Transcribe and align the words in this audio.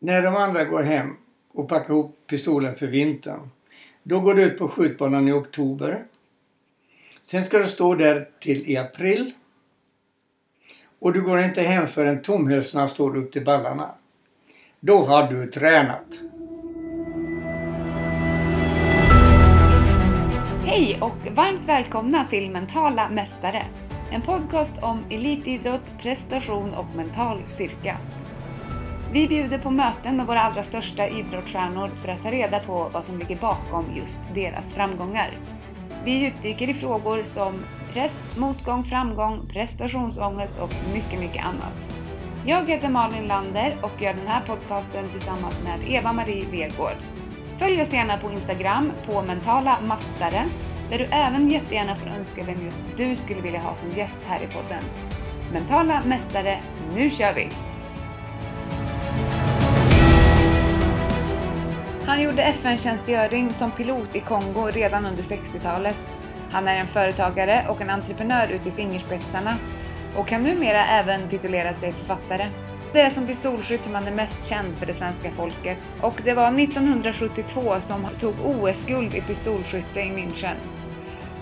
När 0.00 0.22
de 0.22 0.36
andra 0.36 0.64
går 0.64 0.82
hem 0.82 1.16
och 1.52 1.68
packar 1.68 1.94
ihop 1.94 2.16
pistolen 2.26 2.74
för 2.76 2.86
vintern. 2.86 3.50
Då 4.02 4.20
går 4.20 4.34
du 4.34 4.42
ut 4.42 4.58
på 4.58 4.68
skjutbanan 4.68 5.28
i 5.28 5.32
oktober. 5.32 6.04
Sen 7.22 7.44
ska 7.44 7.58
du 7.58 7.66
stå 7.68 7.94
där 7.94 8.28
till 8.40 8.70
i 8.70 8.76
april. 8.76 9.32
Och 10.98 11.12
du 11.12 11.22
går 11.22 11.40
inte 11.40 11.62
hem 11.62 11.86
förrän 11.86 12.22
tomhylsorna 12.22 12.88
står 12.88 13.16
upp 13.16 13.32
till 13.32 13.44
ballarna. 13.44 13.94
Då 14.80 15.04
har 15.04 15.32
du 15.32 15.46
tränat. 15.46 16.06
Hej 20.64 20.98
och 21.00 21.36
varmt 21.36 21.64
välkomna 21.64 22.24
till 22.24 22.50
Mentala 22.50 23.08
Mästare. 23.08 23.62
En 24.10 24.22
podcast 24.22 24.74
om 24.82 25.04
elitidrott, 25.10 25.92
prestation 26.02 26.74
och 26.74 26.96
mental 26.96 27.42
styrka. 27.46 27.98
Vi 29.12 29.28
bjuder 29.28 29.58
på 29.58 29.70
möten 29.70 30.16
med 30.16 30.26
våra 30.26 30.40
allra 30.40 30.62
största 30.62 31.08
idrottsstjärnor 31.08 31.88
för 31.94 32.08
att 32.08 32.22
ta 32.22 32.30
reda 32.30 32.58
på 32.58 32.90
vad 32.92 33.04
som 33.04 33.18
ligger 33.18 33.36
bakom 33.36 33.84
just 33.96 34.20
deras 34.34 34.72
framgångar. 34.72 35.30
Vi 36.04 36.10
djupdyker 36.10 36.70
i 36.70 36.74
frågor 36.74 37.22
som 37.22 37.64
press, 37.92 38.36
motgång, 38.38 38.84
framgång, 38.84 39.40
prestationsångest 39.52 40.58
och 40.58 40.74
mycket, 40.92 41.20
mycket 41.20 41.44
annat. 41.44 41.94
Jag 42.46 42.68
heter 42.68 42.88
Malin 42.88 43.26
Lander 43.26 43.76
och 43.82 44.02
gör 44.02 44.14
den 44.14 44.26
här 44.26 44.40
podcasten 44.46 45.08
tillsammans 45.12 45.54
med 45.64 45.92
Eva-Marie 45.92 46.44
Vergård. 46.50 46.96
Följ 47.58 47.82
oss 47.82 47.92
gärna 47.92 48.18
på 48.18 48.30
Instagram 48.30 48.92
på 49.06 49.22
mentala 49.22 49.78
mastare 49.86 50.44
där 50.90 50.98
du 50.98 51.04
även 51.04 51.50
jättegärna 51.50 51.96
får 51.96 52.08
önska 52.08 52.44
vem 52.44 52.64
just 52.64 52.80
du 52.96 53.16
skulle 53.16 53.40
vilja 53.40 53.60
ha 53.60 53.76
som 53.76 53.90
gäst 53.90 54.20
här 54.26 54.40
i 54.42 54.46
podden. 54.46 54.84
Mentala 55.52 56.02
mästare, 56.06 56.58
nu 56.94 57.10
kör 57.10 57.34
vi! 57.34 57.67
Han 62.08 62.22
gjorde 62.22 62.42
FN-tjänstgöring 62.42 63.50
som 63.50 63.70
pilot 63.70 64.16
i 64.16 64.20
Kongo 64.20 64.66
redan 64.66 65.06
under 65.06 65.22
60-talet. 65.22 65.96
Han 66.50 66.68
är 66.68 66.76
en 66.76 66.86
företagare 66.86 67.66
och 67.68 67.80
en 67.80 67.90
entreprenör 67.90 68.48
ut 68.48 68.66
i 68.66 68.70
fingerspetsarna 68.70 69.56
och 70.16 70.28
kan 70.28 70.42
numera 70.42 70.86
även 70.86 71.28
titulera 71.28 71.74
sig 71.74 71.92
författare. 71.92 72.46
Det 72.92 73.00
är 73.00 73.10
som 73.10 73.26
pistolskytt 73.26 73.84
som 73.84 73.94
han 73.94 74.06
är 74.06 74.14
mest 74.14 74.48
känd 74.48 74.76
för 74.76 74.86
det 74.86 74.94
svenska 74.94 75.30
folket 75.30 75.78
och 76.00 76.20
det 76.24 76.34
var 76.34 76.60
1972 76.60 77.80
som 77.80 78.04
han 78.04 78.14
tog 78.14 78.34
OS-guld 78.44 79.14
i 79.14 79.20
pistolskytte 79.20 80.00
i 80.00 80.10
München. 80.10 80.56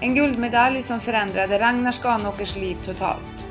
En 0.00 0.14
guldmedalj 0.14 0.82
som 0.82 1.00
förändrade 1.00 1.58
Ragnar 1.58 1.92
Skanåkers 1.92 2.56
liv 2.56 2.76
totalt. 2.84 3.46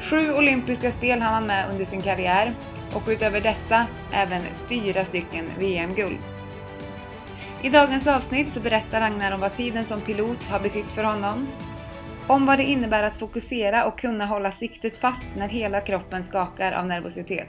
Sju 0.00 0.34
olympiska 0.34 0.90
spel 0.90 1.20
hann 1.20 1.34
han 1.34 1.46
med 1.46 1.70
under 1.70 1.84
sin 1.84 2.00
karriär 2.00 2.52
och 2.92 3.02
utöver 3.08 3.40
detta 3.40 3.86
även 4.12 4.42
fyra 4.68 5.04
stycken 5.04 5.50
VM-guld. 5.58 6.37
I 7.62 7.70
dagens 7.70 8.06
avsnitt 8.06 8.52
så 8.52 8.60
berättar 8.60 9.00
Ragnar 9.00 9.34
om 9.34 9.40
vad 9.40 9.56
tiden 9.56 9.84
som 9.84 10.00
pilot 10.00 10.46
har 10.46 10.60
betytt 10.60 10.92
för 10.92 11.04
honom, 11.04 11.48
om 12.26 12.46
vad 12.46 12.58
det 12.58 12.64
innebär 12.64 13.02
att 13.02 13.16
fokusera 13.16 13.84
och 13.84 13.98
kunna 13.98 14.26
hålla 14.26 14.50
siktet 14.50 14.96
fast 14.96 15.26
när 15.36 15.48
hela 15.48 15.80
kroppen 15.80 16.22
skakar 16.22 16.72
av 16.72 16.86
nervositet. 16.86 17.48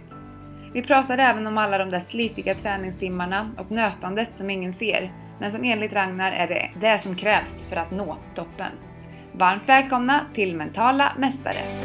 Vi 0.73 0.81
pratar 0.81 1.17
även 1.17 1.47
om 1.47 1.57
alla 1.57 1.77
de 1.77 1.89
där 1.89 1.99
slitiga 1.99 2.55
träningstimmarna 2.55 3.51
och 3.57 3.71
nötandet 3.71 4.35
som 4.35 4.49
ingen 4.49 4.73
ser, 4.73 5.13
men 5.39 5.51
som 5.51 5.63
enligt 5.63 5.93
Ragnar 5.93 6.31
är 6.31 6.47
det 6.47 6.69
det 6.81 6.99
som 6.99 7.15
krävs 7.15 7.55
för 7.69 7.75
att 7.75 7.91
nå 7.91 8.17
toppen. 8.35 8.71
Varmt 9.31 9.69
välkomna 9.69 10.25
till 10.33 10.55
Mentala 10.55 11.13
Mästare! 11.17 11.81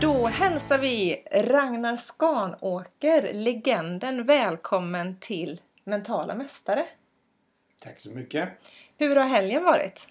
Då 0.00 0.26
hälsar 0.26 0.78
vi 0.78 1.16
Ragnar 1.32 1.96
Skanåker, 1.96 3.34
legenden, 3.34 4.24
välkommen 4.24 5.16
till 5.20 5.60
Mentala 5.84 6.34
Mästare. 6.34 6.86
Tack 7.80 8.00
så 8.00 8.10
mycket. 8.10 8.48
Hur 8.98 9.16
har 9.16 9.24
helgen 9.24 9.64
varit? 9.64 10.08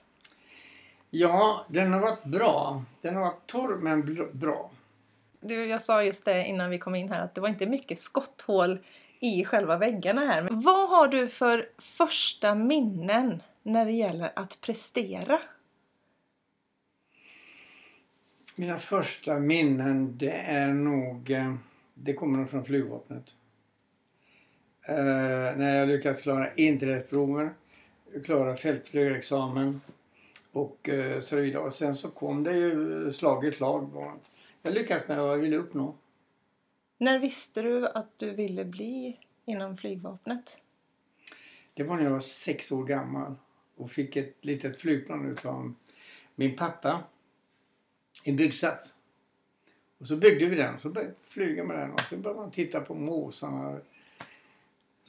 Ja, 1.09 1.66
den 1.70 1.94
har 1.94 2.00
varit 2.00 2.24
bra. 2.24 2.84
Den 3.02 3.16
har 3.16 3.22
varit 3.22 3.48
torr 3.48 3.76
men 3.78 4.30
bra. 4.34 4.72
Du, 5.40 5.66
jag 5.66 5.81
sa 5.81 6.04
just 6.04 6.26
det 6.26 6.46
innan 6.46 6.70
vi 6.70 6.80
kom 6.80 6.96
in 6.96 7.12
här 7.12 7.24
att 7.24 7.36
det 7.36 7.42
var 7.42 7.50
inte 7.50 7.68
mycket 7.68 8.00
skotthål 8.00 8.80
i 9.20 9.46
själva 9.46 9.78
väggarna 9.78 10.22
här. 10.26 10.42
Men 10.42 10.62
vad 10.62 10.90
har 10.90 11.08
du 11.08 11.28
för 11.28 11.70
första 11.78 12.56
minnen 12.56 13.44
när 13.64 13.86
det 13.86 13.92
gäller 13.92 14.31
att 14.36 14.62
prestera? 14.62 15.40
Mina 18.56 18.78
första 18.78 19.40
minnen 19.40 20.18
det 20.18 20.31
är 20.31 20.68
nog... 20.74 21.30
eh, 21.31 21.56
Det 21.94 22.14
kommer 22.14 22.38
nog 22.38 22.50
från 22.50 22.66
flygvapnet. 22.66 23.24
Eh, 24.84 25.58
när 25.58 25.75
jag 25.75 25.88
lyckats 25.88 26.22
klara 26.22 26.53
inträdesproven, 26.53 27.50
klara 28.25 28.56
fältflygarexamen 28.56 29.81
och 30.52 30.90
eh, 30.90 31.22
så 31.22 31.36
vidare. 31.36 31.64
Och 31.64 31.74
sen 31.74 31.96
så 31.96 32.09
kom 32.09 32.44
det 32.44 32.58
ju 32.58 33.14
slag 33.14 33.46
i 33.46 33.52
slag. 33.52 34.12
Jag 34.62 34.74
lyckades 34.74 35.08
med 35.08 35.18
vad 35.18 35.34
jag 35.34 35.38
ville 35.38 35.58
uppnå. 35.58 35.96
När 36.97 37.19
visste 37.19 37.62
du 37.62 37.88
att 37.88 38.19
du 38.19 38.31
ville 38.31 38.66
bli 38.66 39.19
inom 39.46 39.78
flygvapnet? 39.78 40.58
Det 41.74 41.84
var 41.84 41.96
när 41.96 42.03
jag 42.03 42.12
var 42.12 42.19
sex 42.19 42.72
år 42.72 42.86
gammal 42.86 43.36
och 43.75 43.92
fick 43.92 44.16
ett 44.16 44.46
litet 44.46 44.80
flygplan 44.80 45.31
utav 45.31 45.74
min 46.36 46.56
pappa. 46.56 47.03
En 48.25 48.36
byggsats. 48.36 48.94
Och 49.98 50.08
så 50.08 50.16
byggde 50.16 50.46
vi 50.46 50.56
den. 50.56 50.80
Så 50.80 50.90
började 50.90 51.13
jag 51.13 51.25
flyga 51.25 51.63
med 51.63 51.78
den 51.78 51.92
och 51.92 52.00
så 52.00 52.18
började 52.18 52.42
man 52.42 52.52
titta 52.52 52.80
på 52.80 52.96
måsarna 52.96 53.80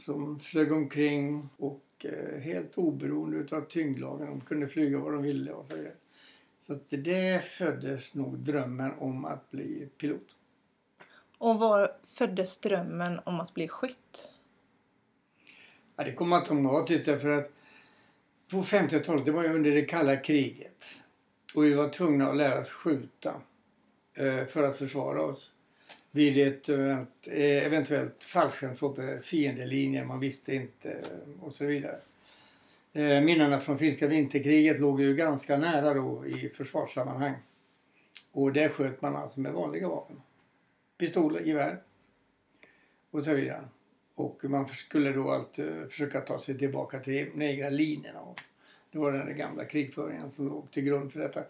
som 0.03 0.41
flög 0.41 0.73
omkring 0.73 1.49
och 1.57 1.85
eh, 2.05 2.41
helt 2.41 2.79
oberoende 2.79 3.37
utav 3.37 3.61
tyngdlagen. 3.61 4.27
De 4.27 4.41
kunde 4.41 4.69
flyga 4.69 4.99
vad 4.99 5.13
de 5.13 5.23
ville 5.23 5.53
och 5.53 5.67
så 5.67 5.77
vidare. 5.77 5.95
Så 6.61 6.73
att 6.73 6.91
det 6.91 7.45
föddes 7.45 8.15
nog 8.15 8.39
drömmen 8.39 8.93
om 8.99 9.25
att 9.25 9.51
bli 9.51 9.89
pilot. 9.99 10.37
Och 11.39 11.59
var 11.59 11.97
föddes 12.05 12.61
drömmen 12.61 13.21
om 13.25 13.41
att 13.41 13.55
bli 13.55 13.69
skytt? 13.69 14.29
Ja, 15.97 16.05
det 16.05 16.13
kommer 16.13 16.37
automatiskt 16.37 17.07
därför 17.07 17.29
att 17.29 17.53
på 18.51 18.57
50-talet, 18.57 19.25
det 19.25 19.33
var 19.33 19.43
ju 19.43 19.55
under 19.55 19.71
det 19.71 19.83
kalla 19.83 20.17
kriget. 20.17 20.85
Och 21.57 21.65
vi 21.65 21.75
var 21.75 21.89
tvungna 21.89 22.31
att 22.31 22.37
lära 22.37 22.61
oss 22.61 22.69
skjuta 22.69 23.35
eh, 24.15 24.45
för 24.45 24.63
att 24.63 24.79
försvara 24.79 25.23
oss 25.23 25.52
vid 26.13 26.49
ett 26.49 26.69
eh, 26.69 26.99
eventuellt 27.67 28.25
fallskärmshopp 28.25 28.99
fiendelinjen. 29.23 30.07
Man 30.07 30.21
visste 30.21 30.55
inte 30.55 30.97
och 31.41 31.55
så 31.55 31.65
vidare. 31.65 31.99
Eh, 32.93 33.21
minnena 33.21 33.61
från 33.61 33.79
finska 33.79 34.07
vinterkriget 34.07 34.81
låg 34.81 35.01
ju 35.01 35.17
ganska 35.17 35.57
nära 35.57 35.95
då 35.95 36.27
i 36.27 36.49
försvarssammanhang. 36.49 37.35
Och 38.33 38.53
där 38.53 38.69
sköt 38.69 39.03
man 39.03 39.17
alltså 39.17 39.41
med 39.41 39.53
vanliga 39.53 39.89
vapen. 39.89 40.23
Pistoler, 40.99 41.41
gevär 41.41 41.83
och 43.11 43.25
så 43.25 43.35
vidare. 43.35 43.65
Och 44.15 44.45
man 44.45 44.69
skulle 44.69 45.13
då 45.13 45.31
alltid 45.31 45.69
eh, 45.69 45.87
försöka 45.89 46.21
ta 46.21 46.39
sig 46.39 46.59
tillbaka 46.59 46.99
till 46.99 47.31
de 47.35 47.45
egna 47.45 47.69
linjerna. 47.69 48.21
Det 48.91 48.99
var 48.99 49.13
den 49.13 49.37
gamla 49.37 49.65
krigföringen 49.65 50.33
som 50.33 50.49
låg 50.49 50.71
till 50.71 50.85
grund 50.85 51.13
för 51.13 51.21
detta. 51.21 51.45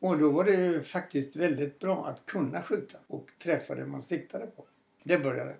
Och 0.00 0.18
då 0.18 0.30
var 0.30 0.44
det 0.44 0.52
ju 0.52 0.82
faktiskt 0.82 1.36
väldigt 1.36 1.78
bra 1.78 2.06
att 2.06 2.26
kunna 2.26 2.62
skjuta 2.62 2.98
och 3.06 3.26
träffa 3.42 3.74
det 3.74 3.86
man 3.86 4.02
siktade 4.02 4.46
på. 4.46 4.64
Det 5.02 5.18
började. 5.18 5.54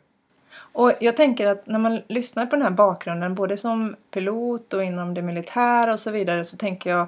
Och 0.56 0.92
jag 1.00 1.16
tänker 1.16 1.46
att 1.46 1.66
när 1.66 1.78
man 1.78 2.00
lyssnar 2.08 2.46
på 2.46 2.56
den 2.56 2.62
här 2.62 2.70
bakgrunden, 2.70 3.34
både 3.34 3.56
som 3.56 3.96
pilot 4.10 4.74
och 4.74 4.84
inom 4.84 5.14
det 5.14 5.22
militära 5.22 5.92
och 5.92 6.00
så 6.00 6.10
vidare, 6.10 6.44
så 6.44 6.56
tänker 6.56 6.90
jag 6.90 7.06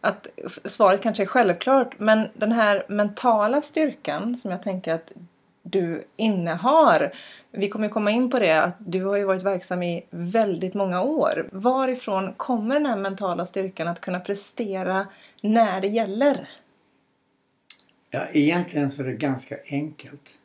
att 0.00 0.28
svaret 0.64 1.02
kanske 1.02 1.22
är 1.22 1.26
självklart, 1.26 1.98
men 1.98 2.28
den 2.34 2.52
här 2.52 2.84
mentala 2.88 3.62
styrkan 3.62 4.36
som 4.36 4.50
jag 4.50 4.62
tänker 4.62 4.94
att 4.94 5.12
du 5.64 6.04
innehar. 6.16 7.14
Vi 7.50 7.68
kommer 7.68 7.88
komma 7.88 8.10
in 8.10 8.30
på 8.30 8.38
det, 8.38 8.62
att 8.62 8.74
du 8.78 9.04
har 9.04 9.16
ju 9.16 9.24
varit 9.24 9.42
verksam 9.42 9.82
i 9.82 10.04
väldigt 10.10 10.74
många 10.74 11.02
år. 11.02 11.48
Varifrån 11.52 12.32
kommer 12.36 12.74
den 12.74 12.86
här 12.86 12.96
mentala 12.96 13.46
styrkan 13.46 13.88
att 13.88 14.00
kunna 14.00 14.20
prestera 14.20 15.06
när 15.40 15.80
det 15.80 15.88
gäller? 15.88 16.48
Ja, 18.10 18.26
egentligen 18.32 18.90
så 18.90 19.02
är 19.02 19.06
det 19.06 19.14
ganska 19.14 19.56
enkelt. 19.66 20.38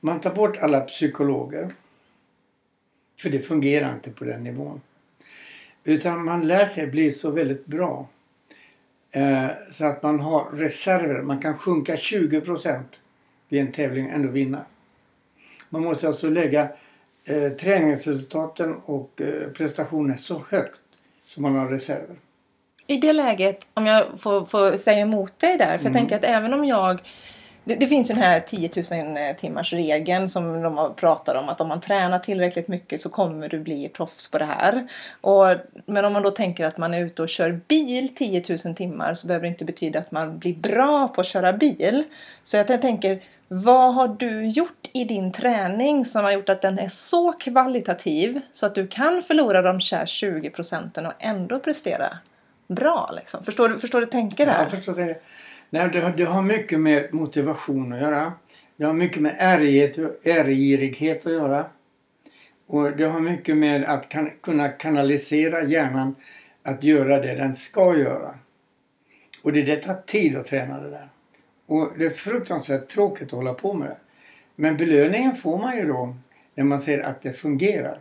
Man 0.00 0.20
tar 0.20 0.34
bort 0.34 0.56
alla 0.56 0.80
psykologer. 0.80 1.70
För 3.18 3.30
det 3.30 3.38
fungerar 3.38 3.94
inte 3.94 4.10
på 4.10 4.24
den 4.24 4.44
nivån. 4.44 4.80
Utan 5.84 6.24
man 6.24 6.46
lär 6.46 6.68
sig 6.68 6.86
bli 6.86 7.12
så 7.12 7.30
väldigt 7.30 7.66
bra. 7.66 8.08
Eh, 9.10 9.48
så 9.72 9.84
att 9.84 10.02
man 10.02 10.20
har 10.20 10.50
reserver. 10.52 11.22
Man 11.22 11.40
kan 11.40 11.56
sjunka 11.56 11.96
20 11.96 12.40
procent 12.40 13.01
vid 13.52 13.60
en 13.60 13.72
tävling 13.72 14.08
ändå 14.08 14.28
vinna. 14.28 14.64
Man 15.70 15.82
måste 15.82 16.08
alltså 16.08 16.30
lägga 16.30 16.68
eh, 17.24 17.48
träningsresultaten 17.48 18.74
och 18.84 19.20
eh, 19.20 19.48
prestationen 19.48 20.18
så 20.18 20.42
högt 20.50 20.80
så 21.24 21.40
man 21.40 21.54
har 21.56 21.68
reserver. 21.68 22.16
I 22.86 22.96
det 22.96 23.12
läget, 23.12 23.66
om 23.74 23.86
jag 23.86 24.04
får, 24.18 24.44
får 24.44 24.76
säga 24.76 24.98
emot 25.00 25.38
dig 25.38 25.58
där, 25.58 25.66
för 25.66 25.72
jag 25.72 25.80
Mm. 25.80 25.92
tänker 25.92 26.16
att 26.16 26.24
även 26.24 26.54
om 26.54 26.64
jag 26.64 27.00
det, 27.64 27.74
det 27.74 27.86
finns 27.86 28.10
ju 28.10 28.14
den 28.14 28.22
här 28.22 28.40
10 28.40 28.70
000 29.26 29.34
timmars 29.34 29.72
regeln 29.72 30.28
som 30.28 30.62
de 30.62 30.94
pratar 30.96 31.34
om 31.34 31.48
att 31.48 31.60
om 31.60 31.68
man 31.68 31.80
tränar 31.80 32.18
tillräckligt 32.18 32.68
mycket 32.68 33.02
så 33.02 33.08
kommer 33.08 33.48
du 33.48 33.58
bli 33.60 33.88
proffs 33.88 34.30
på 34.30 34.38
det 34.38 34.44
här. 34.44 34.88
Och, 35.20 35.46
men 35.86 36.04
om 36.04 36.12
man 36.12 36.22
då 36.22 36.30
tänker 36.30 36.64
att 36.64 36.78
man 36.78 36.94
är 36.94 37.04
ute 37.04 37.22
och 37.22 37.28
kör 37.28 37.60
bil 37.68 38.14
10 38.14 38.42
000 38.64 38.74
timmar 38.74 39.14
så 39.14 39.26
behöver 39.26 39.42
det 39.42 39.48
inte 39.48 39.64
betyda 39.64 39.98
att 39.98 40.10
man 40.10 40.38
blir 40.38 40.54
bra 40.54 41.08
på 41.08 41.20
att 41.20 41.26
köra 41.26 41.52
bil. 41.52 42.04
Så 42.44 42.56
jag 42.56 42.82
tänker, 42.82 43.22
vad 43.54 43.94
har 43.94 44.08
du 44.08 44.46
gjort 44.46 44.90
i 44.92 45.04
din 45.04 45.32
träning 45.32 46.04
som 46.04 46.24
har 46.24 46.32
gjort 46.32 46.48
att 46.48 46.62
den 46.62 46.78
är 46.78 46.88
så 46.88 47.32
kvalitativ 47.32 48.40
så 48.52 48.66
att 48.66 48.74
du 48.74 48.86
kan 48.86 49.22
förlora 49.22 49.62
de 49.62 49.78
här 49.92 50.06
20 50.06 50.50
procenten 50.50 51.06
och 51.06 51.12
ändå 51.18 51.58
prestera 51.58 52.18
bra? 52.68 53.10
Liksom? 53.16 53.44
Förstår, 53.44 53.68
du, 53.68 53.78
förstår 53.78 54.00
du 54.00 54.06
tänker 54.06 54.46
där? 54.46 54.62
Jag 54.62 54.70
förstår 54.70 54.94
det. 54.94 55.22
Nej, 55.70 55.88
det, 55.92 56.00
har, 56.00 56.10
det 56.10 56.24
har 56.24 56.42
mycket 56.42 56.80
med 56.80 57.14
motivation 57.14 57.92
att 57.92 58.00
göra. 58.00 58.32
Det 58.76 58.84
har 58.84 58.92
mycket 58.92 59.22
med 59.22 59.36
ärighet, 59.38 59.98
ärgirighet 60.24 61.26
att 61.26 61.32
göra. 61.32 61.66
Och 62.66 62.96
det 62.96 63.04
har 63.04 63.20
mycket 63.20 63.56
med 63.56 63.84
att 63.84 64.08
kan, 64.08 64.30
kunna 64.40 64.68
kanalisera 64.68 65.62
hjärnan 65.62 66.14
att 66.62 66.84
göra 66.84 67.20
det 67.20 67.34
den 67.34 67.54
ska 67.54 67.96
göra. 67.96 68.34
Och 69.42 69.52
det, 69.52 69.62
det 69.62 69.76
tar 69.76 69.94
tid 69.94 70.36
att 70.36 70.46
träna 70.46 70.80
det 70.80 70.90
där. 70.90 71.08
Och 71.66 71.92
det 71.98 72.04
är 72.04 72.10
fruktansvärt 72.10 72.88
tråkigt 72.88 73.28
att 73.28 73.32
hålla 73.32 73.54
på 73.54 73.74
med 73.74 73.88
det. 73.88 73.96
Men 74.56 74.76
belöningen 74.76 75.34
får 75.34 75.58
man 75.58 75.76
ju 75.76 75.86
då 75.86 76.16
när 76.54 76.64
man 76.64 76.80
ser 76.80 77.02
att 77.02 77.22
det 77.22 77.32
fungerar. 77.32 77.98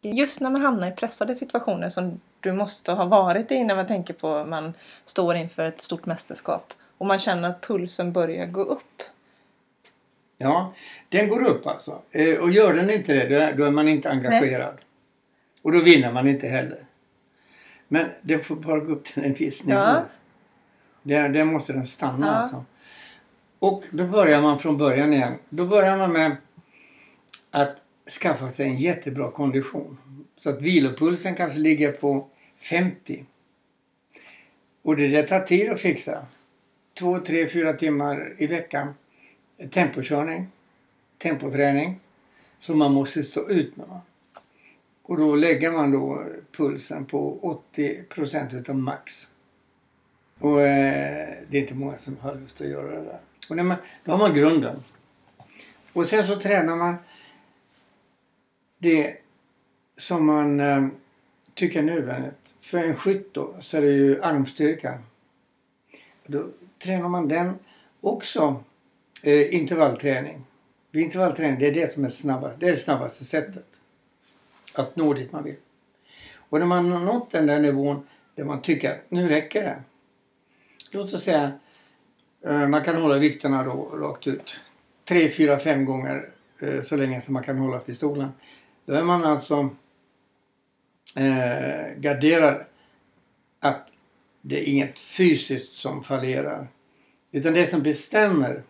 Just 0.00 0.40
när 0.40 0.50
man 0.50 0.60
hamnar 0.60 0.88
i 0.88 0.92
pressade 0.92 1.34
situationer 1.34 1.88
som 1.88 2.20
du 2.40 2.52
måste 2.52 2.92
ha 2.92 3.04
varit 3.04 3.52
i 3.52 3.64
när 3.64 3.76
man 3.76 3.86
tänker 3.86 4.14
på 4.14 4.34
att 4.34 4.48
man 4.48 4.74
står 5.04 5.34
inför 5.34 5.66
ett 5.66 5.80
stort 5.80 6.06
mästerskap 6.06 6.72
och 6.98 7.06
man 7.06 7.18
känner 7.18 7.48
att 7.48 7.60
pulsen 7.60 8.12
börjar 8.12 8.46
gå 8.46 8.62
upp. 8.62 9.02
Ja, 10.38 10.72
den 11.08 11.28
går 11.28 11.46
upp 11.46 11.66
alltså. 11.66 12.02
Eh, 12.10 12.38
och 12.38 12.50
gör 12.50 12.74
den 12.74 12.90
inte 12.90 13.12
det, 13.12 13.52
då 13.52 13.64
är 13.64 13.70
man 13.70 13.88
inte 13.88 14.10
engagerad. 14.10 14.74
Nej. 14.74 14.84
Och 15.62 15.72
då 15.72 15.80
vinner 15.80 16.12
man 16.12 16.28
inte 16.28 16.48
heller. 16.48 16.86
Men 17.88 18.06
den 18.20 18.40
får 18.40 18.56
bara 18.56 18.78
gå 18.78 18.92
upp 18.92 19.04
till 19.04 19.24
en 19.24 19.34
viss 19.34 19.64
nivå. 19.64 19.78
Ja. 19.78 20.04
Där, 21.04 21.28
där 21.28 21.44
måste 21.44 21.72
den 21.72 21.86
stanna 21.86 22.26
ja. 22.26 22.32
alltså. 22.32 22.64
Och 23.58 23.84
då 23.90 24.06
börjar 24.06 24.42
man 24.42 24.58
från 24.58 24.78
början 24.78 25.12
igen. 25.12 25.34
Då 25.48 25.66
börjar 25.66 25.96
man 25.96 26.12
med 26.12 26.36
att 27.50 27.76
skaffa 28.20 28.50
sig 28.50 28.66
en 28.66 28.76
jättebra 28.76 29.30
kondition. 29.30 29.98
Så 30.36 30.50
att 30.50 30.62
vilopulsen 30.62 31.34
kanske 31.34 31.58
ligger 31.58 31.92
på 31.92 32.28
50. 32.58 33.24
Och 34.82 34.96
det 34.96 35.08
där 35.08 35.22
tar 35.22 35.40
tid 35.40 35.70
att 35.70 35.80
fixa. 35.80 36.26
Två, 36.98 37.20
tre, 37.20 37.48
fyra 37.48 37.72
timmar 37.72 38.34
i 38.38 38.46
veckan. 38.46 38.94
Tempokörning, 39.70 40.46
tempoträning 41.18 42.00
som 42.60 42.78
man 42.78 42.92
måste 42.92 43.22
stå 43.22 43.48
ut 43.48 43.76
med. 43.76 44.00
Och 45.02 45.16
då 45.16 45.34
lägger 45.34 45.70
man 45.70 45.92
då 45.92 46.24
pulsen 46.56 47.04
på 47.04 47.38
80 47.42 48.02
procent 48.02 48.54
utav 48.54 48.76
max. 48.76 49.28
Och 50.38 50.62
eh, 50.62 51.36
det 51.48 51.56
är 51.56 51.60
inte 51.60 51.74
många 51.74 51.98
som 51.98 52.16
har 52.16 52.34
lust 52.34 52.60
att 52.60 52.68
göra 52.68 53.00
det 53.00 53.04
där. 53.04 53.20
Och 53.48 53.56
när 53.56 53.62
man, 53.62 53.76
då 54.04 54.12
har 54.12 54.18
man 54.18 54.34
grunden. 54.34 54.76
Och 55.92 56.06
sen 56.06 56.26
så 56.26 56.40
tränar 56.40 56.76
man 56.76 56.96
det 58.78 59.16
som 59.96 60.26
man 60.26 60.60
eh, 60.60 60.86
tycker 61.54 61.78
är 61.78 61.82
nödvändigt. 61.82 62.54
För 62.60 62.78
en 62.78 62.96
skytt 62.96 63.34
då 63.34 63.54
så 63.60 63.76
är 63.76 63.82
det 63.82 63.92
ju 63.92 64.22
armstyrka. 64.22 64.98
Då 66.26 66.48
tränar 66.78 67.08
man 67.08 67.28
den 67.28 67.58
också 68.00 68.64
eh, 69.22 69.54
intervallträning. 69.54 70.44
Intervallträning 70.92 71.58
det 71.58 71.66
är 71.66 71.74
det 71.74 71.92
som 71.92 72.04
är 72.04 72.08
snabbast. 72.08 72.60
Det 72.60 72.66
är 72.66 72.70
det 72.70 72.76
snabbaste 72.76 73.24
sättet 73.24 73.66
att 74.74 74.96
nå 74.96 75.12
dit 75.14 75.32
man 75.32 75.44
vill. 75.44 75.56
Och 76.36 76.58
när 76.58 76.66
man 76.66 76.92
har 76.92 77.00
nått 77.00 77.30
den 77.30 77.46
där 77.46 77.60
nivån 77.60 78.06
där 78.34 78.44
man 78.44 78.62
tycker 78.62 78.90
att 78.90 79.10
nu 79.10 79.28
räcker 79.28 79.62
det. 79.62 79.82
Låt 80.94 81.14
oss 81.14 81.24
säga 81.24 81.52
eh, 82.44 82.68
man 82.68 82.84
kan 82.84 83.02
hålla 83.02 83.18
vikterna 83.18 83.62
då 83.62 83.88
rakt 83.92 84.26
ut. 84.26 84.60
Tre, 85.04 85.28
fyra, 85.28 85.58
fem 85.58 85.84
gånger 85.84 86.28
eh, 86.60 86.80
så 86.80 86.96
länge 86.96 87.20
som 87.20 87.34
man 87.34 87.42
kan 87.42 87.58
hålla 87.58 87.78
pistolen. 87.78 88.32
Då 88.86 88.94
är 88.94 89.02
man 89.02 89.24
alltså 89.24 89.70
eh, 91.16 91.96
garderad 91.96 92.64
att 93.60 93.92
det 94.40 94.60
är 94.60 94.72
inget 94.72 94.98
fysiskt 94.98 95.76
som 95.76 96.02
fallerar. 96.02 96.68
Utan 97.32 97.54
det 97.54 97.66
som 97.66 97.82
bestämmer 97.82 98.62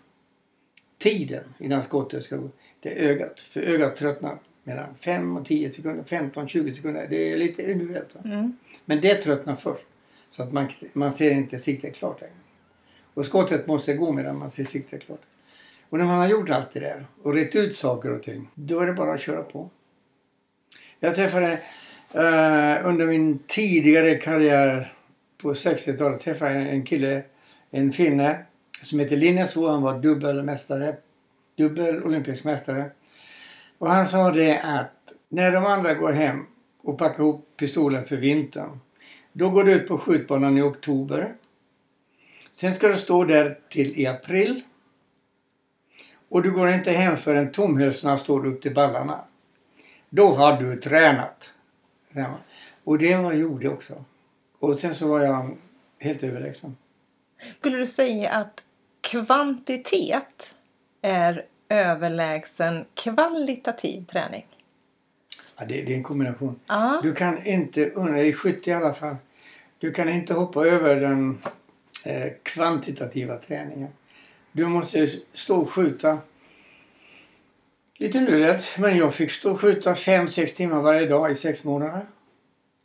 tiden 0.99 1.45
innan 1.59 1.83
skottet 1.83 2.25
ska 2.25 2.37
gå, 2.37 2.49
det 2.81 2.89
är 2.89 3.09
ögat. 3.09 3.41
För 3.41 3.61
ögat 3.61 3.97
tröttnar 3.97 4.39
mellan 4.63 4.95
5 5.01 5.37
och 5.37 5.47
10 5.47 5.69
sekunder, 5.69 6.05
15-20 6.05 6.73
sekunder. 6.73 7.07
Det 7.11 7.33
är 7.33 7.37
lite 7.37 7.63
individuellt. 7.63 8.17
Mm. 8.25 8.57
Men 8.85 9.01
det 9.01 9.15
tröttnar 9.15 9.55
först. 9.55 9.87
Så 10.37 10.43
att 10.43 10.53
man, 10.53 10.69
man 10.93 11.13
ser 11.13 11.31
inte 11.31 11.59
siktet 11.59 11.95
klart 11.95 12.21
längre. 12.21 12.35
Och 13.15 13.27
skottet 13.27 13.67
måste 13.67 13.95
gå 13.95 14.13
medan 14.13 14.39
man 14.39 14.51
ser 14.51 14.65
siktet 14.65 15.07
klart. 15.07 15.21
Och 15.89 15.99
när 15.99 16.05
man 16.05 16.19
har 16.19 16.29
gjort 16.29 16.51
allt 16.51 16.71
det 16.71 16.81
där 16.81 17.07
och 17.23 17.35
rätt 17.35 17.57
ut 17.57 17.77
saker 17.77 18.11
och 18.11 18.23
ting, 18.23 18.51
då 18.55 18.81
är 18.81 18.87
det 18.87 18.93
bara 18.93 19.15
att 19.15 19.21
köra 19.21 19.43
på. 19.43 19.71
Jag 21.01 21.15
träffade 21.15 21.53
eh, 22.13 22.87
under 22.89 23.07
min 23.07 23.39
tidigare 23.47 24.15
karriär 24.15 24.95
på 25.43 25.53
60-talet 25.53 26.21
träffade 26.21 26.55
jag 26.55 26.69
en 26.69 26.85
kille, 26.85 27.23
en 27.71 27.93
finne 27.93 28.45
som 28.83 28.99
heter 28.99 29.17
Linnesvo. 29.17 29.67
Han 29.67 29.83
var 29.83 29.99
dubbelmästare, 29.99 30.97
dubbel 31.57 32.03
olympisk 32.03 32.45
mästare. 32.45 32.91
Och 33.79 33.91
han 33.91 34.07
sa 34.07 34.31
det 34.31 34.61
att 34.61 35.13
när 35.29 35.53
de 35.53 35.67
andra 35.67 35.95
går 35.95 36.13
hem 36.13 36.47
och 36.83 36.99
packar 36.99 37.23
ihop 37.23 37.49
pistolen 37.57 38.05
för 38.05 38.17
vintern. 38.17 38.81
Då 39.37 39.51
går 39.51 39.65
du 39.65 39.73
ut 39.73 39.89
på 39.89 39.99
skjutbanan 39.99 40.59
i 40.59 40.63
oktober. 40.63 41.35
Sen 42.53 42.75
ska 42.75 42.89
du 42.89 42.97
stå 42.97 43.25
där 43.25 43.59
till 43.69 44.01
i 44.01 44.07
april. 44.07 44.63
Och 46.29 46.43
du 46.43 46.51
går 46.51 46.69
inte 46.71 46.91
hem 46.91 47.17
förrän 47.17 47.53
tomhylsorna 47.53 48.19
står 48.19 48.47
upp 48.47 48.63
till 48.63 48.75
ballarna. 48.75 49.25
Då 50.11 50.35
har 50.35 50.63
du 50.63 50.77
tränat. 50.81 51.51
Och 52.85 52.99
det 52.99 53.17
var 53.17 53.33
jag 53.33 53.41
gjorde 53.41 53.69
också. 53.69 54.05
Och 54.59 54.79
sen 54.79 54.95
så 54.95 55.09
var 55.09 55.21
jag 55.21 55.57
helt 55.99 56.23
överlägsen. 56.23 56.77
Skulle 57.59 57.77
du 57.77 57.87
säga 57.87 58.31
att 58.31 58.65
kvantitet 59.01 60.55
är 61.03 61.47
överlägsen 61.69 62.85
kvalitativ 62.95 64.05
träning? 64.05 64.47
Ja, 65.57 65.65
det, 65.65 65.83
det 65.83 65.93
är 65.93 65.97
en 65.97 66.03
kombination. 66.03 66.61
Aha. 66.67 67.01
Du 67.03 67.15
kan 67.15 67.47
inte, 67.47 67.81
i 68.27 68.33
skytte 68.33 68.71
i 68.71 68.73
alla 68.73 68.95
fall, 68.95 69.17
du 69.79 69.93
kan 69.93 70.09
inte 70.09 70.35
hoppa 70.35 70.67
över 70.67 70.97
den 70.97 71.39
eh, 72.05 72.33
kvantitativa 72.43 73.39
träningen. 73.39 73.89
Du 74.53 74.67
måste 74.67 75.09
stå 75.33 75.57
och 75.57 75.71
skjuta. 75.71 76.19
Lite 77.97 78.21
lurigt, 78.21 78.79
men 78.79 78.97
jag 78.97 79.15
fick 79.15 79.31
stå 79.31 79.53
och 79.53 79.61
skjuta 79.61 79.95
5-6 79.95 80.47
timmar 80.47 80.81
varje 80.81 81.07
dag 81.07 81.31
i 81.31 81.35
sex 81.35 81.65
månader. 81.65 82.07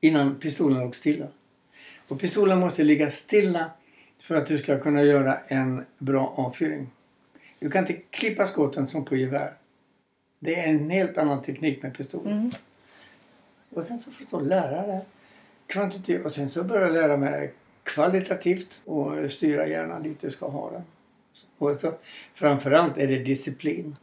Innan 0.02 0.36
pistolen 0.36 0.80
låg 0.80 0.96
stilla. 0.96 1.28
Och 2.08 2.20
pistolen 2.20 2.60
måste 2.60 2.84
ligga 2.84 3.10
stilla 3.10 3.72
för 4.22 4.36
att 4.36 4.46
du 4.46 4.58
ska 4.58 4.80
kunna 4.80 5.04
göra 5.04 5.38
en 5.48 5.86
bra 5.98 6.34
avfyring. 6.38 6.90
Du 7.60 7.72
kan 7.72 7.84
inte 7.84 7.94
klippa 7.94 8.48
skotten 8.48 8.88
som 8.88 9.06
på 9.06 9.16
gevär. 9.16 9.54
Det 10.40 10.60
är 10.60 10.68
en 10.68 10.90
helt 10.90 11.18
annan 11.18 11.42
teknik 11.42 11.84
med 11.84 11.98
pistolen. 11.98 12.34
Mm. 12.34 12.52
Och 13.70 13.84
sen 13.84 14.00
så 14.00 14.12
får 14.12 14.40
du 14.40 14.46
lära 14.46 14.88
dig 14.88 15.06
kvantitet 15.68 16.26
och 16.26 16.32
sen 16.32 16.50
så 16.50 16.64
börjar 16.64 16.82
jag 16.82 16.94
lära 16.94 17.18
mig 17.18 17.54
kvalitativt 17.84 18.82
och 18.86 19.32
styra 19.32 19.68
hjärnan 19.68 20.04
dit 20.04 20.22
du 20.22 20.32
ska 20.32 20.48
ha 20.48 20.72
den. 20.72 20.84
Och 21.58 21.76
så, 21.78 21.94
framförallt 22.34 22.98
är 22.98 23.08
det 23.08 23.20
disciplin. 23.20 23.96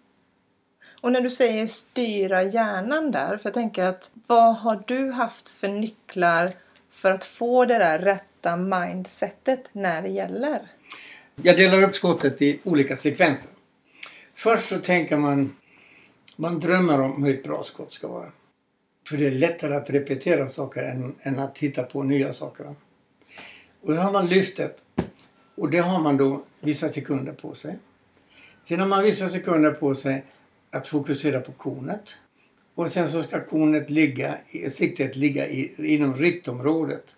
Och 1.01 1.13
när 1.13 1.21
du 1.21 1.31
säger 1.31 1.67
styra 1.67 2.43
hjärnan 2.43 3.11
där, 3.11 3.37
för 3.37 3.41
jag 3.43 3.55
tänker 3.55 3.85
att 3.85 4.11
vad 4.27 4.57
har 4.57 4.83
du 4.87 5.11
haft 5.11 5.49
för 5.49 5.69
nycklar 5.69 6.53
för 6.91 7.13
att 7.13 7.25
få 7.25 7.65
det 7.65 7.79
där 7.79 7.99
rätta 7.99 8.57
mindsetet 8.57 9.69
när 9.73 10.03
det 10.03 10.09
gäller? 10.09 10.59
Jag 11.43 11.57
delar 11.57 11.83
upp 11.83 11.95
skottet 11.95 12.43
i 12.43 12.61
olika 12.65 12.97
sekvenser. 12.97 13.51
Först 14.35 14.69
så 14.69 14.79
tänker 14.79 15.17
man, 15.17 15.57
man 16.37 16.59
drömmer 16.59 17.01
om 17.01 17.25
hur 17.25 17.35
ett 17.35 17.45
bra 17.45 17.63
skott 17.63 17.93
ska 17.93 18.09
vara. 18.09 18.33
För 19.09 19.17
det 19.17 19.27
är 19.27 19.31
lättare 19.31 19.75
att 19.75 19.91
repetera 19.91 20.49
saker 20.49 20.83
än, 20.83 21.15
än 21.23 21.39
att 21.39 21.59
hitta 21.59 21.83
på 21.83 22.03
nya 22.03 22.35
saker. 22.35 22.75
Och 23.81 23.95
då 23.95 24.01
har 24.01 24.13
man 24.13 24.27
lyftet. 24.27 24.83
Och 25.55 25.71
det 25.71 25.79
har 25.79 26.01
man 26.01 26.17
då 26.17 26.43
vissa 26.61 26.89
sekunder 26.89 27.33
på 27.33 27.55
sig. 27.55 27.79
Sen 28.61 28.81
har 28.81 28.87
man 28.87 29.05
vissa 29.05 29.29
sekunder 29.29 29.71
på 29.71 29.95
sig 29.95 30.25
att 30.71 30.89
fokusera 30.89 31.41
på 31.41 31.53
konet. 31.53 32.17
Och 32.75 32.91
sen 32.91 33.09
så 33.09 33.23
ska 33.23 33.45
konet 33.45 33.91
ligga, 33.91 34.39
siktet 34.69 35.17
ligga 35.17 35.49
i, 35.49 35.95
inom 35.95 36.15
riktområdet. 36.15 37.15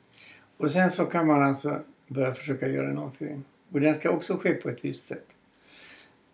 Och 0.57 0.71
sen 0.71 0.91
så 0.91 1.05
kan 1.05 1.27
man 1.27 1.43
alltså 1.43 1.81
börja 2.07 2.35
försöka 2.35 2.69
göra 2.69 2.89
en 2.89 2.99
avfyring. 2.99 3.45
Och 3.73 3.81
den 3.81 3.95
ska 3.95 4.11
också 4.11 4.37
ske 4.37 4.55
på 4.55 4.69
ett 4.69 4.85
visst 4.85 5.07
sätt. 5.07 5.27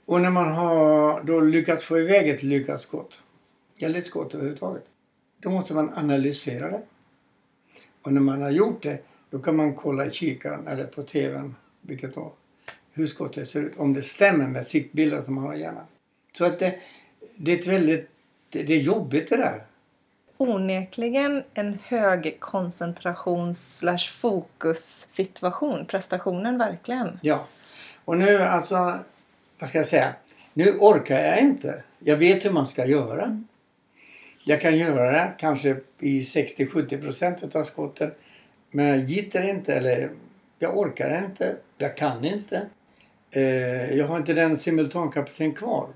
Och 0.06 0.20
när 0.20 0.30
man 0.30 0.52
har 0.52 1.22
då 1.22 1.40
lyckats 1.40 1.84
få 1.84 1.98
iväg 1.98 2.28
ett 2.28 2.42
lyckat 2.42 2.80
skott, 2.80 3.20
eller 3.82 3.98
ett 3.98 4.06
skott 4.06 4.34
överhuvudtaget, 4.34 4.84
då 5.38 5.50
måste 5.50 5.74
man 5.74 5.94
analysera 5.94 6.70
det. 6.70 6.82
Och 8.02 8.12
när 8.12 8.20
man 8.20 8.42
har 8.42 8.50
gjort 8.50 8.82
det, 8.82 8.98
då 9.30 9.38
kan 9.38 9.56
man 9.56 9.74
kolla 9.74 10.06
i 10.06 10.10
kikaren 10.10 10.68
eller 10.68 10.84
på 10.84 11.02
tvn, 11.02 11.54
vilket 11.80 12.14
då, 12.14 12.32
hur 12.92 13.06
skottet 13.06 13.48
ser 13.48 13.60
ut. 13.60 13.76
Om 13.76 13.94
det 13.94 14.02
stämmer 14.02 14.46
med 14.46 14.66
siktbilden 14.66 15.24
som 15.24 15.34
man 15.34 15.44
har 15.44 15.54
i 15.54 15.60
hjärnan. 15.60 15.86
Så 16.32 16.44
att 16.44 16.58
det, 16.58 16.78
det 17.36 17.52
är 17.52 17.58
ett 17.58 17.66
väldigt, 17.66 18.10
det, 18.50 18.70
är 18.70 18.78
jobbigt 18.78 19.28
det 19.28 19.36
där. 19.36 19.64
Onekligen 20.36 21.42
en 21.54 21.78
hög 21.84 22.36
koncentrations 22.40 23.76
slash 23.78 24.10
fokussituation. 24.10 25.86
Prestationen 25.86 26.58
verkligen. 26.58 27.18
Ja. 27.22 27.46
Och 28.04 28.18
nu 28.18 28.38
alltså, 28.38 28.98
vad 29.64 29.68
ska 29.68 29.78
jag 29.78 29.86
säga? 29.86 30.14
Nu 30.52 30.78
orkar 30.78 31.20
jag 31.20 31.40
inte. 31.40 31.82
Jag 31.98 32.16
vet 32.16 32.44
hur 32.44 32.50
man 32.50 32.66
ska 32.66 32.86
göra. 32.86 33.42
Jag 34.44 34.60
kan 34.60 34.78
göra 34.78 35.26
kanske 35.26 35.76
i 35.98 36.20
60-70 36.20 37.02
procent 37.02 37.56
av 37.56 37.64
skotten. 37.64 38.10
Men 38.70 38.86
jag 38.86 38.98
gitter 38.98 39.50
inte 39.50 39.74
eller 39.74 40.10
jag 40.58 40.78
orkar 40.78 41.24
inte. 41.24 41.56
Jag 41.78 41.96
kan 41.96 42.24
inte. 42.24 42.66
Eh, 43.30 43.42
jag 43.94 44.06
har 44.06 44.16
inte 44.16 44.32
den 44.32 44.58
simultankapaciteten 44.58 45.52
kvar. 45.52 45.88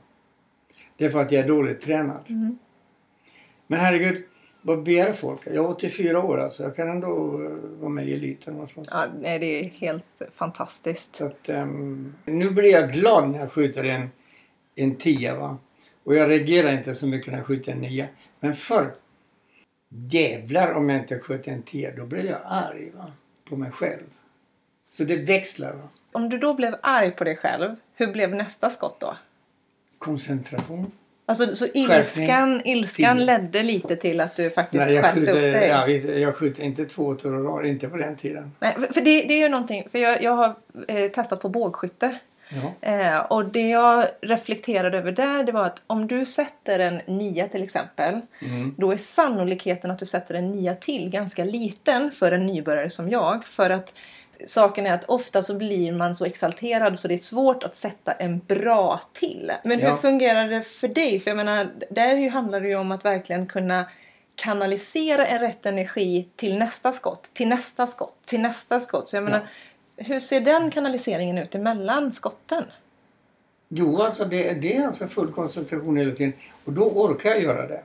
Det 0.97 1.05
är 1.05 1.11
för 1.11 1.21
att 1.21 1.33
jag 1.33 1.45
är 1.45 1.49
dåligt 1.49 1.81
tränad. 1.81 2.25
Mm. 2.29 2.59
Men 3.67 3.81
herregud, 3.81 4.25
vad 4.69 4.83
begär 4.83 5.13
folk? 5.13 5.41
Jag 5.45 5.55
är 5.55 5.69
84 5.69 6.23
år 6.23 6.41
alltså. 6.41 6.63
Jag 6.63 6.77
kan 6.77 6.89
ändå 6.89 7.43
eh, 7.43 7.51
vara 7.81 7.91
med 7.91 8.09
i 8.09 8.15
eliten. 8.15 8.55
någonstans. 8.55 8.89
Ja, 8.91 9.07
nej, 9.21 9.39
det 9.39 9.61
är 9.61 9.65
helt 9.65 10.23
fantastiskt. 10.35 11.17
Så 11.17 11.27
att, 11.27 11.49
ehm, 11.49 12.15
nu 12.25 12.51
blir 12.51 12.73
jag 12.73 12.93
glad 12.93 13.31
när 13.31 13.39
jag 13.39 13.53
skjuter 13.53 13.85
en, 13.85 14.11
en 14.75 14.95
tia. 14.95 15.37
Va? 15.37 15.59
Och 16.05 16.15
jag 16.15 16.31
reagerar 16.31 16.73
inte 16.73 16.95
så 16.95 17.07
mycket 17.07 17.33
när 17.33 17.39
jag 17.39 17.47
skjuter 17.47 17.73
en 17.73 17.79
nia. 17.79 18.09
Men 18.41 18.55
förr, 18.55 18.95
jävlar 19.89 20.73
om 20.73 20.89
jag 20.89 20.99
inte 20.99 21.19
sköt 21.19 21.49
en 21.49 21.63
tia, 21.63 21.97
då 21.97 22.07
blev 22.07 22.27
jag 22.27 22.41
arg 22.45 22.91
va? 22.97 23.13
på 23.49 23.57
mig 23.57 23.71
själv. 23.71 24.07
Så 24.91 25.05
det 25.05 25.17
växlar. 25.17 25.73
Va? 25.73 25.89
Om 26.13 26.29
du 26.29 26.39
då 26.39 26.55
blev 26.55 26.75
arg 26.83 27.11
på 27.11 27.25
dig 27.25 27.37
själv, 27.37 27.77
hur 27.95 28.13
blev 28.13 28.35
nästa 28.35 28.71
skott 28.71 29.01
då? 29.01 29.17
Koncentration. 29.99 30.93
Alltså, 31.29 31.57
så 31.57 31.67
ilskan, 31.75 32.63
ilskan 32.65 33.17
Tio. 33.17 33.25
ledde 33.25 33.63
lite 33.63 33.97
till 33.97 34.21
att 34.21 34.37
du 34.37 34.51
faktiskt 34.51 34.85
Nej, 34.87 34.95
jag, 34.95 35.05
skärpte 35.05 35.21
upp 35.21 35.27
skjuter, 35.29 35.53
dig? 35.53 35.69
ja, 35.69 35.85
visst, 35.85 36.09
jag 36.09 36.37
skjuter 36.37 36.63
inte 36.63 36.85
två 36.85 37.15
rad, 37.15 37.67
inte 37.67 37.89
på 37.89 37.97
den 37.97 38.17
tiden. 38.17 38.53
Nej, 38.61 38.75
för 38.75 38.93
för 38.93 39.01
det, 39.01 39.23
det 39.23 39.35
är 39.35 39.39
ju 39.39 39.49
någonting, 39.49 39.89
för 39.93 39.99
jag, 39.99 40.23
jag 40.23 40.33
har 40.33 40.55
eh, 40.89 41.11
testat 41.11 41.41
på 41.43 41.49
bågskytte. 41.49 42.19
Ja. 42.81 42.89
Eh, 42.91 43.19
och 43.19 43.45
det 43.45 43.69
jag 43.69 44.05
reflekterade 44.21 44.99
över 44.99 45.13
där, 45.13 45.45
det 45.45 45.53
var 45.53 45.65
att 45.65 45.83
om 45.87 46.07
du 46.07 46.25
sätter 46.25 46.79
en 46.79 47.01
nia 47.07 47.49
till 47.49 47.63
exempel, 47.63 48.21
Mm. 48.43 48.75
då 48.79 48.93
är 48.93 48.97
sannolikheten 48.97 49.91
att 49.91 49.99
du 49.99 50.07
sätter 50.07 50.35
en 50.35 50.53
nia 50.53 50.75
till 50.75 51.11
ganska 51.11 51.45
liten 51.45 52.11
för 52.11 52.33
en 52.33 52.47
nybörjare 52.47 52.91
som 52.91 53.11
jag. 53.11 53.47
För 53.47 53.71
att 53.71 53.95
saken 54.47 54.87
är 54.87 54.93
att 54.95 55.05
ofta 55.05 55.43
så 55.43 55.55
blir 55.55 55.93
man 55.93 56.15
så 56.15 56.25
exalterad 56.25 56.99
så 56.99 57.09
det 57.09 57.15
är 57.15 57.19
svårt 57.19 57.63
att 57.63 57.77
sätta 57.77 58.13
en 58.13 58.39
bra 58.39 59.01
till. 59.13 59.53
Men 59.65 59.79
Ja. 59.79 59.89
hur 59.91 59.97
fungerar 59.97 60.49
det 60.49 60.63
för 60.63 60.89
dig? 60.89 61.21
För 61.21 61.31
jag 61.31 61.37
menar, 61.37 61.69
där 61.91 62.17
ju 62.17 62.29
handlar 62.29 62.61
det 62.61 62.69
ju 62.69 62.77
om 62.77 62.93
att 62.93 63.05
verkligen 63.05 63.47
kunna 63.47 63.85
kanalisera 64.35 65.27
en 65.27 65.41
rätt 65.41 65.67
energi 65.67 66.29
till 66.37 66.59
nästa 66.59 66.93
skott, 66.93 67.31
till 67.35 67.49
nästa 67.49 67.87
skott, 67.87 68.15
till 68.25 68.41
nästa 68.41 68.81
skott. 68.81 69.09
Så 69.09 69.17
jag 69.17 69.25
menar, 69.25 69.49
hur 69.97 70.21
ser 70.21 70.41
den 70.41 70.71
kanaliseringen 70.71 71.39
ut 71.39 71.55
emellan 71.55 72.13
skotten? 72.13 72.65
Jo, 73.69 74.03
alltså 74.03 74.25
det, 74.25 74.53
det 74.55 74.77
är 74.77 74.87
alltså 74.87 75.07
full 75.07 75.33
koncentration 75.33 75.97
hela 75.97 76.13
tiden. 76.13 76.33
Och 76.65 76.73
då 76.73 76.83
orkar 76.83 77.31
jag 77.31 77.43
göra 77.43 77.67
det. 77.67 77.81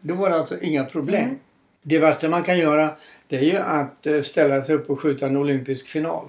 Då 0.00 0.14
var 0.14 0.30
det 0.30 0.36
alltså 0.36 0.60
inga 0.60 0.84
problem. 0.84 1.24
Mm. 1.24 1.38
Det 1.82 1.98
värsta 1.98 2.28
man 2.28 2.42
kan 2.42 2.58
göra 2.58 2.96
det 3.28 3.36
är 3.36 3.42
ju 3.42 3.56
att 3.56 4.06
eh, 4.06 4.22
ställa 4.22 4.62
sig 4.62 4.74
upp 4.74 4.90
och 4.90 5.00
skjuta 5.00 5.26
en 5.26 5.36
olympisk 5.36 5.86
final. 5.86 6.28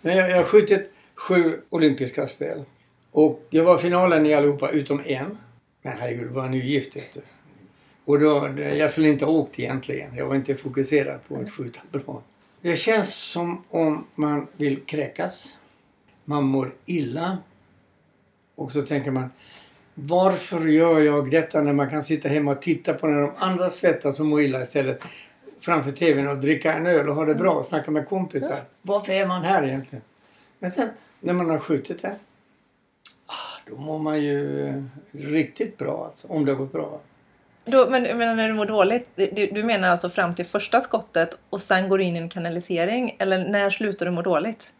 Men 0.00 0.16
jag, 0.16 0.30
jag 0.30 0.36
har 0.36 0.44
skjutit 0.44 0.90
sju 1.14 1.60
olympiska 1.70 2.26
spel. 2.26 2.64
Och 3.10 3.46
jag 3.50 3.64
var 3.64 3.78
i 3.78 3.78
finalen 3.78 4.26
i 4.26 4.34
allihopa 4.34 4.70
utom 4.70 5.00
en. 5.04 5.38
Men 5.82 5.92
herregud, 5.98 6.30
var 6.30 6.48
nu 6.48 6.64
gift 6.64 6.96
vet 6.96 7.14
du. 7.14 7.20
Och 8.04 8.20
då, 8.20 8.46
eh, 8.46 8.78
jag 8.78 8.90
skulle 8.90 9.08
inte 9.08 9.24
ha 9.24 9.32
åkt 9.32 9.58
egentligen. 9.58 10.16
Jag 10.16 10.26
var 10.26 10.34
inte 10.34 10.54
fokuserad 10.54 11.20
på 11.28 11.36
att 11.36 11.50
skjuta 11.50 11.80
bra. 11.92 12.22
Det 12.60 12.76
känns 12.76 13.14
som 13.14 13.64
om 13.70 14.06
man 14.14 14.46
vill 14.56 14.80
kräkas. 14.80 15.58
Man 16.24 16.44
mår 16.44 16.74
illa. 16.86 17.38
Och 18.54 18.72
så 18.72 18.82
tänker 18.82 19.10
man 19.10 19.30
varför 19.94 20.66
gör 20.66 21.00
jag 21.00 21.30
detta 21.30 21.60
när 21.60 21.72
man 21.72 21.90
kan 21.90 22.04
sitta 22.04 22.28
hemma 22.28 22.50
och 22.50 22.62
titta 22.62 22.94
på 22.94 23.06
när 23.06 23.20
de 23.20 23.32
andra 23.38 23.70
svettas 23.70 24.20
och 24.20 24.26
mår 24.26 24.42
illa 24.42 24.62
istället 24.62 25.04
framför 25.64 25.92
tvn 25.92 26.28
och 26.28 26.38
dricka 26.38 26.72
en 26.72 26.86
öl 26.86 27.08
och 27.08 27.14
ha 27.14 27.24
det 27.24 27.34
bra 27.34 27.52
och 27.52 27.66
snacka 27.66 27.90
med 27.90 28.08
kompisar. 28.08 28.64
Varför 28.82 29.12
är 29.12 29.26
man 29.26 29.42
här 29.42 29.64
egentligen? 29.64 30.02
Men 30.58 30.70
sen 30.70 30.88
när 31.20 31.32
man 31.32 31.50
har 31.50 31.58
skjutit 31.58 32.02
det, 32.02 32.16
ah, 33.26 33.60
då 33.66 33.76
mår 33.76 33.98
man 33.98 34.22
ju 34.22 34.84
riktigt 35.12 35.78
bra 35.78 36.04
alltså, 36.04 36.28
om 36.28 36.44
det 36.44 36.52
har 36.52 36.58
gått 36.58 36.72
bra. 36.72 37.00
Då, 37.64 37.90
men, 37.90 38.02
men 38.02 38.36
när 38.36 38.48
du 38.48 38.54
mår 38.54 38.66
dåligt, 38.66 39.10
du, 39.14 39.46
du 39.52 39.64
menar 39.64 39.88
alltså 39.88 40.10
fram 40.10 40.34
till 40.34 40.46
första 40.46 40.80
skottet 40.80 41.38
och 41.50 41.60
sen 41.60 41.88
går 41.88 41.98
du 41.98 42.04
in 42.04 42.16
i 42.16 42.18
en 42.18 42.28
kanalisering? 42.28 43.16
Eller 43.18 43.48
när 43.48 43.70
slutar 43.70 44.06
du 44.06 44.12
må 44.12 44.22
dåligt? 44.22 44.72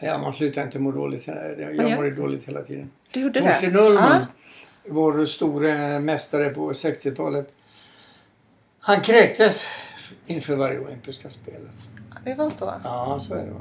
Ja, 0.00 0.18
man 0.18 0.32
slutar 0.32 0.62
inte 0.62 0.78
må 0.78 0.92
dåligt. 0.92 1.26
Jag 1.26 1.96
mår 1.96 2.10
dåligt 2.10 2.48
hela 2.48 2.62
tiden. 2.62 2.90
Du 3.10 3.20
gjorde 3.20 3.40
Torsten 3.40 3.72
det? 3.72 3.80
Ullman, 3.80 4.26
vår 4.84 5.26
store 5.26 5.98
mästare 5.98 6.50
på 6.50 6.72
60-talet. 6.72 7.52
Han 8.80 9.00
kräktes 9.00 9.66
inför 10.26 10.56
varje 10.56 10.78
olympiska 10.78 11.30
spel. 11.30 11.60
Alltså. 11.72 11.88
Det 12.24 12.34
var 12.34 12.50
så. 12.50 12.72
Ja, 12.84 13.20
så 13.20 13.34
är 13.34 13.44
det. 13.44 13.50
Va? 13.50 13.60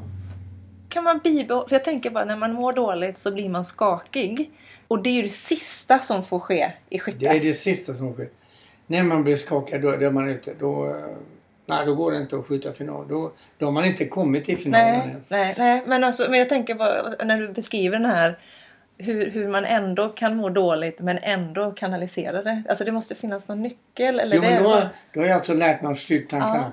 Kan 0.90 1.04
man 1.04 1.20
bibehålla... 1.24 1.68
För 1.68 1.76
jag 1.76 1.84
tänker 1.84 2.10
bara, 2.10 2.26
när 2.26 2.38
man 2.38 2.54
mår 2.54 2.74
dåligt 2.74 3.18
så 3.18 3.32
blir 3.32 3.50
man 3.50 3.66
skakig. 3.66 4.52
Och 4.88 5.04
det 5.04 5.10
är 5.10 5.14
ju 5.14 5.22
det 5.22 5.30
sista 5.30 6.00
som 6.00 6.24
får 6.24 6.40
ske 6.40 6.72
i 6.90 7.00
skytte. 7.00 7.18
Det 7.18 7.28
är 7.28 7.40
det 7.40 7.54
sista 7.54 7.96
som 7.96 8.14
sker. 8.14 8.30
När 8.88 9.04
man 9.04 9.24
blir 9.24 9.36
skakad, 9.38 9.82
då, 9.82 9.92
då 9.92 10.06
är 10.06 10.12
man 10.12 10.30
ute. 10.30 10.54
Då, 10.60 10.86
eh, 10.90 11.16
nej, 11.66 11.86
då 11.86 11.96
går 11.96 12.12
det 12.12 12.18
inte 12.18 12.38
att 12.38 12.46
skjuta 12.46 12.74
final. 12.74 13.08
Då, 13.08 13.32
då 13.58 13.66
har 13.66 13.72
man 13.72 13.86
inte 13.86 14.06
kommit 14.06 14.46
till 14.46 14.58
finalen 14.58 15.00
Nej, 15.00 15.10
ens. 15.10 15.30
nej, 15.30 15.56
nej. 15.58 15.84
Men, 15.86 16.04
alltså, 16.04 16.30
men 16.30 16.40
jag 16.40 16.50
tänker 16.50 16.76
bara, 16.76 17.26
när 17.26 17.38
du 17.38 17.48
beskriver 17.48 18.00
den 18.00 18.10
här 18.10 18.40
hur, 18.98 19.30
hur 19.32 19.48
man 19.48 19.66
ändå 19.66 20.10
kan 20.10 20.36
må 20.38 20.50
dåligt 20.50 21.00
men 21.00 21.18
ändå 21.18 21.72
kanalisera 21.72 22.44
det. 22.44 22.64
Alltså 22.70 22.84
det 22.86 22.92
måste 22.92 23.16
finnas 23.16 23.48
någon 23.48 23.62
nyckel. 23.62 24.20
Eller 24.20 24.36
Jo, 24.36 24.42
det 24.42 24.50
men 24.50 24.64
då, 24.64 24.70
bara- 24.70 24.90
då 25.14 25.20
har 25.20 25.28
jag 25.28 25.36
alltså 25.36 25.54
lärt 25.54 25.82
mig 25.82 25.92
att 25.92 25.98
styra 26.00 26.28
tankarna 26.30 26.72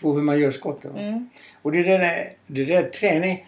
på 0.00 0.12
hur 0.14 0.22
man 0.22 0.38
gör 0.40 0.50
skotten. 0.50 0.96
Mm. 0.96 1.28
Och 1.62 1.72
det 1.72 1.82
där, 1.82 2.28
det 2.46 2.64
där 2.64 2.82
träning. 2.82 3.46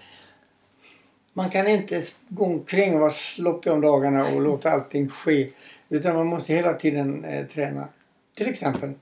Man 1.33 1.51
kan 1.51 1.69
inte 1.69 2.03
gå 2.29 2.45
omkring 2.45 2.95
och 2.95 3.01
vara 3.01 3.11
sloppig 3.11 3.73
om 3.73 3.81
dagarna 3.81 4.27
och 4.27 4.41
låta 4.41 4.71
allting 4.71 5.09
ske. 5.09 5.49
Utan 5.89 6.17
man 6.17 6.27
måste 6.27 6.55
hela 6.55 6.73
tiden 6.73 7.25
eh, 7.25 7.47
träna. 7.47 7.89
Till 8.37 8.49
exempel 8.49 8.93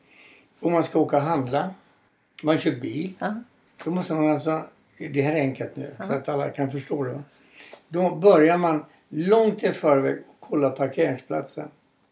om 0.61 0.73
man 0.73 0.85
ska 0.85 0.99
åka 0.99 1.17
och 1.17 1.23
handla. 1.23 1.75
Man 2.43 2.59
kör 2.59 2.71
bil. 2.71 3.15
Ja. 3.19 3.35
Då 3.85 3.91
måste 3.91 4.13
man 4.15 4.31
alltså, 4.31 4.63
det 4.99 5.23
här 5.23 5.33
är 5.33 5.41
enkelt 5.41 5.77
nu 5.77 5.95
så 6.07 6.13
att 6.13 6.29
alla 6.29 6.49
kan 6.49 6.71
förstå 6.71 7.05
det. 7.05 7.13
va? 7.13 7.23
Då 7.89 8.15
börjar 8.15 8.57
man 8.57 8.85
långt 9.15 9.65
i 9.65 9.73
förväg 9.73 10.19
och 10.19 10.37
kolla 10.41 10.71
parkeringsplatsen. 10.71 11.69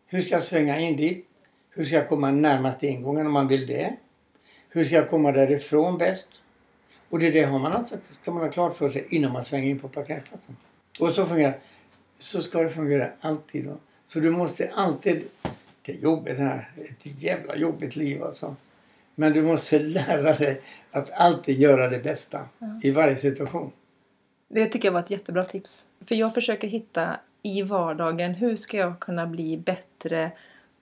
Hur 0.06 0.20
ska 0.20 0.34
jag 0.34 0.44
svänga 0.44 0.80
in 0.80 0.96
dit? 0.96 1.26
Hur 1.70 1.84
ska 1.84 1.96
jag 1.96 2.08
komma 2.08 2.30
närmast 2.30 2.82
ingången 2.82 3.26
om 3.26 3.32
man 3.32 3.48
vill 3.48 3.66
det? 3.66 3.96
Hur 4.68 4.84
ska 4.84 4.94
jag 4.94 5.10
komma 5.10 5.32
därifrån 5.32 5.98
bäst? 5.98 6.28
Och 7.10 7.18
det, 7.18 7.30
det 7.30 7.42
har 7.42 7.58
man 7.58 7.72
alltså, 7.72 7.96
ska 8.22 8.30
man 8.30 8.42
ha 8.42 8.50
klart 8.50 8.76
för 8.76 8.90
sig 8.90 9.06
innan 9.10 9.32
man 9.32 9.44
svänger 9.44 9.70
in 9.70 9.78
på 9.78 9.88
parkeringsplatsen. 9.88 10.56
Och 11.00 11.10
så 11.10 11.26
fungerar 11.26 11.58
Så 12.18 12.42
ska 12.42 12.62
det 12.62 12.70
fungera 12.70 13.10
alltid. 13.20 13.64
Då. 13.64 13.76
Så 14.04 14.20
du 14.20 14.30
måste 14.30 14.70
alltid... 14.74 15.24
Det 15.82 15.92
är 15.92 15.96
jobbigt 15.96 16.36
det 16.36 16.42
här. 16.42 16.70
Ett 16.76 17.22
jävla 17.22 17.56
jobbigt 17.56 17.96
liv 17.96 18.22
alltså. 18.22 18.56
Men 19.14 19.32
du 19.32 19.42
måste 19.42 19.78
lära 19.82 20.38
dig 20.38 20.60
att 20.90 21.10
alltid 21.10 21.58
göra 21.58 21.88
det 21.88 21.98
bästa 21.98 22.48
i 22.82 22.90
varje 22.90 23.16
situation. 23.16 23.72
Det 24.52 24.66
tycker 24.66 24.88
jag 24.88 24.92
var 24.92 25.00
ett 25.00 25.10
jättebra 25.10 25.44
tips. 25.44 25.84
För 26.04 26.14
jag 26.14 26.34
försöker 26.34 26.68
hitta 26.68 27.16
i 27.42 27.62
vardagen, 27.62 28.34
hur 28.34 28.56
ska 28.56 28.76
jag 28.76 29.00
kunna 29.00 29.26
bli 29.26 29.56
bättre 29.56 30.30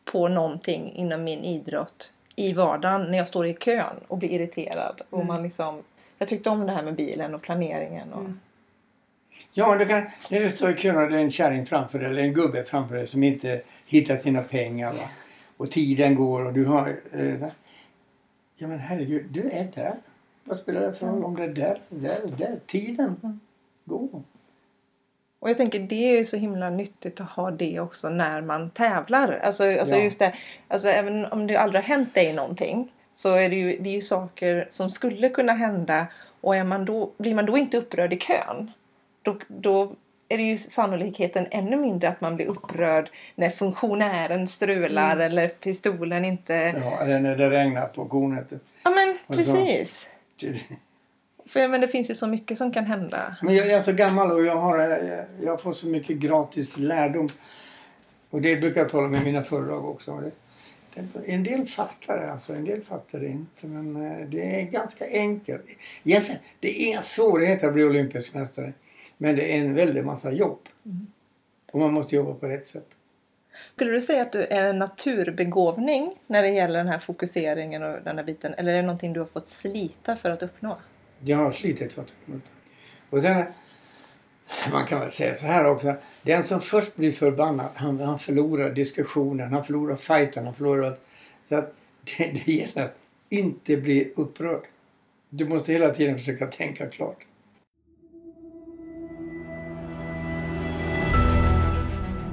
på 0.05 0.29
någonting 0.29 0.93
inom 0.93 1.25
min 1.25 1.45
idrott 1.45 2.15
i 2.37 2.53
vardagen 2.53 3.11
när 3.11 3.19
jag 3.19 3.29
står 3.29 3.47
i 3.47 3.55
kön 3.55 3.97
och 4.09 4.19
blir 4.19 4.29
irriterad. 4.29 5.01
Och 5.11 5.27
man 5.27 5.43
liksom, 5.43 5.83
jag 6.19 6.29
tyckte 6.29 6.51
om 6.51 6.67
det 6.67 6.73
här 6.73 6.83
med 6.83 6.95
bilen 6.95 7.35
och 7.35 7.43
planeringen. 7.43 8.13
Och, 8.13 8.25
Ja, 9.53 9.77
du 9.77 9.87
kan, 9.87 10.03
när 10.31 10.41
du 10.41 10.49
står 10.49 10.71
i 10.71 10.75
kön 10.75 10.97
och 10.97 11.11
det 11.11 11.17
är 11.17 11.21
en 11.21 11.31
kärring 11.31 11.67
framför 11.67 11.99
dig 11.99 12.09
eller 12.09 12.23
en 12.23 12.33
gubbe 12.33 12.65
framför 12.65 12.95
dig 12.95 13.07
som 13.07 13.23
inte 13.23 13.63
hittar 13.87 14.17
sina 14.17 14.43
pengar. 14.43 14.93
Va? 14.93 15.09
Och 15.57 15.71
tiden 15.71 16.15
går 16.15 16.45
och 16.45 16.53
du 16.53 16.65
har... 16.65 17.01
Eh, 17.13 17.41
ja 18.57 18.69
men 18.69 18.79
herregud, 18.79 19.27
du 19.31 19.51
är 19.51 19.69
där. 19.75 19.95
Vad 20.45 20.59
spelar 20.59 20.81
det 20.81 20.93
för 20.93 21.07
roll 21.07 21.25
om 21.25 21.37
det 21.37 21.45
är 21.45 21.49
där, 21.49 21.81
där, 21.89 22.21
där? 22.39 22.61
Tiden 22.67 23.41
går. 23.89 24.23
Och 25.41 25.51
jag 25.51 25.57
tänker 25.57 25.79
det 25.79 26.19
är 26.19 26.25
så 26.25 26.37
himla 26.37 26.71
nyttigt 26.71 27.21
att 27.21 27.31
ha 27.31 27.51
det 27.51 27.81
också 27.81 28.09
när 28.09 28.41
man 28.41 28.71
tävlar. 28.71 29.41
Alltså, 29.43 29.65
alltså 29.79 29.95
Ja. 29.97 30.03
just 30.03 30.19
det, 30.19 30.35
alltså 30.69 30.89
även 30.89 31.27
om 31.27 31.47
det 31.47 31.57
aldrig 31.57 31.83
har 31.83 31.89
hänt 31.89 32.15
dig 32.15 32.33
någonting 32.33 32.93
så 33.13 33.35
är 33.35 33.49
det 33.49 33.57
ju, 33.57 33.79
det 33.81 33.89
är 33.91 33.95
ju 33.95 34.01
saker 34.03 34.67
som 34.71 34.91
skulle 34.91 35.29
kunna 35.29 35.53
hända 35.53 36.07
och 36.41 36.57
är 36.57 36.65
man 36.65 36.85
då, 36.85 37.11
blir 37.19 37.35
man 37.35 37.47
då 37.47 37.59
inte 37.59 37.77
upprörd 37.79 38.13
i 38.13 38.17
kön 38.19 38.71
då, 39.23 39.37
då 39.49 39.93
är 40.29 40.37
det 40.37 40.43
ju 40.43 40.59
sannolikheten 40.59 41.47
ännu 41.51 41.77
mindre 41.77 42.09
att 42.09 42.21
man 42.21 42.37
blir 42.37 42.47
upprörd 42.47 43.11
när 43.35 43.51
funktionären 43.51 44.47
strular 44.47 45.13
Mm. 45.13 45.27
eller 45.27 45.49
pistolen 45.49 46.25
inte... 46.25 46.55
Ja, 46.55 47.01
eller 47.03 47.21
när 47.21 47.37
det 47.37 47.51
regnar 47.51 47.87
på 47.87 48.05
kornet. 48.05 48.53
Ja 48.85 48.91
men 48.91 49.19
Och 49.27 49.45
så- 49.47 49.55
precis. 49.57 50.09
För 51.49 51.69
men 51.69 51.81
det 51.81 51.89
finns 51.89 52.11
ju 52.11 52.15
så 52.15 52.27
mycket 52.27 52.59
som 52.59 52.73
kan 52.73 52.85
hända. 52.85 53.37
Men 53.43 53.55
jag 53.55 53.67
är 53.67 53.81
så 53.81 53.93
gammal 53.93 54.33
och 54.33 54.45
jag 54.45 54.57
har, 54.57 54.79
eh, 54.79 55.25
jag 55.45 55.61
får 55.61 55.73
så 55.73 55.87
mycket 55.87 56.17
gratis 56.17 56.79
lärdom. 56.79 57.29
Och 58.31 58.43
det 58.43 58.57
brukar 58.57 58.81
jag 58.81 58.91
tala 58.91 59.09
med 59.09 59.25
mina 59.25 59.43
föredrag 59.43 59.85
också. 59.85 60.31
En 61.27 61.45
del 61.45 61.67
fattar 61.67 62.21
det, 62.21 62.33
alltså. 62.33 62.55
En 62.55 62.65
del 62.65 62.83
fattar 62.83 63.21
det 63.21 63.27
inte. 63.27 63.67
Men 63.67 64.07
eh, 64.07 64.29
det 64.29 64.61
är 64.61 64.63
ganska 64.63 65.07
enkelt. 65.07 65.63
Egentligen, 66.05 66.41
det 66.61 66.83
är 66.83 66.87
inga 66.87 67.03
svårigheter 67.03 67.67
att 67.67 67.75
bli 67.75 67.85
olympisk 67.85 68.35
mästare. 68.35 68.73
Men 69.17 69.37
det 69.37 69.53
är 69.53 69.59
en 69.59 69.75
väldig 69.75 70.05
massa 70.05 70.33
jobb. 70.33 70.59
Och 71.73 71.79
man 71.79 71.93
måste 71.93 72.17
jobba 72.17 72.35
på 72.35 72.47
rätt 72.47 72.67
sätt. 72.67 72.89
Skulle 73.75 73.93
du 73.93 74.01
säga 74.01 74.23
att 74.23 74.33
du 74.33 74.43
är 74.43 74.65
en 74.65 74.79
naturbegåvning 74.79 76.15
när 76.27 76.43
det 76.43 76.49
gäller 76.49 76.79
den 76.79 76.89
här 76.89 76.99
fokuseringen 76.99 77.83
och 77.83 78.03
den 78.05 78.17
här 78.17 78.25
biten? 78.25 78.55
Eller 78.55 78.73
är 78.73 78.77
det 78.77 78.83
någonting 78.83 79.13
du 79.13 79.21
har 79.21 79.27
fått 79.27 79.49
slita 79.49 80.17
för 80.17 80.31
att 80.31 80.43
uppnå? 80.43 80.79
Det 81.21 81.33
har 81.33 81.53
slitit 81.53 81.93
för. 81.93 82.05
Och 83.11 83.23
sen, 83.23 83.45
man 84.73 84.87
kan 84.87 85.01
väl 85.01 85.11
säga 85.11 85.35
så 85.35 85.47
här 85.47 85.65
också. 85.65 85.95
Den 86.23 86.45
som 86.45 86.61
först 86.61 86.97
blir 86.97 87.13
förbannad, 87.13 87.69
han, 87.75 88.01
han 88.01 88.19
förlorar 88.19 88.71
diskussionen, 88.71 89.53
han 89.53 89.65
förlorar 89.65 89.97
fighten, 89.97 90.45
han 90.45 90.55
förlorar 90.55 90.87
allt. 90.87 91.01
Så 91.49 91.57
att 91.57 91.75
det, 92.19 92.45
det 92.45 92.53
gäller 92.53 92.85
att 92.85 92.99
inte 93.29 93.77
bli 93.77 94.13
upprörd. 94.17 94.63
Du 95.31 95.49
måste 95.49 95.73
hela 95.73 95.95
tiden 95.95 96.19
försöka 96.19 96.47
tänka 96.47 96.87
klart. 96.87 97.27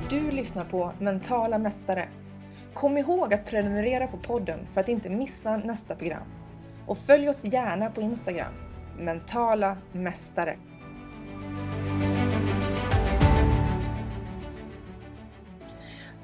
Du 0.09 0.31
lyssnar 0.31 0.65
på 0.65 0.93
Mentala 0.99 1.57
Mästare. 1.57 2.07
Kom 2.73 2.97
ihåg 2.97 3.33
att 3.33 3.45
prenumerera 3.45 4.07
på 4.07 4.17
podden 4.17 4.59
för 4.73 4.81
att 4.81 4.89
inte 4.89 5.09
missa 5.09 5.57
nästa 5.57 5.95
program. 5.95 6.27
Och 6.87 6.97
följ 6.97 7.29
oss 7.29 7.45
gärna 7.45 7.89
på 7.89 8.01
Instagram. 8.01 8.64
Mentala 8.97 9.77
Mästare. 9.91 10.57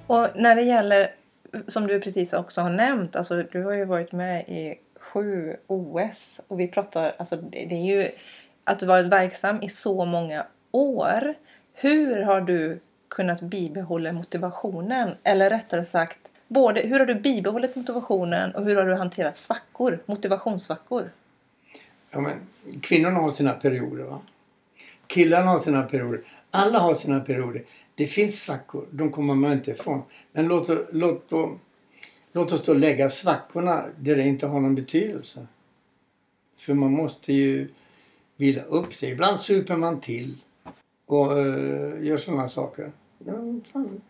Och 0.08 0.28
när 0.36 0.56
det 0.56 0.62
gäller, 0.62 1.12
som 1.68 1.88
du 1.88 2.00
precis 2.00 2.34
också 2.34 2.62
har 2.62 2.70
nämnt, 2.70 3.16
alltså 3.16 3.44
du 3.44 3.64
har 3.64 3.74
ju 3.74 3.86
varit 3.86 4.12
med 4.12 4.42
i 4.42 4.76
sju 5.00 5.56
OS 5.68 6.42
och 6.48 6.60
vi 6.60 6.68
pratar, 6.68 7.16
alltså 7.18 7.36
det 7.36 7.72
är 7.72 7.98
ju 7.98 8.10
att 8.64 8.80
du 8.80 8.86
varit 8.86 9.06
verksam 9.06 9.62
i 9.62 9.70
så 9.70 10.06
många 10.06 10.46
år. 10.72 11.34
Hur 11.74 12.22
har 12.22 12.42
du 12.42 12.80
kunnat 13.08 13.42
bibehålla 13.42 14.12
motivationen? 14.12 15.10
Eller 15.24 15.50
rättare 15.50 15.86
sagt, 15.86 16.20
både 16.48 16.82
hur 16.82 17.00
har 17.00 17.06
du 17.06 17.16
bibehållit 17.16 17.76
motivationen 17.76 18.56
och 18.56 18.66
hur 18.66 18.76
har 18.76 18.86
du 18.86 18.96
hanterat 18.96 19.38
svackor, 19.38 20.00
motivationssvackor? 20.06 21.12
Ja, 22.12 22.22
men, 22.22 22.40
kvinnorna 22.82 23.20
har 23.20 23.32
sina 23.32 23.54
perioder. 23.54 24.04
Va? 24.04 24.22
Killarna 25.08 25.52
har 25.52 25.60
sina 25.60 25.84
perioder. 25.84 26.22
Alla 26.52 26.80
har 26.80 26.96
sina 26.96 27.20
perioder. 27.20 27.64
Det 27.96 28.08
finns 28.08 28.44
svackor, 28.44 28.86
de 28.92 29.12
kommer 29.12 29.36
man 29.36 29.54
inte 29.54 29.72
ifrån. 29.72 30.02
Men 30.32 30.48
låt, 30.48 30.70
låt, 30.92 31.30
då, 31.30 31.58
låt 32.32 32.52
oss 32.52 32.66
då 32.66 32.74
lägga 32.74 33.10
svackorna 33.10 33.86
där 33.98 34.16
det 34.16 34.24
inte 34.24 34.48
har 34.48 34.60
någon 34.60 34.76
betydelse. 34.76 35.48
För 36.58 36.74
man 36.74 36.92
måste 36.92 37.34
ju 37.34 37.68
vila 38.36 38.64
upp 38.64 38.94
sig. 38.94 39.12
Ibland 39.12 39.40
super 39.40 39.76
man 39.76 40.00
till 40.00 40.38
och 41.06 41.32
uh, 41.32 42.06
gör 42.06 42.18
sådana 42.18 42.48
saker. 42.48 42.92
Ja, 43.26 43.34
fan. 43.72 44.02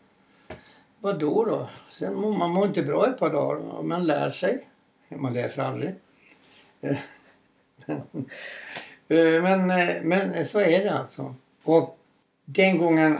Vad 1.00 1.20
då 1.20 1.46
då? 1.46 1.70
Sen 1.90 2.38
man 2.38 2.52
mår 2.52 2.68
inte 2.68 2.84
bra 2.84 3.10
ett 3.10 3.20
par 3.20 3.30
dagar 3.30 3.84
man 3.84 4.06
lär 4.06 4.32
sig. 4.32 4.68
Man 5.10 5.34
läser 5.34 5.64
aldrig. 5.64 5.96
Eh, 6.82 6.98
men, 9.08 9.72
eh, 9.72 9.90
eh, 9.90 10.04
men 10.04 10.46
så 10.46 10.60
är 10.60 10.84
det 10.84 10.94
alltså. 10.94 11.36
Och 11.64 11.98
den 12.46 12.78
gången 12.78 13.20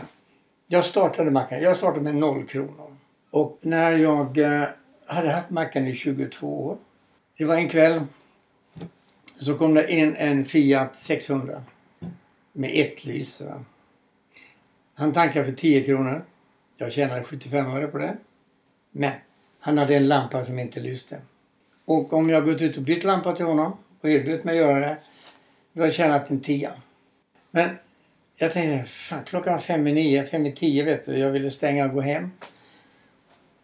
jag 0.66 0.84
startade 0.84 1.30
mackan, 1.30 1.62
jag 1.62 1.76
startade 1.76 2.00
med 2.00 2.14
noll 2.14 2.46
kronor. 2.46 2.96
Och 3.30 3.58
när 3.60 3.92
jag 3.92 4.38
eh, 4.38 4.68
hade 5.06 5.30
haft 5.30 5.50
mackan 5.50 5.86
i 5.86 5.94
22 5.94 6.66
år. 6.66 6.76
Det 7.36 7.44
var 7.44 7.54
en 7.54 7.68
kväll. 7.68 8.00
Så 9.40 9.54
kom 9.54 9.74
det 9.74 9.92
in 9.92 10.16
en 10.16 10.44
Fiat 10.44 10.96
600 10.96 11.62
med 12.52 12.70
ett 12.74 13.04
lys. 13.04 13.42
Han 14.94 15.12
tankade 15.12 15.44
för 15.44 15.52
10 15.52 15.84
kronor. 15.84 16.24
Jag 16.76 16.92
tjänade 16.92 17.24
75 17.24 17.66
öre 17.66 17.86
på 17.86 17.98
det. 17.98 18.16
Men 18.90 19.12
han 19.60 19.78
hade 19.78 19.96
en 19.96 20.08
lampa 20.08 20.44
som 20.44 20.58
inte 20.58 20.80
lyste. 20.80 21.20
Och 21.84 22.12
om 22.12 22.30
jag 22.30 22.44
gått 22.44 22.62
ut 22.62 22.76
och 22.76 22.82
bytt 22.82 23.04
lampa 23.04 23.32
till 23.32 23.44
honom 23.44 23.76
och 24.02 24.10
erbjöd 24.10 24.44
mig 24.44 24.58
att 24.58 24.66
göra 24.66 24.80
det. 24.80 24.96
Då 25.72 25.80
har 25.80 25.86
jag 25.86 25.94
tjänat 25.94 26.30
en 26.30 26.40
tia. 26.40 26.72
Men 27.50 27.70
jag 28.36 28.52
tänkte, 28.52 28.90
fan 28.90 29.24
klockan 29.24 29.60
fem 29.60 29.86
i 29.86 29.92
nio, 29.92 30.26
fem 30.26 30.46
i 30.46 30.52
tio 30.52 30.84
vet 30.84 31.06
du. 31.06 31.18
Jag 31.18 31.30
ville 31.30 31.50
stänga 31.50 31.84
och 31.84 31.92
gå 31.92 32.00
hem. 32.00 32.30